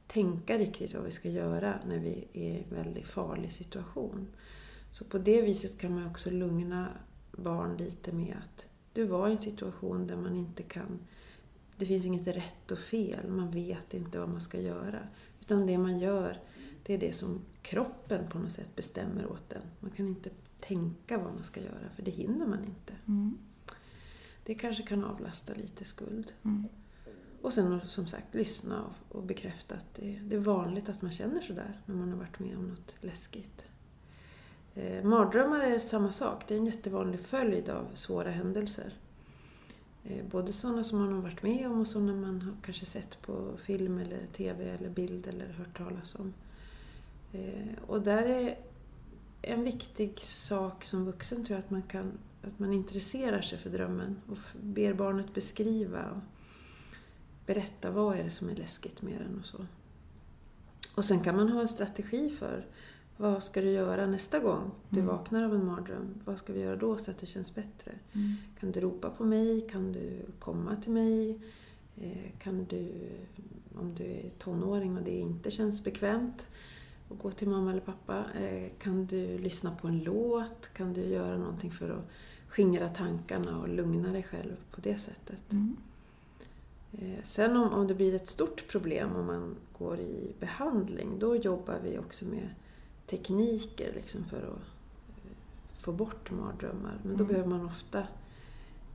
tänka 0.06 0.58
riktigt 0.58 0.94
vad 0.94 1.04
vi 1.04 1.10
ska 1.10 1.28
göra 1.28 1.74
när 1.88 1.98
vi 1.98 2.28
är 2.32 2.40
i 2.42 2.64
en 2.68 2.76
väldigt 2.76 3.06
farlig 3.06 3.52
situation. 3.52 4.26
Så 4.90 5.04
på 5.04 5.18
det 5.18 5.42
viset 5.42 5.78
kan 5.78 5.94
man 5.94 6.06
också 6.06 6.30
lugna 6.30 6.88
barn 7.32 7.76
lite 7.76 8.12
med 8.12 8.36
att 8.42 8.68
du 8.92 9.04
var 9.04 9.28
i 9.28 9.32
en 9.32 9.40
situation 9.40 10.06
där 10.06 10.16
man 10.16 10.36
inte 10.36 10.62
kan... 10.62 10.98
Det 11.76 11.86
finns 11.86 12.06
inget 12.06 12.26
rätt 12.26 12.70
och 12.70 12.78
fel, 12.78 13.28
man 13.28 13.50
vet 13.50 13.94
inte 13.94 14.18
vad 14.18 14.28
man 14.28 14.40
ska 14.40 14.60
göra. 14.60 14.98
Utan 15.40 15.66
det 15.66 15.78
man 15.78 15.98
gör, 15.98 16.40
det 16.88 16.94
är 16.94 16.98
det 16.98 17.12
som 17.12 17.40
kroppen 17.62 18.28
på 18.28 18.38
något 18.38 18.52
sätt 18.52 18.76
bestämmer 18.76 19.32
åt 19.32 19.52
en. 19.52 19.62
Man 19.80 19.90
kan 19.90 20.08
inte 20.08 20.30
tänka 20.60 21.18
vad 21.18 21.34
man 21.34 21.44
ska 21.44 21.60
göra, 21.60 21.90
för 21.96 22.02
det 22.02 22.10
hinner 22.10 22.46
man 22.46 22.64
inte. 22.64 22.92
Mm. 23.06 23.38
Det 24.44 24.54
kanske 24.54 24.82
kan 24.82 25.04
avlasta 25.04 25.54
lite 25.54 25.84
skuld. 25.84 26.32
Mm. 26.42 26.64
Och 27.42 27.52
sen 27.52 27.80
som 27.86 28.06
sagt 28.06 28.34
lyssna 28.34 28.84
och, 28.84 29.16
och 29.16 29.22
bekräfta 29.22 29.74
att 29.74 29.94
det, 29.94 30.20
det 30.24 30.36
är 30.36 30.40
vanligt 30.40 30.88
att 30.88 31.02
man 31.02 31.12
känner 31.12 31.40
sådär 31.40 31.80
när 31.86 31.94
man 31.94 32.10
har 32.10 32.18
varit 32.18 32.38
med 32.38 32.56
om 32.56 32.68
något 32.68 32.94
läskigt. 33.00 33.64
Eh, 34.74 35.04
mardrömmar 35.04 35.60
är 35.60 35.78
samma 35.78 36.12
sak. 36.12 36.44
Det 36.48 36.54
är 36.54 36.58
en 36.58 36.66
jättevanlig 36.66 37.20
följd 37.20 37.68
av 37.68 37.86
svåra 37.94 38.30
händelser. 38.30 38.92
Eh, 40.04 40.26
både 40.26 40.52
sådana 40.52 40.84
som 40.84 40.98
man 40.98 41.12
har 41.12 41.22
varit 41.22 41.42
med 41.42 41.66
om 41.66 41.80
och 41.80 41.88
sådana 41.88 42.14
man 42.14 42.42
har 42.42 42.56
kanske 42.62 42.86
sett 42.86 43.22
på 43.22 43.56
film 43.58 43.98
eller 43.98 44.26
TV 44.26 44.64
eller 44.64 44.90
bild 44.90 45.26
eller 45.26 45.48
hört 45.48 45.76
talas 45.76 46.14
om. 46.14 46.34
Eh, 47.32 47.82
och 47.86 48.02
där 48.02 48.26
är 48.26 48.58
en 49.42 49.64
viktig 49.64 50.18
sak 50.20 50.84
som 50.84 51.04
vuxen 51.04 51.44
tror 51.44 51.56
jag 51.56 51.64
att 51.64 51.70
man 51.70 51.82
kan 51.82 52.12
att 52.42 52.58
man 52.58 52.72
intresserar 52.72 53.40
sig 53.40 53.58
för 53.58 53.70
drömmen 53.70 54.16
och 54.28 54.38
ber 54.62 54.94
barnet 54.94 55.34
beskriva 55.34 56.10
och 56.10 56.22
berätta 57.46 57.90
vad 57.90 58.16
är 58.18 58.24
det 58.24 58.30
som 58.30 58.48
är 58.48 58.54
läskigt 58.54 59.02
med 59.02 59.20
den 59.20 59.38
och 59.40 59.46
så. 59.46 59.66
Och 60.96 61.04
sen 61.04 61.20
kan 61.20 61.36
man 61.36 61.48
ha 61.48 61.60
en 61.60 61.68
strategi 61.68 62.30
för 62.30 62.66
vad 63.16 63.42
ska 63.42 63.60
du 63.60 63.70
göra 63.70 64.06
nästa 64.06 64.38
gång 64.38 64.70
du 64.88 65.00
Mm. 65.00 65.14
vaknar 65.14 65.44
av 65.44 65.54
en 65.54 65.66
mardröm? 65.66 66.14
Vad 66.24 66.38
ska 66.38 66.52
vi 66.52 66.60
göra 66.60 66.76
då 66.76 66.98
så 66.98 67.10
att 67.10 67.18
det 67.18 67.26
känns 67.26 67.54
bättre? 67.54 67.92
Mm. 68.12 68.32
Kan 68.60 68.72
du 68.72 68.80
ropa 68.80 69.10
på 69.10 69.24
mig? 69.24 69.60
Kan 69.70 69.92
du 69.92 70.20
komma 70.38 70.76
till 70.76 70.92
mig? 70.92 71.40
Eh, 71.96 72.30
Kan 72.38 72.64
du, 72.64 72.92
om 73.80 73.94
du 73.94 74.04
är 74.04 74.30
tonåring 74.38 74.96
och 74.98 75.02
det 75.04 75.18
inte 75.18 75.50
känns 75.50 75.84
bekvämt, 75.84 76.48
att 77.10 77.18
gå 77.22 77.30
till 77.30 77.48
mamma 77.48 77.70
eller 77.70 77.80
pappa. 77.80 78.24
eh, 78.34 78.70
Kan 78.78 79.06
du 79.06 79.38
lyssna 79.38 79.70
på 79.70 79.88
en 79.88 79.98
låt? 79.98 80.70
Kan 80.72 80.92
du 80.92 81.00
göra 81.04 81.36
någonting 81.38 81.70
för 81.70 81.90
att 81.90 82.04
skingra 82.48 82.88
tankarna 82.88 83.58
och 83.58 83.68
lugna 83.68 84.12
dig 84.12 84.22
själv 84.22 84.56
på 84.70 84.80
det 84.80 84.98
sättet? 84.98 85.52
Mm. 85.52 85.76
Eh, 86.92 87.24
Sen 87.24 87.56
om, 87.56 87.72
om 87.72 87.86
det 87.86 87.94
blir 87.94 88.14
ett 88.14 88.28
stort 88.28 88.68
problem 88.68 89.16
om 89.16 89.26
man 89.26 89.56
går 89.78 89.98
i 90.00 90.32
behandling, 90.40 91.18
då 91.18 91.36
jobbar 91.36 91.78
vi 91.84 91.98
också 91.98 92.24
med 92.24 92.48
tekniker 93.06 93.92
liksom 93.94 94.24
för 94.24 94.36
att 94.38 94.44
eh, 95.24 95.32
få 95.78 95.92
bort 95.92 96.30
mardrömmar. 96.30 96.98
Men 97.02 97.16
då 97.16 97.24
Mm. 97.24 97.26
behöver 97.26 97.48
man 97.48 97.66
ofta 97.66 98.06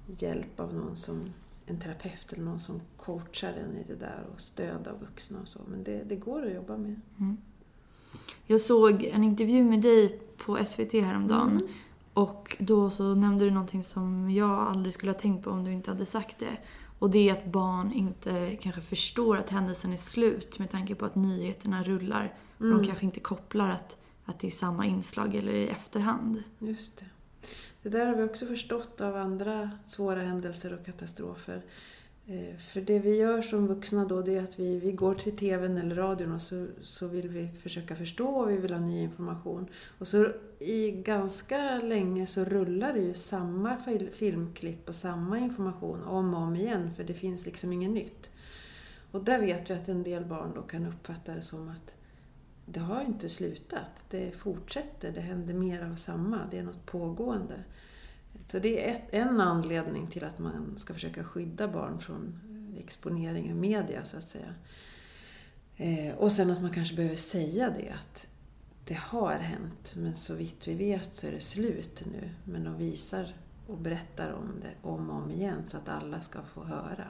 hjälp 0.07 0.59
av 0.59 0.73
någon 0.73 0.95
som 0.95 1.21
en 1.65 1.79
terapeut 1.79 2.33
eller 2.33 2.43
någon 2.43 2.59
som 2.59 2.81
coachar 2.97 3.53
en 3.53 3.77
i 3.77 3.83
det 3.87 3.95
där 3.95 4.23
och 4.33 4.41
stöd 4.41 4.87
av 4.87 4.99
vuxna 4.99 5.39
och 5.41 5.47
så. 5.47 5.59
Men 5.67 5.83
det, 5.83 6.03
det 6.03 6.15
går 6.15 6.45
att 6.45 6.53
jobba 6.53 6.77
med. 6.77 7.01
Mm. 7.19 7.37
Jag 8.45 8.61
såg 8.61 9.03
en 9.03 9.23
intervju 9.23 9.63
med 9.63 9.81
dig 9.81 10.19
på 10.37 10.65
SVT 10.65 10.93
häromdagen. 10.93 11.51
Mm. 11.51 11.67
Och 12.13 12.57
då 12.59 12.89
så 12.89 13.15
nämnde 13.15 13.45
du 13.45 13.51
någonting 13.51 13.83
som 13.83 14.31
jag 14.31 14.49
aldrig 14.49 14.93
skulle 14.93 15.11
ha 15.11 15.19
tänkt 15.19 15.43
på 15.43 15.49
om 15.49 15.63
du 15.63 15.71
inte 15.71 15.91
hade 15.91 16.05
sagt 16.05 16.39
det. 16.39 16.57
Och 16.99 17.09
det 17.09 17.29
är 17.29 17.33
att 17.33 17.45
barn 17.45 17.91
inte 17.91 18.57
kanske 18.61 18.81
förstår 18.81 19.37
att 19.37 19.49
händelsen 19.49 19.93
är 19.93 19.97
slut 19.97 20.59
med 20.59 20.69
tanke 20.69 20.95
på 20.95 21.05
att 21.05 21.15
nyheterna 21.15 21.83
rullar. 21.83 22.33
Och 22.57 22.65
Mm. 22.65 22.77
de 22.77 22.85
kanske 22.87 23.05
inte 23.05 23.19
kopplar 23.19 23.69
att, 23.69 23.97
att 24.25 24.39
det 24.39 24.47
är 24.47 24.51
samma 24.51 24.85
inslag 24.85 25.35
eller 25.35 25.53
i 25.53 25.67
efterhand. 25.67 26.43
Just 26.59 26.97
det. 26.97 27.05
Det 27.81 27.89
där 27.89 28.05
har 28.05 28.15
vi 28.15 28.23
också 28.23 28.45
förstått 28.45 29.01
av 29.01 29.15
andra 29.15 29.71
svåra 29.85 30.21
händelser 30.23 30.73
och 30.73 30.85
katastrofer. 30.85 31.61
Eh, 32.27 32.57
för 32.57 32.81
det 32.81 32.99
vi 32.99 33.15
gör 33.17 33.41
som 33.41 33.67
vuxna 33.67 34.05
då 34.05 34.21
det 34.21 34.35
är 34.35 34.43
att 34.43 34.59
vi, 34.59 34.79
vi 34.79 34.91
går 34.91 35.15
till 35.15 35.37
TVn 35.37 35.77
eller 35.77 35.95
radion 35.95 36.31
och 36.31 36.41
så, 36.41 36.67
så 36.81 37.07
vill 37.07 37.27
vi 37.29 37.47
försöka 37.47 37.95
förstå 37.95 38.27
och 38.27 38.49
vi 38.49 38.57
vill 38.57 38.73
ha 38.73 38.79
ny 38.79 39.01
information. 39.03 39.67
Och 39.99 40.07
så 40.07 40.27
i 40.59 40.91
ganska 40.91 41.77
länge 41.79 42.27
så 42.27 42.45
rullar 42.45 42.93
det 42.93 42.99
ju 43.01 43.13
samma 43.13 43.77
fil- 43.77 44.11
filmklipp 44.13 44.89
och 44.89 44.95
samma 44.95 45.39
information 45.39 46.03
om 46.03 46.33
och 46.33 46.41
om 46.41 46.55
igen 46.55 46.93
för 46.95 47.03
det 47.03 47.13
finns 47.13 47.45
liksom 47.45 47.73
inget 47.73 47.91
nytt. 47.91 48.29
Och 49.11 49.23
där 49.23 49.39
vet 49.39 49.69
vi 49.69 49.73
att 49.73 49.89
en 49.89 50.03
del 50.03 50.25
barn 50.25 50.51
då 50.55 50.61
kan 50.61 50.85
uppfatta 50.85 51.35
det 51.35 51.41
som 51.41 51.69
att 51.69 51.95
det 52.65 52.79
har 52.79 53.01
inte 53.01 53.29
slutat. 53.29 54.05
Det 54.09 54.35
fortsätter, 54.35 55.11
det 55.11 55.21
händer 55.21 55.53
mer 55.53 55.83
av 55.91 55.95
samma, 55.95 56.39
det 56.51 56.57
är 56.57 56.63
något 56.63 56.85
pågående. 56.85 57.63
Så 58.47 58.59
det 58.59 58.89
är 58.89 58.93
ett, 58.93 59.03
en 59.09 59.41
anledning 59.41 60.07
till 60.07 60.23
att 60.23 60.39
man 60.39 60.75
ska 60.77 60.93
försöka 60.93 61.23
skydda 61.23 61.67
barn 61.67 61.99
från 61.99 62.39
exponering 62.79 63.49
i 63.49 63.53
media 63.53 64.05
så 64.05 64.17
att 64.17 64.23
säga. 64.23 64.53
Eh, 65.77 66.15
och 66.15 66.31
sen 66.31 66.51
att 66.51 66.61
man 66.61 66.71
kanske 66.71 66.95
behöver 66.95 67.15
säga 67.15 67.69
det 67.69 67.89
att 67.89 68.27
det 68.85 68.97
har 68.97 69.35
hänt 69.35 69.93
men 69.97 70.15
så 70.15 70.35
vitt 70.35 70.67
vi 70.67 70.75
vet 70.75 71.15
så 71.15 71.27
är 71.27 71.31
det 71.31 71.39
slut 71.39 72.03
nu. 72.11 72.29
Men 72.43 72.63
de 72.63 72.77
visar 72.77 73.35
och 73.67 73.77
berättar 73.77 74.31
om 74.31 74.51
det 74.61 74.89
om 74.89 75.09
och 75.09 75.15
om 75.15 75.31
igen 75.31 75.65
så 75.65 75.77
att 75.77 75.89
alla 75.89 76.21
ska 76.21 76.39
få 76.53 76.63
höra. 76.63 77.07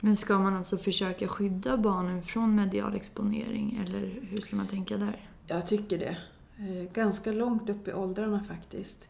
Men 0.00 0.16
ska 0.16 0.38
man 0.38 0.56
alltså 0.56 0.78
försöka 0.78 1.28
skydda 1.28 1.76
barnen 1.76 2.22
från 2.22 2.54
medial 2.54 2.94
exponering 2.94 3.82
eller 3.86 4.20
hur 4.30 4.36
ska 4.36 4.56
man 4.56 4.66
tänka 4.66 4.96
där? 4.96 5.28
Jag 5.46 5.66
tycker 5.66 5.98
det. 5.98 6.18
Eh, 6.58 6.92
ganska 6.92 7.32
långt 7.32 7.70
upp 7.70 7.88
i 7.88 7.92
åldrarna 7.92 8.44
faktiskt. 8.44 9.08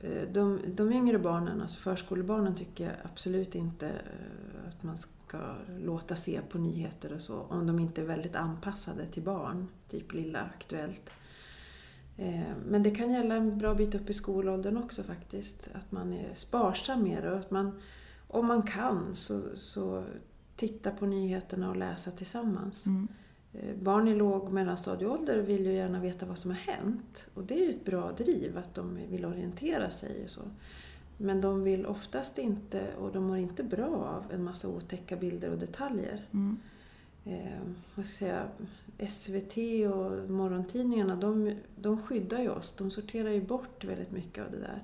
Eh, 0.00 0.28
de, 0.32 0.60
de 0.66 0.92
yngre 0.92 1.18
barnen, 1.18 1.60
alltså 1.60 1.78
förskolebarnen, 1.78 2.54
tycker 2.54 2.84
jag 2.84 2.94
absolut 3.02 3.54
inte 3.54 3.86
eh, 3.88 4.68
att 4.68 4.82
man 4.82 4.98
ska 4.98 5.38
låta 5.78 6.16
se 6.16 6.40
på 6.50 6.58
nyheter 6.58 7.12
och 7.12 7.20
så 7.20 7.40
om 7.40 7.66
de 7.66 7.78
inte 7.78 8.00
är 8.00 8.06
väldigt 8.06 8.36
anpassade 8.36 9.06
till 9.06 9.22
barn, 9.22 9.68
typ 9.88 10.12
Lilla 10.12 10.40
Aktuellt. 10.56 11.10
Men 12.66 12.82
det 12.82 12.90
kan 12.90 13.12
gälla 13.12 13.34
en 13.34 13.58
bra 13.58 13.74
bit 13.74 13.94
upp 13.94 14.10
i 14.10 14.12
skolåldern 14.12 14.76
också 14.76 15.02
faktiskt. 15.02 15.70
Att 15.74 15.92
man 15.92 16.12
är 16.12 16.34
sparsam 16.34 17.02
med 17.02 17.22
det 17.22 17.30
och 17.30 17.38
att 17.38 17.50
man, 17.50 17.80
om 18.28 18.46
man 18.46 18.62
kan, 18.62 19.14
så, 19.14 19.42
så 19.56 20.04
titta 20.56 20.90
på 20.90 21.06
nyheterna 21.06 21.70
och 21.70 21.76
läsa 21.76 22.10
tillsammans. 22.10 22.86
Mm. 22.86 23.08
Eh, 23.54 23.76
Barn 23.82 24.08
i 24.08 24.14
låg 24.14 24.42
och 24.42 24.52
mellanstadieålder 24.52 25.38
vill 25.38 25.66
ju 25.66 25.72
gärna 25.72 26.00
veta 26.00 26.26
vad 26.26 26.38
som 26.38 26.50
har 26.50 26.58
hänt. 26.58 27.26
Och 27.34 27.44
det 27.44 27.54
är 27.54 27.64
ju 27.64 27.70
ett 27.70 27.84
bra 27.84 28.12
driv 28.12 28.58
att 28.58 28.74
de 28.74 28.98
vill 29.10 29.24
orientera 29.24 29.90
sig 29.90 30.24
och 30.24 30.30
så. 30.30 30.40
Men 31.18 31.40
de 31.40 31.62
vill 31.62 31.86
oftast 31.86 32.38
inte, 32.38 32.82
och 32.98 33.12
de 33.12 33.24
mår 33.24 33.36
inte 33.36 33.62
bra 33.62 33.94
av, 33.94 34.32
en 34.32 34.44
massa 34.44 34.68
otäcka 34.68 35.16
bilder 35.16 35.50
och 35.50 35.58
detaljer. 35.58 36.26
Mm. 36.32 36.56
Eh, 37.24 37.60
vad 37.94 38.06
ska 38.06 38.26
jag 38.26 38.38
säga, 38.98 39.08
SVT 39.08 39.56
och 39.94 40.30
morgontidningarna, 40.30 41.16
de, 41.16 41.54
de 41.76 42.02
skyddar 42.02 42.40
ju 42.40 42.48
oss. 42.48 42.72
De 42.72 42.90
sorterar 42.90 43.30
ju 43.30 43.40
bort 43.40 43.84
väldigt 43.84 44.12
mycket 44.12 44.44
av 44.44 44.50
det 44.50 44.58
där. 44.58 44.82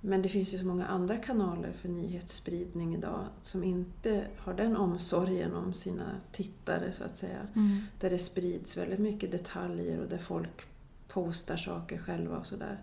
Men 0.00 0.22
det 0.22 0.28
finns 0.28 0.54
ju 0.54 0.58
så 0.58 0.66
många 0.66 0.86
andra 0.86 1.16
kanaler 1.16 1.72
för 1.72 1.88
nyhetsspridning 1.88 2.94
idag 2.94 3.26
som 3.42 3.64
inte 3.64 4.26
har 4.36 4.54
den 4.54 4.76
omsorgen 4.76 5.54
om 5.54 5.72
sina 5.72 6.20
tittare 6.32 6.92
så 6.92 7.04
att 7.04 7.16
säga. 7.16 7.46
Mm. 7.56 7.78
Där 8.00 8.10
det 8.10 8.18
sprids 8.18 8.76
väldigt 8.76 9.00
mycket 9.00 9.32
detaljer 9.32 10.00
och 10.00 10.08
där 10.08 10.18
folk 10.18 10.66
postar 11.08 11.56
saker 11.56 11.98
själva 11.98 12.38
och 12.38 12.46
sådär. 12.46 12.78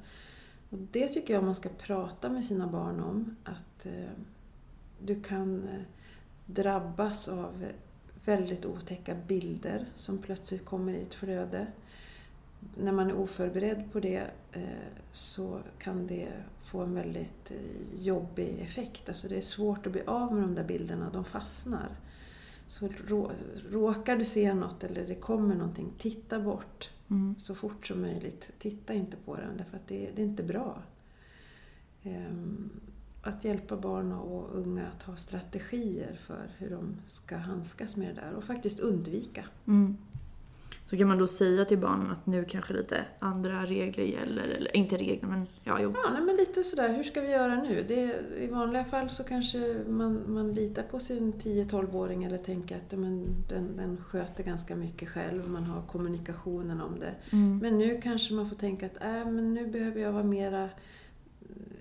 Och 0.69 0.77
det 0.91 1.07
tycker 1.07 1.33
jag 1.33 1.43
man 1.43 1.55
ska 1.55 1.69
prata 1.69 2.29
med 2.29 2.45
sina 2.45 2.67
barn 2.67 2.99
om. 2.99 3.35
Att 3.43 3.85
eh, 3.85 4.11
du 4.99 5.21
kan 5.21 5.67
eh, 5.67 5.81
drabbas 6.45 7.27
av 7.27 7.65
väldigt 8.25 8.65
otäcka 8.65 9.15
bilder 9.27 9.85
som 9.95 10.17
plötsligt 10.17 10.65
kommer 10.65 10.93
i 10.93 11.01
ett 11.01 11.13
flöde. 11.13 11.67
När 12.77 12.91
man 12.91 13.09
är 13.09 13.15
oförberedd 13.15 13.83
på 13.91 13.99
det 13.99 14.29
eh, 14.51 14.63
så 15.11 15.59
kan 15.79 16.07
det 16.07 16.27
få 16.63 16.81
en 16.81 16.93
väldigt 16.93 17.51
eh, 17.51 18.03
jobbig 18.03 18.59
effekt. 18.59 19.09
Alltså 19.09 19.27
det 19.27 19.37
är 19.37 19.41
svårt 19.41 19.85
att 19.85 19.91
bli 19.91 20.01
av 20.07 20.33
med 20.33 20.43
de 20.43 20.55
där 20.55 20.63
bilderna, 20.63 21.09
de 21.13 21.25
fastnar. 21.25 21.89
Så 22.67 22.89
rå, 23.07 23.31
råkar 23.69 24.15
du 24.17 24.25
se 24.25 24.53
något 24.53 24.83
eller 24.83 25.07
det 25.07 25.15
kommer 25.15 25.55
någonting, 25.55 25.93
titta 25.97 26.39
bort 26.39 26.89
Mm. 27.09 27.35
så 27.39 27.55
fort 27.55 27.87
som 27.87 28.01
möjligt. 28.01 28.51
Titta 28.59 28.93
inte 28.93 29.17
på 29.17 29.35
den 29.35 29.57
därför 29.57 29.77
att 29.77 29.87
det, 29.87 30.11
det 30.15 30.21
är 30.21 30.25
inte 30.25 30.43
bra. 30.43 30.81
Ehm, 32.03 32.69
att 33.21 33.43
hjälpa 33.43 33.77
barn 33.77 34.11
och 34.11 34.57
unga 34.59 34.87
att 34.87 35.03
ha 35.03 35.15
strategier 35.15 36.19
för 36.25 36.51
hur 36.57 36.69
de 36.69 36.95
ska 37.05 37.37
handskas 37.37 37.97
med 37.97 38.15
det 38.15 38.21
där 38.21 38.33
och 38.33 38.43
faktiskt 38.43 38.79
undvika. 38.79 39.45
Mm. 39.67 39.97
Så 40.89 40.97
kan 40.97 41.07
man 41.07 41.17
då 41.17 41.27
säga 41.27 41.65
till 41.65 41.77
barnen 41.77 42.11
att 42.11 42.25
nu 42.25 42.45
kanske 42.45 42.73
lite 42.73 43.05
andra 43.19 43.65
regler 43.65 44.03
gäller, 44.03 44.43
eller 44.43 44.77
inte 44.77 44.97
regler 44.97 45.29
men 45.29 45.47
ja, 45.63 45.79
jo. 45.81 45.93
Ja, 46.03 46.09
nej, 46.13 46.21
men 46.21 46.35
lite 46.35 46.63
sådär, 46.63 46.93
hur 46.93 47.03
ska 47.03 47.21
vi 47.21 47.31
göra 47.31 47.55
nu? 47.55 47.85
Det, 47.87 48.19
I 48.43 48.47
vanliga 48.47 48.83
fall 48.85 49.09
så 49.09 49.23
kanske 49.23 49.77
man, 49.89 50.23
man 50.27 50.53
litar 50.53 50.83
på 50.83 50.99
sin 50.99 51.33
10-12-åring 51.33 52.23
eller 52.23 52.37
tänker 52.37 52.77
att 52.77 52.91
men, 52.91 53.27
den, 53.49 53.77
den 53.77 53.97
sköter 53.97 54.43
ganska 54.43 54.75
mycket 54.75 55.09
själv, 55.09 55.49
man 55.49 55.63
har 55.63 55.81
kommunikationen 55.81 56.81
om 56.81 56.99
det. 56.99 57.15
Mm. 57.31 57.57
Men 57.57 57.77
nu 57.77 58.01
kanske 58.01 58.33
man 58.33 58.49
får 58.49 58.55
tänka 58.55 58.85
att 58.85 59.03
äh, 59.03 59.31
men 59.31 59.53
nu 59.53 59.67
behöver 59.67 60.01
jag 60.01 60.11
vara 60.11 60.23
mera 60.23 60.69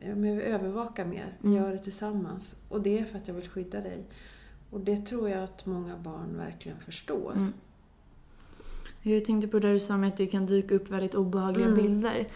jag 0.07 0.19
behöver 0.19 0.43
övervaka 0.43 1.05
mer, 1.05 1.37
vi 1.41 1.49
Mm. 1.49 1.63
gör 1.63 1.73
det 1.73 1.79
tillsammans. 1.79 2.57
Och 2.69 2.83
det 2.83 2.99
är 2.99 3.05
för 3.05 3.17
att 3.17 3.29
jag 3.29 3.35
vill 3.35 3.49
skydda 3.49 3.81
dig. 3.81 4.07
Och 4.71 4.81
det 4.81 4.97
tror 4.97 5.29
jag 5.29 5.43
att 5.43 5.67
många 5.67 5.97
barn 5.97 6.37
verkligen 6.37 6.79
förstår. 6.81 7.33
Mm. 7.33 7.53
Jag 9.07 9.25
tänkte 9.25 9.49
på 9.49 9.59
det 9.59 9.67
där 9.67 9.75
du 9.75 9.81
sa 9.81 9.97
med 9.97 10.09
att 10.09 10.17
det 10.17 10.27
kan 10.27 10.47
dyka 10.47 10.75
upp 10.75 10.91
väldigt 10.91 11.15
obehagliga 11.15 11.67
Mm. 11.67 11.83
bilder. 11.83 12.29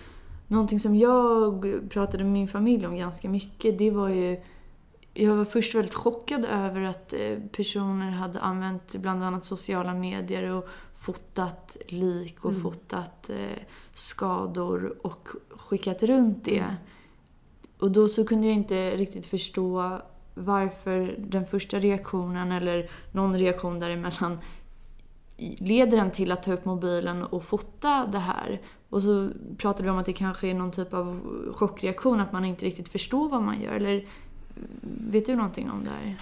Någonting 0.47 0.81
som 0.81 0.97
jag 0.97 1.81
pratade 1.91 2.25
med 2.25 2.33
min 2.33 2.49
familj 2.49 2.87
om 2.87 2.97
ganska 2.97 3.29
mycket, 3.29 3.79
det 3.79 3.91
var 3.91 4.09
ju... 4.09 4.41
Jag 5.15 5.37
var 5.37 5.45
först 5.45 5.75
väldigt 5.75 5.95
chockad 5.95 6.45
över 6.45 6.81
att 6.83 7.13
eh, 7.13 7.39
personer 7.53 8.11
hade 8.11 8.41
använt 8.41 8.97
bland 8.97 9.25
annat 9.25 9.45
sociala 9.45 9.95
medier 9.95 10.51
och 10.51 10.69
fotat 10.97 11.77
lik 11.89 12.45
och 12.45 12.51
Mm. 12.51 12.63
fotat 12.63 13.31
eh, 13.31 13.63
skador 13.95 14.97
och 15.03 15.29
skickat 15.51 16.03
runt 16.03 16.45
det. 16.45 16.59
Mm. 16.59 16.75
Och 17.79 17.91
då 17.91 18.09
så 18.09 18.25
kunde 18.27 18.47
jag 18.47 18.57
inte 18.57 18.97
riktigt 18.97 19.27
förstå 19.27 20.01
varför 20.35 21.15
den 21.19 21.47
första 21.47 21.79
reaktionen 21.79 22.53
eller 22.53 22.91
någon 23.13 23.39
reaktion 23.39 23.81
däremellan 23.81 24.39
leder 25.59 25.99
en 25.99 26.11
till 26.11 26.33
att 26.33 26.43
ta 26.43 26.53
upp 26.53 26.65
mobilen 26.65 27.23
och 27.23 27.45
fota 27.45 28.07
det 28.07 28.19
här. 28.19 28.61
Och 28.89 29.03
så 29.03 29.31
pratade 29.59 29.85
vi 29.85 29.91
om 29.91 29.99
att 29.99 30.07
det 30.07 30.13
kanske 30.13 30.49
är 30.49 30.55
någon 30.55 30.71
typ 30.71 30.95
av 30.95 31.21
chockreaktion, 31.55 32.21
att 32.21 32.33
man 32.33 32.45
inte 32.45 32.65
riktigt 32.65 32.89
förstår 32.89 33.29
vad 33.29 33.43
man 33.43 33.61
gör. 33.61 33.73
Eller 33.73 34.09
vet 35.11 35.27
du 35.27 35.37
någonting 35.37 35.71
om 35.71 35.85
det 35.85 35.91
här? 35.91 36.17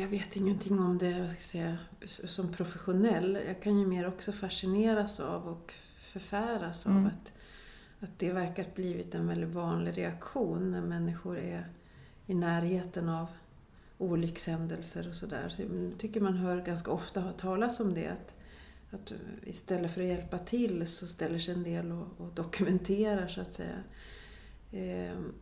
Jag 0.00 0.08
vet 0.08 0.36
ingenting 0.36 0.78
om 0.78 0.98
det 0.98 1.20
vad 1.20 1.30
ska 1.30 1.58
jag 1.58 1.76
säga, 2.02 2.28
som 2.28 2.52
professionell. 2.52 3.38
Jag 3.46 3.62
kan 3.62 3.78
ju 3.78 3.86
mer 3.86 4.08
också 4.08 4.32
fascineras 4.32 5.20
av 5.20 5.48
och 5.48 5.72
förfäras 6.12 6.86
Mm. 6.86 6.98
av 6.98 7.06
att, 7.06 7.32
att 8.00 8.18
det 8.18 8.32
verkar 8.32 8.64
ha 8.64 8.70
blivit 8.74 9.14
en 9.14 9.26
väldigt 9.26 9.48
vanlig 9.54 9.98
reaktion 9.98 10.70
när 10.70 10.82
människor 10.82 11.38
är 11.38 11.66
i 12.26 12.34
närheten 12.34 13.08
av 13.08 13.26
olyckshändelser 13.98 15.08
och 15.08 15.16
sådär. 15.16 15.48
Så 15.48 15.62
jag 15.62 15.92
tycker 15.98 16.20
man 16.20 16.36
hör 16.36 16.62
ganska 16.62 16.90
ofta 16.90 17.32
talas 17.32 17.80
om 17.80 17.94
det. 17.94 18.08
Att, 18.08 18.34
att 18.90 19.12
istället 19.44 19.94
för 19.94 20.00
att 20.00 20.06
hjälpa 20.06 20.38
till 20.38 20.86
så 20.86 21.06
ställer 21.06 21.38
sig 21.38 21.54
en 21.54 21.62
del 21.62 21.92
och, 21.92 22.06
och 22.18 22.32
dokumenterar 22.34 23.28
så 23.28 23.40
att 23.40 23.52
säga. 23.52 23.82
Ehm, 24.72 25.32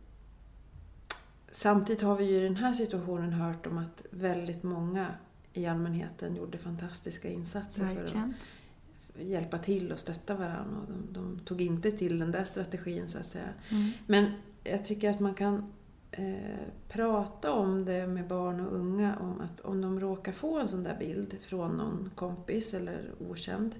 Samtidigt 1.53 2.01
har 2.01 2.15
vi 2.15 2.25
ju 2.25 2.37
i 2.37 2.43
den 2.43 2.55
här 2.55 2.73
situationen 2.73 3.33
hört 3.33 3.65
om 3.65 3.77
att 3.77 4.05
väldigt 4.09 4.63
många 4.63 5.07
i 5.53 5.65
allmänheten 5.65 6.35
gjorde 6.35 6.57
fantastiska 6.57 7.29
insatser 7.29 7.87
för 7.95 8.03
att 8.03 9.25
hjälpa 9.27 9.57
till 9.57 9.91
och 9.91 9.99
stötta 9.99 10.35
varandra. 10.35 10.77
Och 10.81 10.93
de, 10.93 11.13
de 11.13 11.39
tog 11.39 11.61
inte 11.61 11.91
till 11.91 12.19
den 12.19 12.31
där 12.31 12.43
strategin 12.43 13.07
så 13.07 13.19
att 13.19 13.29
säga. 13.29 13.49
Mm. 13.69 13.91
Men 14.07 14.31
jag 14.63 14.85
tycker 14.85 15.09
att 15.09 15.19
man 15.19 15.33
kan 15.33 15.71
eh, 16.17 16.67
prata 16.89 17.51
om 17.51 17.85
det 17.85 18.07
med 18.07 18.27
barn 18.27 18.59
och 18.59 18.75
unga 18.75 19.15
om 19.15 19.41
att 19.41 19.59
om 19.61 19.81
de 19.81 19.99
råkar 19.99 20.31
få 20.31 20.59
en 20.59 20.67
sån 20.67 20.83
där 20.83 20.97
bild 20.99 21.37
från 21.41 21.77
någon 21.77 22.11
kompis 22.15 22.73
eller 22.73 23.11
okänd, 23.29 23.75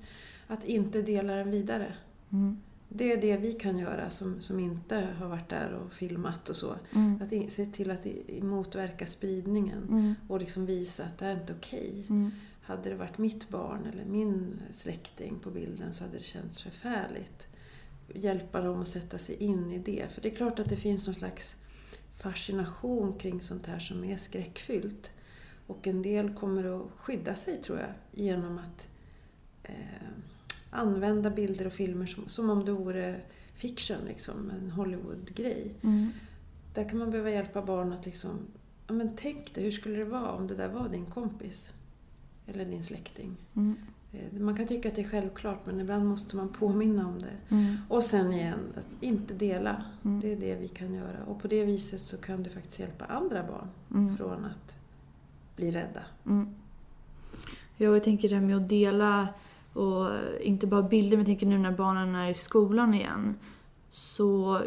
att 0.48 0.64
inte 0.66 1.02
dela 1.02 1.34
den 1.36 1.52
vidare. 1.52 1.94
Mm. 2.32 2.58
Det 2.90 3.14
är 3.14 3.22
det 3.22 3.38
vi 3.38 3.54
kan 3.54 3.78
göra 3.78 4.10
som, 4.10 4.42
som 4.42 4.60
inte 4.60 5.08
har 5.20 5.28
varit 5.30 5.50
där 5.50 5.74
och 5.74 5.94
filmat 5.94 6.50
och 6.50 6.56
så. 6.56 6.76
Mm. 6.96 7.20
Att 7.22 7.52
se 7.52 7.66
till 7.66 7.92
att 7.92 8.06
i- 8.06 8.42
motverka 8.42 9.06
spridningen 9.08 9.84
Mm. 9.90 10.14
och 10.28 10.40
liksom 10.40 10.66
visa 10.66 11.04
att 11.04 11.18
det 11.18 11.26
är 11.26 11.34
inte 11.34 11.54
okej. 11.60 12.06
Mm. 12.10 12.32
Hade 12.62 12.90
det 12.90 12.96
varit 12.96 13.18
mitt 13.18 13.50
barn 13.50 13.86
eller 13.94 14.06
min 14.06 14.62
släkting 14.72 15.40
på 15.40 15.50
bilden 15.52 15.94
så 15.94 16.04
hade 16.04 16.18
det 16.18 16.24
känts 16.24 16.62
förfärligt. 16.62 17.48
Hjälpa 18.14 18.62
dem 18.62 18.82
att 18.82 18.88
sätta 18.88 19.18
sig 19.18 19.36
in 19.36 19.72
i 19.72 19.78
det. 19.80 20.06
För 20.12 20.22
det 20.22 20.32
är 20.32 20.36
klart 20.36 20.60
att 20.60 20.70
det 20.70 20.76
finns 20.78 21.08
någon 21.08 21.16
slags 21.16 21.58
fascination 22.16 23.14
kring 23.20 23.42
sånt 23.42 23.66
här 23.66 23.80
som 23.80 24.04
är 24.04 24.18
skräckfyllt. 24.18 25.14
Och 25.68 25.88
en 25.88 26.02
del 26.02 26.34
kommer 26.34 26.78
att 26.78 26.92
skydda 26.98 27.36
sig 27.36 27.62
tror 27.62 27.80
jag 27.80 27.90
genom 28.12 28.58
att 28.58 28.90
eh, 29.64 30.08
använda 30.70 31.30
bilder 31.30 31.68
och 31.68 31.74
filmer 31.74 32.06
som, 32.06 32.30
som 32.30 32.50
om 32.50 32.66
det 32.66 32.72
vore 32.72 33.22
fiction, 33.56 33.98
liksom, 34.08 34.50
en 34.50 34.72
Hollywood-grej. 34.72 35.74
Mm. 35.82 36.10
Där 36.74 36.90
kan 36.90 37.00
man 37.00 37.12
behöva 37.12 37.30
hjälpa 37.30 37.62
barn 37.62 37.94
att 37.94 38.06
liksom, 38.06 38.40
ja 38.88 38.94
men 38.94 39.16
tänk 39.16 39.54
dig, 39.54 39.64
hur 39.64 39.72
skulle 39.72 39.98
det 39.98 40.06
vara 40.06 40.32
om 40.32 40.48
det 40.48 40.56
där 40.56 40.70
var 40.70 40.90
din 40.90 41.06
kompis? 41.06 41.74
Eller 42.48 42.66
din 42.66 42.84
släkting. 42.84 43.38
Mm. 43.56 43.76
Eh, 44.14 44.40
Man 44.42 44.56
kan 44.58 44.68
tycka 44.68 44.90
att 44.90 44.96
det 44.96 45.02
är 45.02 45.10
självklart 45.10 45.66
men 45.66 45.80
ibland 45.80 46.06
måste 46.06 46.36
man 46.36 46.50
påminna 46.50 47.08
om 47.08 47.20
det. 47.20 47.56
Mm. 47.56 47.76
Och 47.90 48.04
sen 48.04 48.34
igen, 48.34 48.60
att 48.78 48.98
inte 49.04 49.34
dela. 49.34 49.84
Mm. 50.06 50.20
Det 50.20 50.32
är 50.34 50.38
det 50.38 50.56
vi 50.56 50.68
kan 50.68 50.94
göra. 50.94 51.24
Och 51.28 51.42
på 51.42 51.48
det 51.48 51.66
viset 51.66 52.00
så 52.00 52.18
kan 52.18 52.44
du 52.44 52.50
faktiskt 52.50 52.80
hjälpa 52.80 53.06
andra 53.06 53.44
barn 53.44 53.68
Mm. 53.92 54.18
från 54.18 54.46
att 54.46 54.78
bli 55.56 55.72
rädda. 55.72 56.02
Mm. 56.26 56.56
Ja, 57.78 57.90
jag 57.94 58.04
tänker 58.04 58.30
det 58.30 58.36
här 58.36 58.42
med 58.42 58.58
att 58.58 58.70
dela 58.70 59.28
och 59.74 60.08
inte 60.42 60.68
bara 60.68 60.84
bilder, 60.84 61.18
men 61.18 61.20
jag 61.20 61.26
tänker 61.26 61.46
nu 61.46 61.58
när 61.58 61.72
barnen 61.72 62.16
är 62.16 62.30
i 62.30 62.34
skolan 62.34 62.94
igen 62.94 63.36
så 63.90 64.60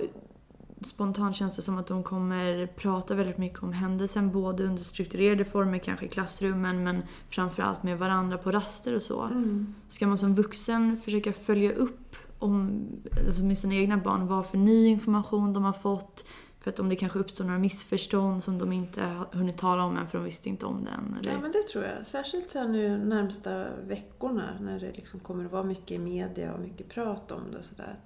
spontant 0.84 1.36
känns 1.36 1.56
det 1.56 1.62
som 1.62 1.78
att 1.78 1.86
de 1.86 2.02
kommer 2.02 2.66
prata 2.66 3.14
väldigt 3.14 3.38
mycket 3.38 3.62
om 3.62 3.72
händelsen, 3.72 4.32
både 4.32 4.64
under 4.64 4.82
strukturerade 4.82 5.44
former, 5.44 5.78
kanske 5.78 6.06
i 6.06 6.08
klassrummen, 6.08 6.84
men 6.84 7.02
framförallt 7.30 7.82
med 7.82 7.98
varandra 7.98 8.38
på 8.38 8.52
raster 8.52 8.96
och 8.96 9.02
så. 9.02 9.22
Mm. 9.22 9.74
Ska 9.88 10.06
man 10.06 10.18
som 10.18 10.34
vuxen 10.34 10.96
försöka 10.96 11.32
följa 11.32 11.72
upp 11.72 12.16
om, 12.38 12.86
alltså 13.26 13.42
med 13.42 13.58
sina 13.58 13.74
egna 13.74 13.96
barn 13.96 14.26
vad 14.26 14.46
för 14.46 14.58
ny 14.58 14.86
information 14.86 15.52
de 15.52 15.64
har 15.64 15.72
fått? 15.72 16.24
För 16.60 16.70
att 16.70 16.80
om 16.80 16.88
det 16.88 16.96
kanske 16.96 17.18
uppstår 17.18 17.44
några 17.44 17.58
missförstånd 17.58 18.42
som 18.42 18.58
de 18.58 18.72
inte 18.72 19.02
har 19.02 19.26
hunnit 19.32 19.58
tala 19.58 19.84
om 19.84 19.96
än 19.96 20.06
för 20.06 20.18
de 20.18 20.24
visste 20.24 20.48
inte 20.48 20.66
om 20.66 20.84
den. 20.84 21.16
Eller? 21.20 21.32
Ja 21.32 21.40
men 21.42 21.52
det 21.52 21.62
tror 21.62 21.84
jag. 21.84 22.06
Särskilt 22.06 22.50
så 22.50 22.58
här 22.58 22.68
nu 22.68 22.98
närmsta 22.98 23.66
veckorna 23.86 24.58
när 24.60 24.80
det 24.80 24.92
liksom 24.92 25.20
kommer 25.20 25.44
att 25.44 25.52
vara 25.52 25.62
mycket 25.62 25.90
i 25.90 25.98
media 25.98 26.54
och 26.54 26.60
mycket 26.60 26.88
prat 26.88 27.32
om 27.32 27.40
det 27.52 27.58
och 27.58 27.64
sådär. 27.64 27.96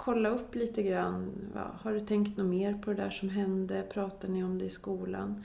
Kolla 0.00 0.28
upp 0.28 0.54
lite 0.54 0.82
grann. 0.82 1.32
Ja, 1.54 1.70
har 1.80 1.92
du 1.92 2.00
tänkt 2.00 2.36
något 2.36 2.46
mer 2.46 2.74
på 2.74 2.90
det 2.90 3.02
där 3.02 3.10
som 3.10 3.28
hände? 3.28 3.82
Pratar 3.92 4.28
ni 4.28 4.44
om 4.44 4.58
det 4.58 4.64
i 4.64 4.70
skolan? 4.70 5.44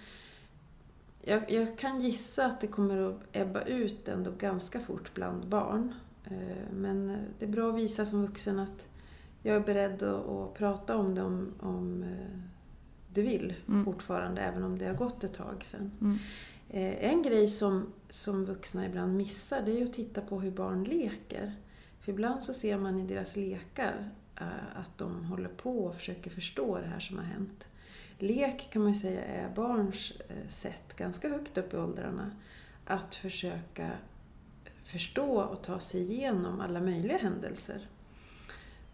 Jag, 1.22 1.52
jag 1.52 1.78
kan 1.78 2.02
gissa 2.02 2.46
att 2.46 2.62
det 2.62 2.68
kommer 2.68 3.10
att 3.10 3.16
ebba 3.32 3.62
ut 3.62 4.08
ändå 4.08 4.32
ganska 4.32 4.80
fort 4.80 5.14
bland 5.14 5.48
barn. 5.48 5.94
Eh, 6.26 6.74
Men 6.74 7.18
det 7.40 7.46
är 7.46 7.50
bra 7.50 7.70
att 7.70 7.76
visa 7.76 8.06
som 8.06 8.22
vuxen 8.26 8.60
att 8.60 8.88
jag 9.42 9.56
är 9.56 9.60
beredd 9.60 10.04
att, 10.04 10.30
att 10.30 10.54
prata 10.54 10.98
om 10.98 11.16
det 11.16 11.22
om, 11.24 11.52
om 11.60 12.04
eh, 12.04 12.40
du 13.14 13.22
vill 13.22 13.54
Mm. 13.68 13.86
fortfarande, 13.86 14.42
även 14.42 14.64
om 14.64 14.78
det 14.78 14.86
har 14.86 14.94
gått 14.96 15.24
ett 15.24 15.34
tag 15.34 15.64
sedan. 15.66 15.92
Mm. 16.02 16.18
Eh, 16.70 17.12
En 17.12 17.22
grej 17.22 17.48
som, 17.50 17.86
som 18.10 18.46
vuxna 18.46 18.86
ibland 18.86 19.18
missar 19.18 19.62
det 19.66 19.80
är 19.82 19.84
att 19.84 19.94
titta 19.94 20.22
på 20.22 20.40
hur 20.40 20.52
barn 20.52 20.84
leker. 20.84 21.54
För 22.02 22.12
ibland 22.12 22.44
så 22.44 22.54
ser 22.54 22.78
man 22.78 23.00
i 23.00 23.08
deras 23.08 23.36
lekar 23.36 24.10
Eh, 24.40 24.80
att 24.80 24.98
de 24.98 25.26
håller 25.26 25.50
på 25.50 25.86
och 25.86 25.96
försöker 25.96 26.32
förstå 26.32 26.78
det 26.78 26.88
här 26.88 27.00
som 27.00 27.18
har 27.18 27.26
hänt. 27.26 27.68
Lek 28.18 28.70
kan 28.72 28.82
man 28.82 28.94
ju 28.94 29.00
säga 29.00 29.24
är 29.26 29.50
barns 29.56 30.14
eh, 30.30 30.48
sätt, 30.48 30.96
ganska 30.96 31.30
högt 31.30 31.58
upp 31.58 31.74
i 31.74 31.78
åldrarna, 31.78 32.32
att 32.86 33.16
försöka 33.16 33.92
förstå 34.84 35.42
och 35.42 35.64
ta 35.64 35.80
sig 35.80 36.12
igenom 36.12 36.60
alla 36.60 36.82
möjliga 36.82 37.18
händelser. 37.18 37.88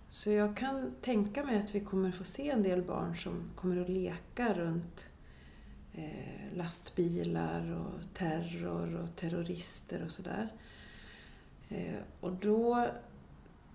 Så 0.10 0.32
jag 0.32 0.58
kan 0.58 0.94
tänka 1.02 1.44
mig 1.44 1.60
att 1.60 1.76
vi 1.76 1.80
kommer 1.80 2.12
få 2.12 2.24
se 2.24 2.50
en 2.50 2.64
del 2.64 2.82
barn 2.82 3.18
som 3.18 3.52
kommer 3.56 3.82
att 3.82 3.90
leka 3.90 4.54
runt 4.54 5.10
eh, 5.94 6.58
lastbilar 6.58 7.72
och 7.72 8.14
terror 8.14 8.96
och 8.96 9.16
terrorister 9.16 10.04
och 10.06 10.12
sådär. 10.12 10.50
Och 12.20 12.32
då 12.32 12.88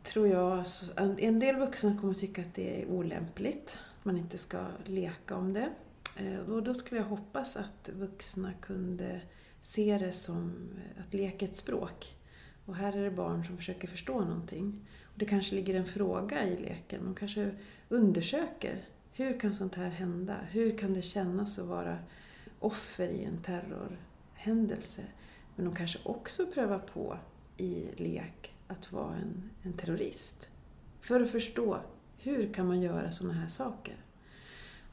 tror 0.05 0.29
jag, 0.29 0.53
alltså, 0.59 0.87
en, 0.97 1.39
del 1.39 1.57
vuxna 1.57 1.97
kommer 2.01 2.15
tycka 2.15 2.43
att 2.43 2.55
det 2.55 2.83
är 2.83 2.87
olämpligt, 2.87 3.79
att 3.99 4.05
man 4.05 4.17
inte 4.17 4.39
ska 4.39 4.67
leka 4.85 5.37
om 5.37 5.53
det. 5.53 5.69
Eh, 6.17 6.41
och 6.41 6.63
då 6.63 6.75
skulle 6.75 7.01
jag 7.01 7.09
hoppas 7.09 7.57
att 7.57 7.91
vuxna 7.93 8.53
kunde 8.61 9.21
se 9.61 9.99
det 9.99 10.13
som 10.13 10.71
eh, 10.77 11.03
att 11.03 11.15
leka 11.15 11.45
ett 11.45 11.57
språk. 11.57 12.17
Och 12.67 12.77
här 12.77 12.97
är 12.97 13.05
det 13.05 13.11
barn 13.11 13.45
som 13.45 13.57
försöker 13.57 13.89
förstå 13.89 14.21
någonting. 14.21 14.89
Och 15.03 15.19
det 15.19 15.27
kanske 15.27 15.55
ligger 15.55 15.75
en 15.75 15.87
fråga 15.87 16.45
i 16.45 16.57
leken. 16.57 17.05
De 17.05 17.15
kanske 17.15 17.51
undersöker 17.89 18.85
Hur 19.13 19.41
kan 19.41 19.55
sånt 19.55 19.75
här 19.75 19.91
hända? 19.91 20.37
Hur 20.51 20.79
kan 20.79 20.95
det 20.95 21.03
kännas 21.03 21.59
att 21.59 21.67
vara 21.67 21.99
offer 22.59 23.09
i 23.09 23.25
en 23.25 23.39
terrorhändelse? 23.39 25.03
Men 25.57 25.65
de 25.65 25.75
kanske 25.75 25.99
också 26.05 26.47
prövar 26.47 26.79
på 26.79 27.19
i 27.57 27.89
lek 27.97 28.54
att 28.79 28.93
vara 28.93 29.15
en, 29.17 29.51
en 29.63 29.73
terrorist. 29.73 30.51
För 31.01 31.21
att 31.21 31.31
förstå, 31.31 31.81
hur 32.19 32.53
kan 32.53 32.67
man 32.67 32.81
göra 32.81 33.13
sådana 33.13 33.35
här 33.35 33.49
saker? 33.49 33.97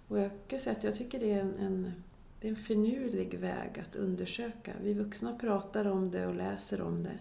Och 0.07 0.19
jag 0.19 0.31
kan 0.47 0.59
säga 0.59 0.75
att 0.75 0.83
jag 0.83 0.95
tycker 0.95 1.19
det 1.19 1.31
är 1.31 1.41
en, 1.41 1.57
en, 1.57 1.93
det 2.39 2.47
är 2.47 2.49
en 2.49 2.55
finurlig 2.55 3.39
väg 3.39 3.79
att 3.79 3.95
undersöka. 3.95 4.73
Vi 4.83 4.93
vuxna 4.93 5.33
pratar 5.33 5.85
om 5.85 6.11
det 6.11 6.27
och 6.27 6.35
läser 6.35 6.81
om 6.81 7.03
det 7.03 7.19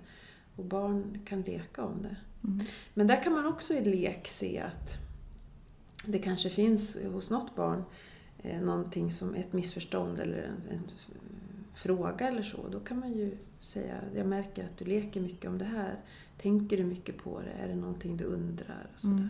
och 0.56 0.64
barn 0.64 1.18
kan 1.24 1.42
leka 1.42 1.84
om 1.84 2.02
det. 2.02 2.16
Mm. 2.44 2.66
Men 2.94 3.06
där 3.06 3.22
kan 3.22 3.32
man 3.32 3.46
också 3.46 3.74
i 3.74 3.84
lek 3.84 4.28
se 4.28 4.58
att 4.58 4.98
det 6.04 6.18
kanske 6.18 6.50
finns 6.50 7.02
hos 7.04 7.30
något 7.30 7.56
barn 7.56 7.84
eh, 8.38 8.60
någonting 8.60 9.12
som 9.12 9.34
ett 9.34 9.52
missförstånd 9.52 10.20
eller 10.20 10.38
en, 10.38 10.76
en, 10.76 10.90
fråga 11.74 12.28
eller 12.28 12.42
så. 12.42 12.68
Då 12.68 12.80
kan 12.80 12.98
man 12.98 13.12
ju 13.12 13.36
säga, 13.58 13.94
jag 14.14 14.26
märker 14.26 14.64
att 14.64 14.78
du 14.78 14.84
leker 14.84 15.20
mycket 15.20 15.50
om 15.50 15.58
det 15.58 15.64
här. 15.64 16.00
Tänker 16.42 16.76
du 16.76 16.84
mycket 16.84 17.24
på 17.24 17.40
det? 17.40 17.64
Är 17.64 17.68
det 17.68 17.74
någonting 17.74 18.16
du 18.16 18.24
undrar? 18.24 18.90
Och. 18.94 19.04
Mm. 19.04 19.28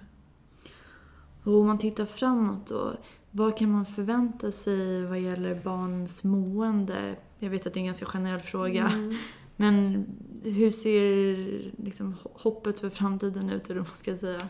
Och 1.45 1.55
om 1.55 1.67
man 1.67 1.79
tittar 1.79 2.07
framåt 2.07 2.67
då, 2.67 2.93
vad 3.31 3.59
kan 3.59 3.71
man 3.71 3.87
förvänta 3.87 4.53
sig 4.53 5.05
vad 5.07 5.21
gäller 5.21 5.55
barns 5.55 6.25
mående? 6.25 7.17
Jag 7.39 7.51
vet 7.51 7.67
att 7.67 7.75
det 7.75 7.79
är 7.79 7.81
en 7.81 7.87
ganska 7.87 8.07
generell 8.07 8.41
fråga. 8.41 8.89
Mm. 8.89 9.17
Men 9.57 10.07
hur 10.43 10.71
ser 10.71 11.37
liksom, 11.85 12.17
hoppet 12.23 12.81
för 12.81 12.91
framtiden 12.91 13.51
ut, 13.51 13.71
eller 13.71 13.81
vad 13.81 13.89
man 13.89 13.97
ska 13.97 14.17
säga? 14.17 14.41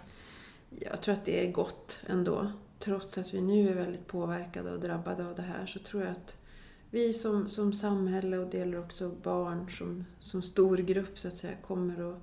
Jag 0.70 1.02
tror 1.02 1.12
att 1.12 1.24
det 1.24 1.46
är 1.46 1.52
gott 1.52 2.02
ändå. 2.06 2.52
Trots 2.78 3.18
att 3.18 3.34
vi 3.34 3.40
nu 3.40 3.68
är 3.68 3.74
väldigt 3.74 4.06
påverkade 4.06 4.72
och 4.72 4.80
drabbade 4.80 5.26
av 5.26 5.34
det 5.34 5.42
här 5.42 5.66
så 5.66 5.78
tror 5.78 6.02
jag 6.02 6.12
att 6.12 6.36
vi 6.90 7.12
som, 7.12 7.48
som 7.48 7.72
samhälle 7.72 8.38
och 8.38 8.54
gäller 8.54 8.78
också 8.78 9.10
barn 9.22 9.70
som, 9.70 10.04
som 10.20 10.42
stor 10.42 10.76
grupp 10.76 11.18
så 11.18 11.28
att 11.28 11.36
säga 11.36 11.56
kommer 11.66 12.10
att, 12.12 12.22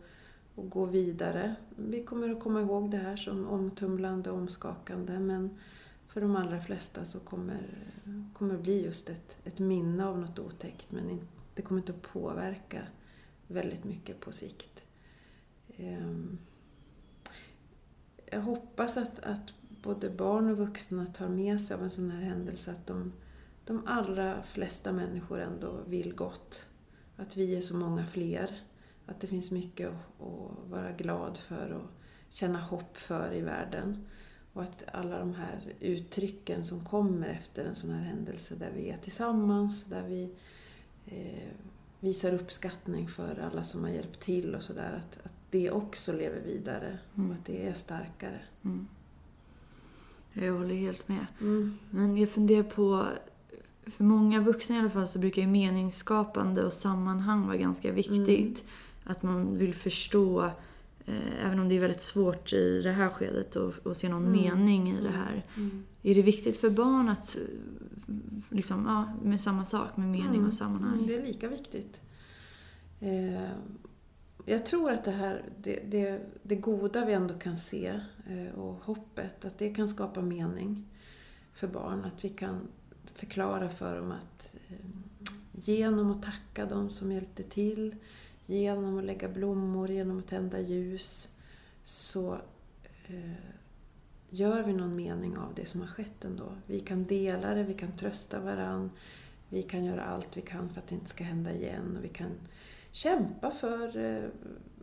och 0.58 0.70
gå 0.70 0.86
vidare. 0.86 1.55
Vi 1.76 2.03
kommer 2.03 2.30
att 2.30 2.39
komma 2.39 2.62
ihåg 2.62 2.91
det 2.91 2.97
här 2.97 3.16
som 3.16 3.47
omtumlande 3.47 4.32
och 4.32 4.38
omskakande 4.38 5.20
men 5.20 5.58
för 6.08 6.22
de 6.22 6.36
allra 6.36 6.62
flesta 6.62 7.05
så 7.05 7.20
kommer, 7.20 7.89
kommer 8.34 8.53
det 8.53 8.60
bli 8.60 8.86
just 8.86 9.10
ett, 9.10 9.39
ett 9.43 9.60
minne 9.60 10.05
av 10.05 10.20
något 10.20 10.39
otäckt 10.39 10.91
men 10.91 11.20
det 11.53 11.62
kommer 11.62 11.82
inte 11.82 11.91
att 11.91 12.14
påverka 12.14 12.82
väldigt 13.47 13.84
mycket 13.84 14.20
på 14.20 14.32
sikt. 14.32 14.86
Ehm, 15.78 16.38
jag 18.26 18.41
hoppas 18.41 18.97
att, 18.97 19.20
att 19.20 19.53
både 19.84 20.10
barn 20.10 20.49
och 20.49 20.58
vuxna 20.58 21.08
tar 21.08 21.30
med 21.30 21.62
sig 21.62 21.76
av 21.76 21.84
en 21.84 21.89
sån 21.89 22.12
här 22.12 22.22
händelse 22.22 22.72
att 22.72 22.88
de, 22.88 23.14
de 23.66 23.88
allra 23.88 24.43
flesta 24.43 24.91
människor 24.91 25.39
ändå 25.39 25.80
vill 25.88 26.16
gott. 26.16 26.68
Att 27.16 27.38
vi 27.38 27.55
är 27.55 27.62
så 27.62 27.76
många 27.76 28.05
fler. 28.05 28.66
Att 29.08 29.20
det 29.22 29.28
finns 29.28 29.51
mycket 29.51 29.89
att 29.89 30.70
vara 30.70 30.91
glad 30.91 31.38
för 31.38 31.72
och 31.72 31.89
känna 32.30 32.60
hopp 32.60 32.97
för 32.97 33.34
i 33.34 33.41
världen. 33.41 34.05
Och 34.53 34.64
att 34.64 34.84
alla 34.93 35.20
de 35.20 35.34
här 35.34 35.74
uttrycken 35.80 36.66
som 36.66 36.86
kommer 36.86 37.28
efter 37.28 37.66
en 37.66 37.76
sån 37.76 37.89
här 37.89 38.03
händelse 38.03 38.55
där 38.55 38.72
vi 38.76 38.89
är 38.89 38.97
tillsammans, 38.97 39.86
där 39.86 40.08
vi 40.08 40.32
eh, 41.05 41.49
visar 41.99 42.34
uppskattning 42.34 43.08
för 43.08 43.39
alla 43.51 43.64
som 43.64 43.84
har 43.84 43.89
hjälpt 43.89 44.20
till 44.20 44.55
och 44.55 44.64
sådär. 44.64 44.93
Att, 44.93 45.26
att 45.26 45.34
det 45.49 45.72
också 45.72 46.14
lever 46.14 46.41
vidare 46.41 46.99
mm. 47.16 47.30
och 47.30 47.36
att 47.36 47.45
det 47.45 47.68
är 47.68 47.74
starkare. 47.74 48.39
Mm. 48.66 48.88
Jag 50.34 50.53
håller 50.53 50.76
helt 50.76 51.08
med. 51.08 51.26
Mm. 51.41 51.78
Men 51.89 52.18
jag 52.18 52.30
funderar 52.30 52.64
på, 52.64 53.05
för 53.86 54.03
många 54.03 54.41
vuxna 54.41 54.76
i 54.76 54.80
alla 54.80 54.89
fall 54.89 55.08
så 55.08 55.20
brukar 55.20 55.41
ju 55.41 55.47
meningsskapande 55.47 56.64
och 56.64 56.74
sammanhang 56.74 57.47
vara 57.47 57.58
ganska 57.58 57.91
viktigt. 57.91 58.66
Mm. 59.08 59.12
Att 59.12 59.24
man 59.24 59.58
vill 59.58 59.74
förstå, 59.74 60.45
eh, 61.05 61.45
även 61.45 61.60
om 61.60 61.70
det 61.70 61.76
är 61.76 61.80
väldigt 61.80 62.01
svårt 62.01 62.53
i 62.53 62.82
det 62.82 62.91
här 62.91 63.10
skedet 63.10 63.55
att 63.55 63.97
se 63.97 64.10
någon 64.10 64.26
mm. 64.26 64.41
mening 64.41 64.89
i 64.89 65.01
det 65.01 65.10
här. 65.10 65.45
Mm. 65.58 65.84
Är 66.03 66.16
det 66.16 66.22
viktigt 66.22 66.58
för 66.58 66.70
barn 66.70 67.10
att 67.10 67.38
liksom, 68.49 68.86
ja, 68.86 69.14
med 69.24 69.41
samma 69.41 69.66
sak, 69.66 69.97
med 69.97 70.08
mening 70.08 70.45
och 70.45 70.53
sammanhang? 70.53 70.93
Mm, 70.93 71.08
det 71.08 71.16
är 71.16 71.26
lika 71.26 71.47
viktigt. 71.47 72.01
Eh, 72.99 73.49
jag 74.45 74.66
tror 74.66 74.91
att 74.91 75.03
det 75.03 75.12
här, 75.12 75.43
det, 75.64 75.80
det, 75.86 76.22
det 76.43 76.55
goda 76.55 77.05
vi 77.05 77.14
ändå 77.14 77.34
kan 77.34 77.58
se 77.58 77.99
eh, 78.28 78.60
och 78.60 78.74
hoppet, 78.84 79.45
att 79.45 79.58
det 79.58 79.70
kan 79.70 79.89
skapa 79.89 80.22
mening 80.22 80.86
för 81.53 81.68
barn. 81.68 82.05
Att 82.05 82.26
vi 82.26 82.30
kan 82.30 82.60
förklara 83.14 83.70
för 83.70 83.95
dem 83.95 84.12
att 84.12 84.55
eh, 84.70 84.76
genom 85.51 86.12
att 86.12 86.24
tacka 86.24 86.66
dem 86.66 86.89
som 86.89 87.12
hjälpte 87.12 87.43
till, 87.43 87.95
genom 88.47 88.97
att 88.97 89.03
lägga 89.03 89.29
blommor, 89.29 89.89
genom 89.91 90.19
att 90.19 90.27
tända 90.27 90.59
ljus, 90.59 91.29
så 91.83 92.33
eh, 93.07 93.31
gör 94.29 94.63
vi 94.63 94.73
någon 94.73 94.95
mening 94.95 95.37
av 95.37 95.53
det 95.55 95.65
som 95.65 95.81
har 95.81 95.87
skett 95.87 96.25
ändå. 96.25 96.51
Vi 96.65 96.79
kan 96.79 97.03
dela 97.05 97.53
det, 97.53 97.63
vi 97.63 97.73
kan 97.73 97.91
trösta 97.91 98.39
varann, 98.39 98.91
vi 99.49 99.63
kan 99.63 99.85
göra 99.85 100.03
allt 100.03 100.37
vi 100.37 100.41
kan 100.41 100.69
för 100.69 100.81
att 100.81 100.87
det 100.87 100.95
inte 100.95 101.09
ska 101.09 101.23
hända 101.23 101.51
igen 101.51 101.97
och 101.97 102.03
vi 102.03 102.09
kan 102.09 102.31
kämpa 102.91 103.51
för 103.51 103.97
eh, 103.97 104.29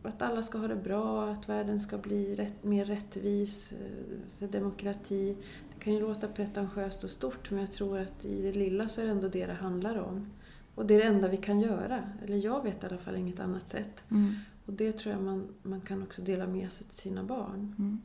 att 0.03 0.21
alla 0.21 0.43
ska 0.43 0.57
ha 0.57 0.67
det 0.67 0.75
bra, 0.75 1.29
att 1.31 1.49
världen 1.49 1.79
ska 1.79 1.97
bli 1.97 2.35
rätt, 2.35 2.63
mer 2.63 2.85
rättvis, 2.85 3.71
eh, 3.71 4.17
för 4.39 4.47
demokrati. 4.47 5.37
Det 5.73 5.83
kan 5.83 5.93
ju 5.93 5.99
låta 5.99 6.27
pretentiöst 6.27 7.03
och 7.03 7.09
stort 7.09 7.51
men 7.51 7.59
jag 7.59 7.71
tror 7.71 7.99
att 7.99 8.25
i 8.25 8.41
det 8.41 8.53
lilla 8.53 8.87
så 8.87 9.01
är 9.01 9.05
det 9.05 9.11
ändå 9.11 9.27
det 9.27 9.45
det 9.45 9.53
handlar 9.53 9.95
om. 9.95 10.31
Och 10.75 10.85
det 10.85 10.93
är 10.93 10.97
det 10.97 11.03
enda 11.03 11.27
vi 11.27 11.37
kan 11.37 11.59
göra. 11.59 12.03
Eller 12.23 12.45
jag 12.45 12.63
vet 12.63 12.83
i 12.83 12.87
alla 12.87 12.97
fall 12.97 13.15
inget 13.15 13.39
annat 13.39 13.69
sätt. 13.69 14.03
Mm. 14.11 14.35
Och 14.65 14.73
det 14.73 14.91
tror 14.91 15.13
jag 15.15 15.23
man, 15.23 15.47
man 15.61 15.81
kan 15.81 16.03
också 16.03 16.21
dela 16.21 16.47
med 16.47 16.71
sig 16.71 16.87
till 16.87 16.97
sina 16.97 17.23
barn. 17.23 17.75
Mm. 17.79 18.01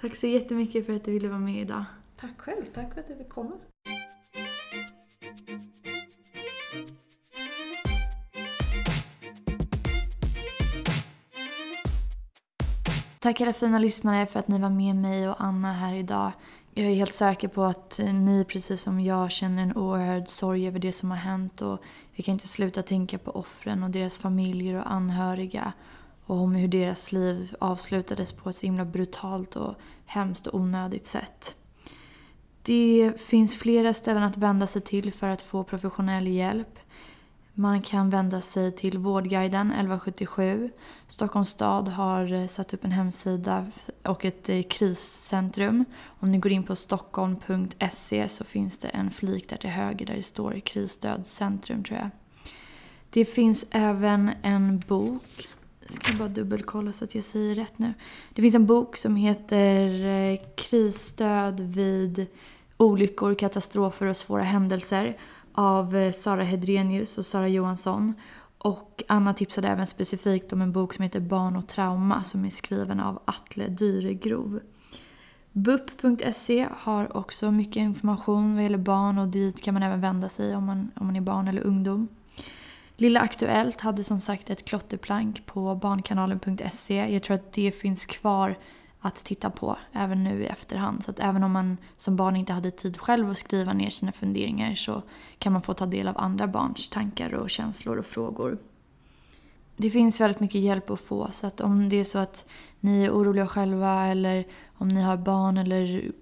Tack 0.00 0.16
så 0.16 0.26
jättemycket 0.26 0.86
för 0.86 0.96
att 0.96 1.04
du 1.04 1.12
ville 1.12 1.28
vara 1.28 1.38
med 1.38 1.60
idag. 1.60 1.84
Tack 2.16 2.40
själv, 2.40 2.64
tack 2.74 2.94
för 2.94 3.00
att 3.00 3.06
du 3.06 3.16
fick 3.16 3.28
komma. 3.28 3.52
Tack 13.18 13.40
alla 13.40 13.52
fina 13.52 13.78
lyssnare 13.78 14.26
för 14.26 14.40
att 14.40 14.48
ni 14.48 14.58
var 14.58 14.70
med 14.70 14.96
mig 14.96 15.28
och 15.28 15.44
Anna 15.44 15.72
här 15.72 15.94
idag. 15.94 16.32
Jag 16.78 16.86
är 16.86 16.94
helt 16.94 17.14
säker 17.14 17.48
på 17.48 17.64
att 17.64 17.98
ni 17.98 18.44
precis 18.44 18.82
som 18.82 19.00
jag 19.00 19.30
känner 19.30 19.62
en 19.62 19.76
oerhörd 19.76 20.28
sorg 20.28 20.66
över 20.66 20.78
det 20.78 20.92
som 20.92 21.10
har 21.10 21.18
hänt 21.18 21.62
och 21.62 21.82
jag 22.12 22.24
kan 22.24 22.32
inte 22.32 22.48
sluta 22.48 22.82
tänka 22.82 23.18
på 23.18 23.30
offren 23.30 23.82
och 23.82 23.90
deras 23.90 24.18
familjer 24.18 24.74
och 24.74 24.92
anhöriga 24.92 25.72
och 26.26 26.36
om 26.36 26.54
hur 26.54 26.68
deras 26.68 27.12
liv 27.12 27.54
avslutades 27.60 28.32
på 28.32 28.50
ett 28.50 28.56
så 28.56 28.66
himla 28.66 28.84
brutalt 28.84 29.56
och 29.56 29.74
hemskt 30.06 30.46
och 30.46 30.60
onödigt 30.60 31.06
sätt. 31.06 31.54
Det 32.62 33.12
finns 33.20 33.56
flera 33.56 33.94
ställen 33.94 34.22
att 34.22 34.36
vända 34.36 34.66
sig 34.66 34.82
till 34.82 35.12
för 35.12 35.28
att 35.28 35.42
få 35.42 35.64
professionell 35.64 36.26
hjälp. 36.26 36.78
Man 37.58 37.82
kan 37.82 38.10
vända 38.10 38.40
sig 38.40 38.72
till 38.72 38.98
Vårdguiden 38.98 39.66
1177. 39.66 40.70
Stockholms 41.08 41.48
stad 41.48 41.88
har 41.88 42.32
eh, 42.32 42.46
satt 42.46 42.74
upp 42.74 42.84
en 42.84 42.90
hemsida 42.90 43.66
och 44.02 44.24
ett 44.24 44.48
eh, 44.48 44.62
kriscentrum. 44.62 45.84
Om 46.20 46.30
ni 46.30 46.38
går 46.38 46.52
in 46.52 46.62
på 46.62 46.76
stockholm.se 46.76 48.28
så 48.28 48.44
finns 48.44 48.78
det 48.78 48.88
en 48.88 49.10
flik 49.10 49.48
där 49.48 49.56
till 49.56 49.70
höger 49.70 50.06
där 50.06 50.14
det 50.14 50.22
står 50.22 50.60
krisstödcentrum 50.60 51.84
tror 51.84 51.98
jag. 51.98 52.10
Det 53.10 53.24
finns 53.24 53.64
även 53.70 54.30
en 54.42 54.78
bok. 54.78 55.48
Jag 55.80 55.90
ska 55.90 56.12
bara 56.12 56.28
dubbelkolla 56.28 56.92
så 56.92 57.04
att 57.04 57.14
jag 57.14 57.24
säger 57.24 57.54
rätt 57.54 57.78
nu. 57.78 57.94
Det 58.34 58.42
finns 58.42 58.54
en 58.54 58.66
bok 58.66 58.96
som 58.96 59.16
heter 59.16 60.04
eh, 60.04 60.38
Krisstöd 60.56 61.60
vid 61.60 62.26
olyckor, 62.76 63.34
katastrofer 63.34 64.06
och 64.06 64.16
svåra 64.16 64.42
händelser 64.42 65.16
av 65.56 65.96
eh, 65.96 66.12
Sara 66.12 66.42
Hedrenius 66.42 67.18
och 67.18 67.26
Sara 67.26 67.48
Johansson. 67.48 68.14
Och 68.58 69.02
Anna 69.08 69.34
tipsade 69.34 69.68
även 69.68 69.86
specifikt 69.86 70.52
om 70.52 70.62
en 70.62 70.72
bok 70.72 70.94
som 70.94 71.02
heter 71.02 71.20
Barn 71.20 71.56
och 71.56 71.68
trauma 71.68 72.22
som 72.24 72.44
är 72.44 72.50
skriven 72.50 73.00
av 73.00 73.22
Atle 73.24 73.68
Dyregrov. 73.68 74.60
BUP.se 75.52 76.68
har 76.76 77.16
också 77.16 77.50
mycket 77.50 77.76
information 77.76 78.54
vad 78.54 78.62
gäller 78.62 78.78
barn 78.78 79.18
och 79.18 79.28
dit 79.28 79.62
kan 79.62 79.74
man 79.74 79.82
även 79.82 80.00
vända 80.00 80.28
sig 80.28 80.56
om 80.56 80.64
man, 80.64 80.90
om 80.96 81.06
man 81.06 81.16
är 81.16 81.20
barn 81.20 81.48
eller 81.48 81.62
ungdom. 81.62 82.08
Lilla 82.96 83.20
Aktuellt 83.20 83.80
hade 83.80 84.04
som 84.04 84.20
sagt 84.20 84.50
ett 84.50 84.64
klotterplank 84.64 85.46
på 85.46 85.74
barnkanalen.se. 85.74 87.12
Jag 87.12 87.22
tror 87.22 87.34
att 87.34 87.52
det 87.52 87.72
finns 87.72 88.06
kvar 88.06 88.58
att 89.00 89.24
titta 89.24 89.50
på 89.50 89.76
även 89.92 90.24
nu 90.24 90.42
i 90.42 90.46
efterhand. 90.46 91.04
Så 91.04 91.10
att 91.10 91.20
även 91.20 91.42
om 91.42 91.52
man 91.52 91.76
som 91.96 92.16
barn 92.16 92.36
inte 92.36 92.52
hade 92.52 92.70
tid 92.70 92.98
själv 92.98 93.30
att 93.30 93.38
skriva 93.38 93.72
ner 93.72 93.90
sina 93.90 94.12
funderingar 94.12 94.74
så 94.74 95.02
kan 95.38 95.52
man 95.52 95.62
få 95.62 95.74
ta 95.74 95.86
del 95.86 96.08
av 96.08 96.18
andra 96.18 96.46
barns 96.46 96.88
tankar 96.88 97.34
och 97.34 97.50
känslor 97.50 97.98
och 97.98 98.06
frågor. 98.06 98.58
Det 99.76 99.90
finns 99.90 100.20
väldigt 100.20 100.40
mycket 100.40 100.60
hjälp 100.60 100.90
att 100.90 101.00
få 101.00 101.28
så 101.30 101.46
att 101.46 101.60
om 101.60 101.88
det 101.88 101.96
är 101.96 102.04
så 102.04 102.18
att 102.18 102.46
ni 102.80 103.04
är 103.04 103.10
oroliga 103.10 103.46
själva 103.46 104.06
eller 104.06 104.46
om 104.74 104.88
ni 104.88 105.00
har 105.00 105.16
barn 105.16 105.58
eller 105.58 106.12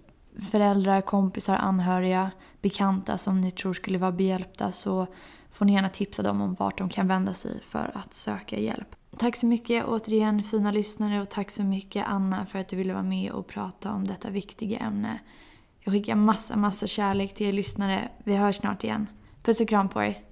föräldrar, 0.50 1.00
kompisar, 1.00 1.56
anhöriga, 1.56 2.30
bekanta 2.60 3.18
som 3.18 3.40
ni 3.40 3.50
tror 3.50 3.74
skulle 3.74 3.98
vara 3.98 4.12
behjälpta 4.12 4.72
så 4.72 5.06
får 5.50 5.64
ni 5.64 5.72
gärna 5.72 5.88
tipsa 5.88 6.22
dem 6.22 6.40
om 6.40 6.54
vart 6.54 6.78
de 6.78 6.88
kan 6.88 7.08
vända 7.08 7.32
sig 7.32 7.60
för 7.62 7.90
att 7.94 8.14
söka 8.14 8.58
hjälp. 8.58 8.96
Tack 9.18 9.36
så 9.36 9.46
mycket 9.46 9.84
återigen 9.84 10.42
fina 10.42 10.70
lyssnare 10.70 11.20
och 11.20 11.28
tack 11.28 11.50
så 11.50 11.62
mycket 11.62 12.06
Anna 12.06 12.46
för 12.46 12.58
att 12.58 12.68
du 12.68 12.76
ville 12.76 12.92
vara 12.92 13.02
med 13.02 13.32
och 13.32 13.46
prata 13.46 13.92
om 13.92 14.06
detta 14.06 14.30
viktiga 14.30 14.78
ämne. 14.78 15.18
Jag 15.80 15.92
skickar 15.94 16.14
massa, 16.14 16.56
massa 16.56 16.86
kärlek 16.86 17.34
till 17.34 17.46
er 17.46 17.52
lyssnare. 17.52 18.08
Vi 18.24 18.36
hörs 18.36 18.56
snart 18.56 18.84
igen. 18.84 19.06
Puss 19.42 19.60
och 19.60 19.68
kram 19.68 19.88
på 19.88 20.02
er! 20.02 20.24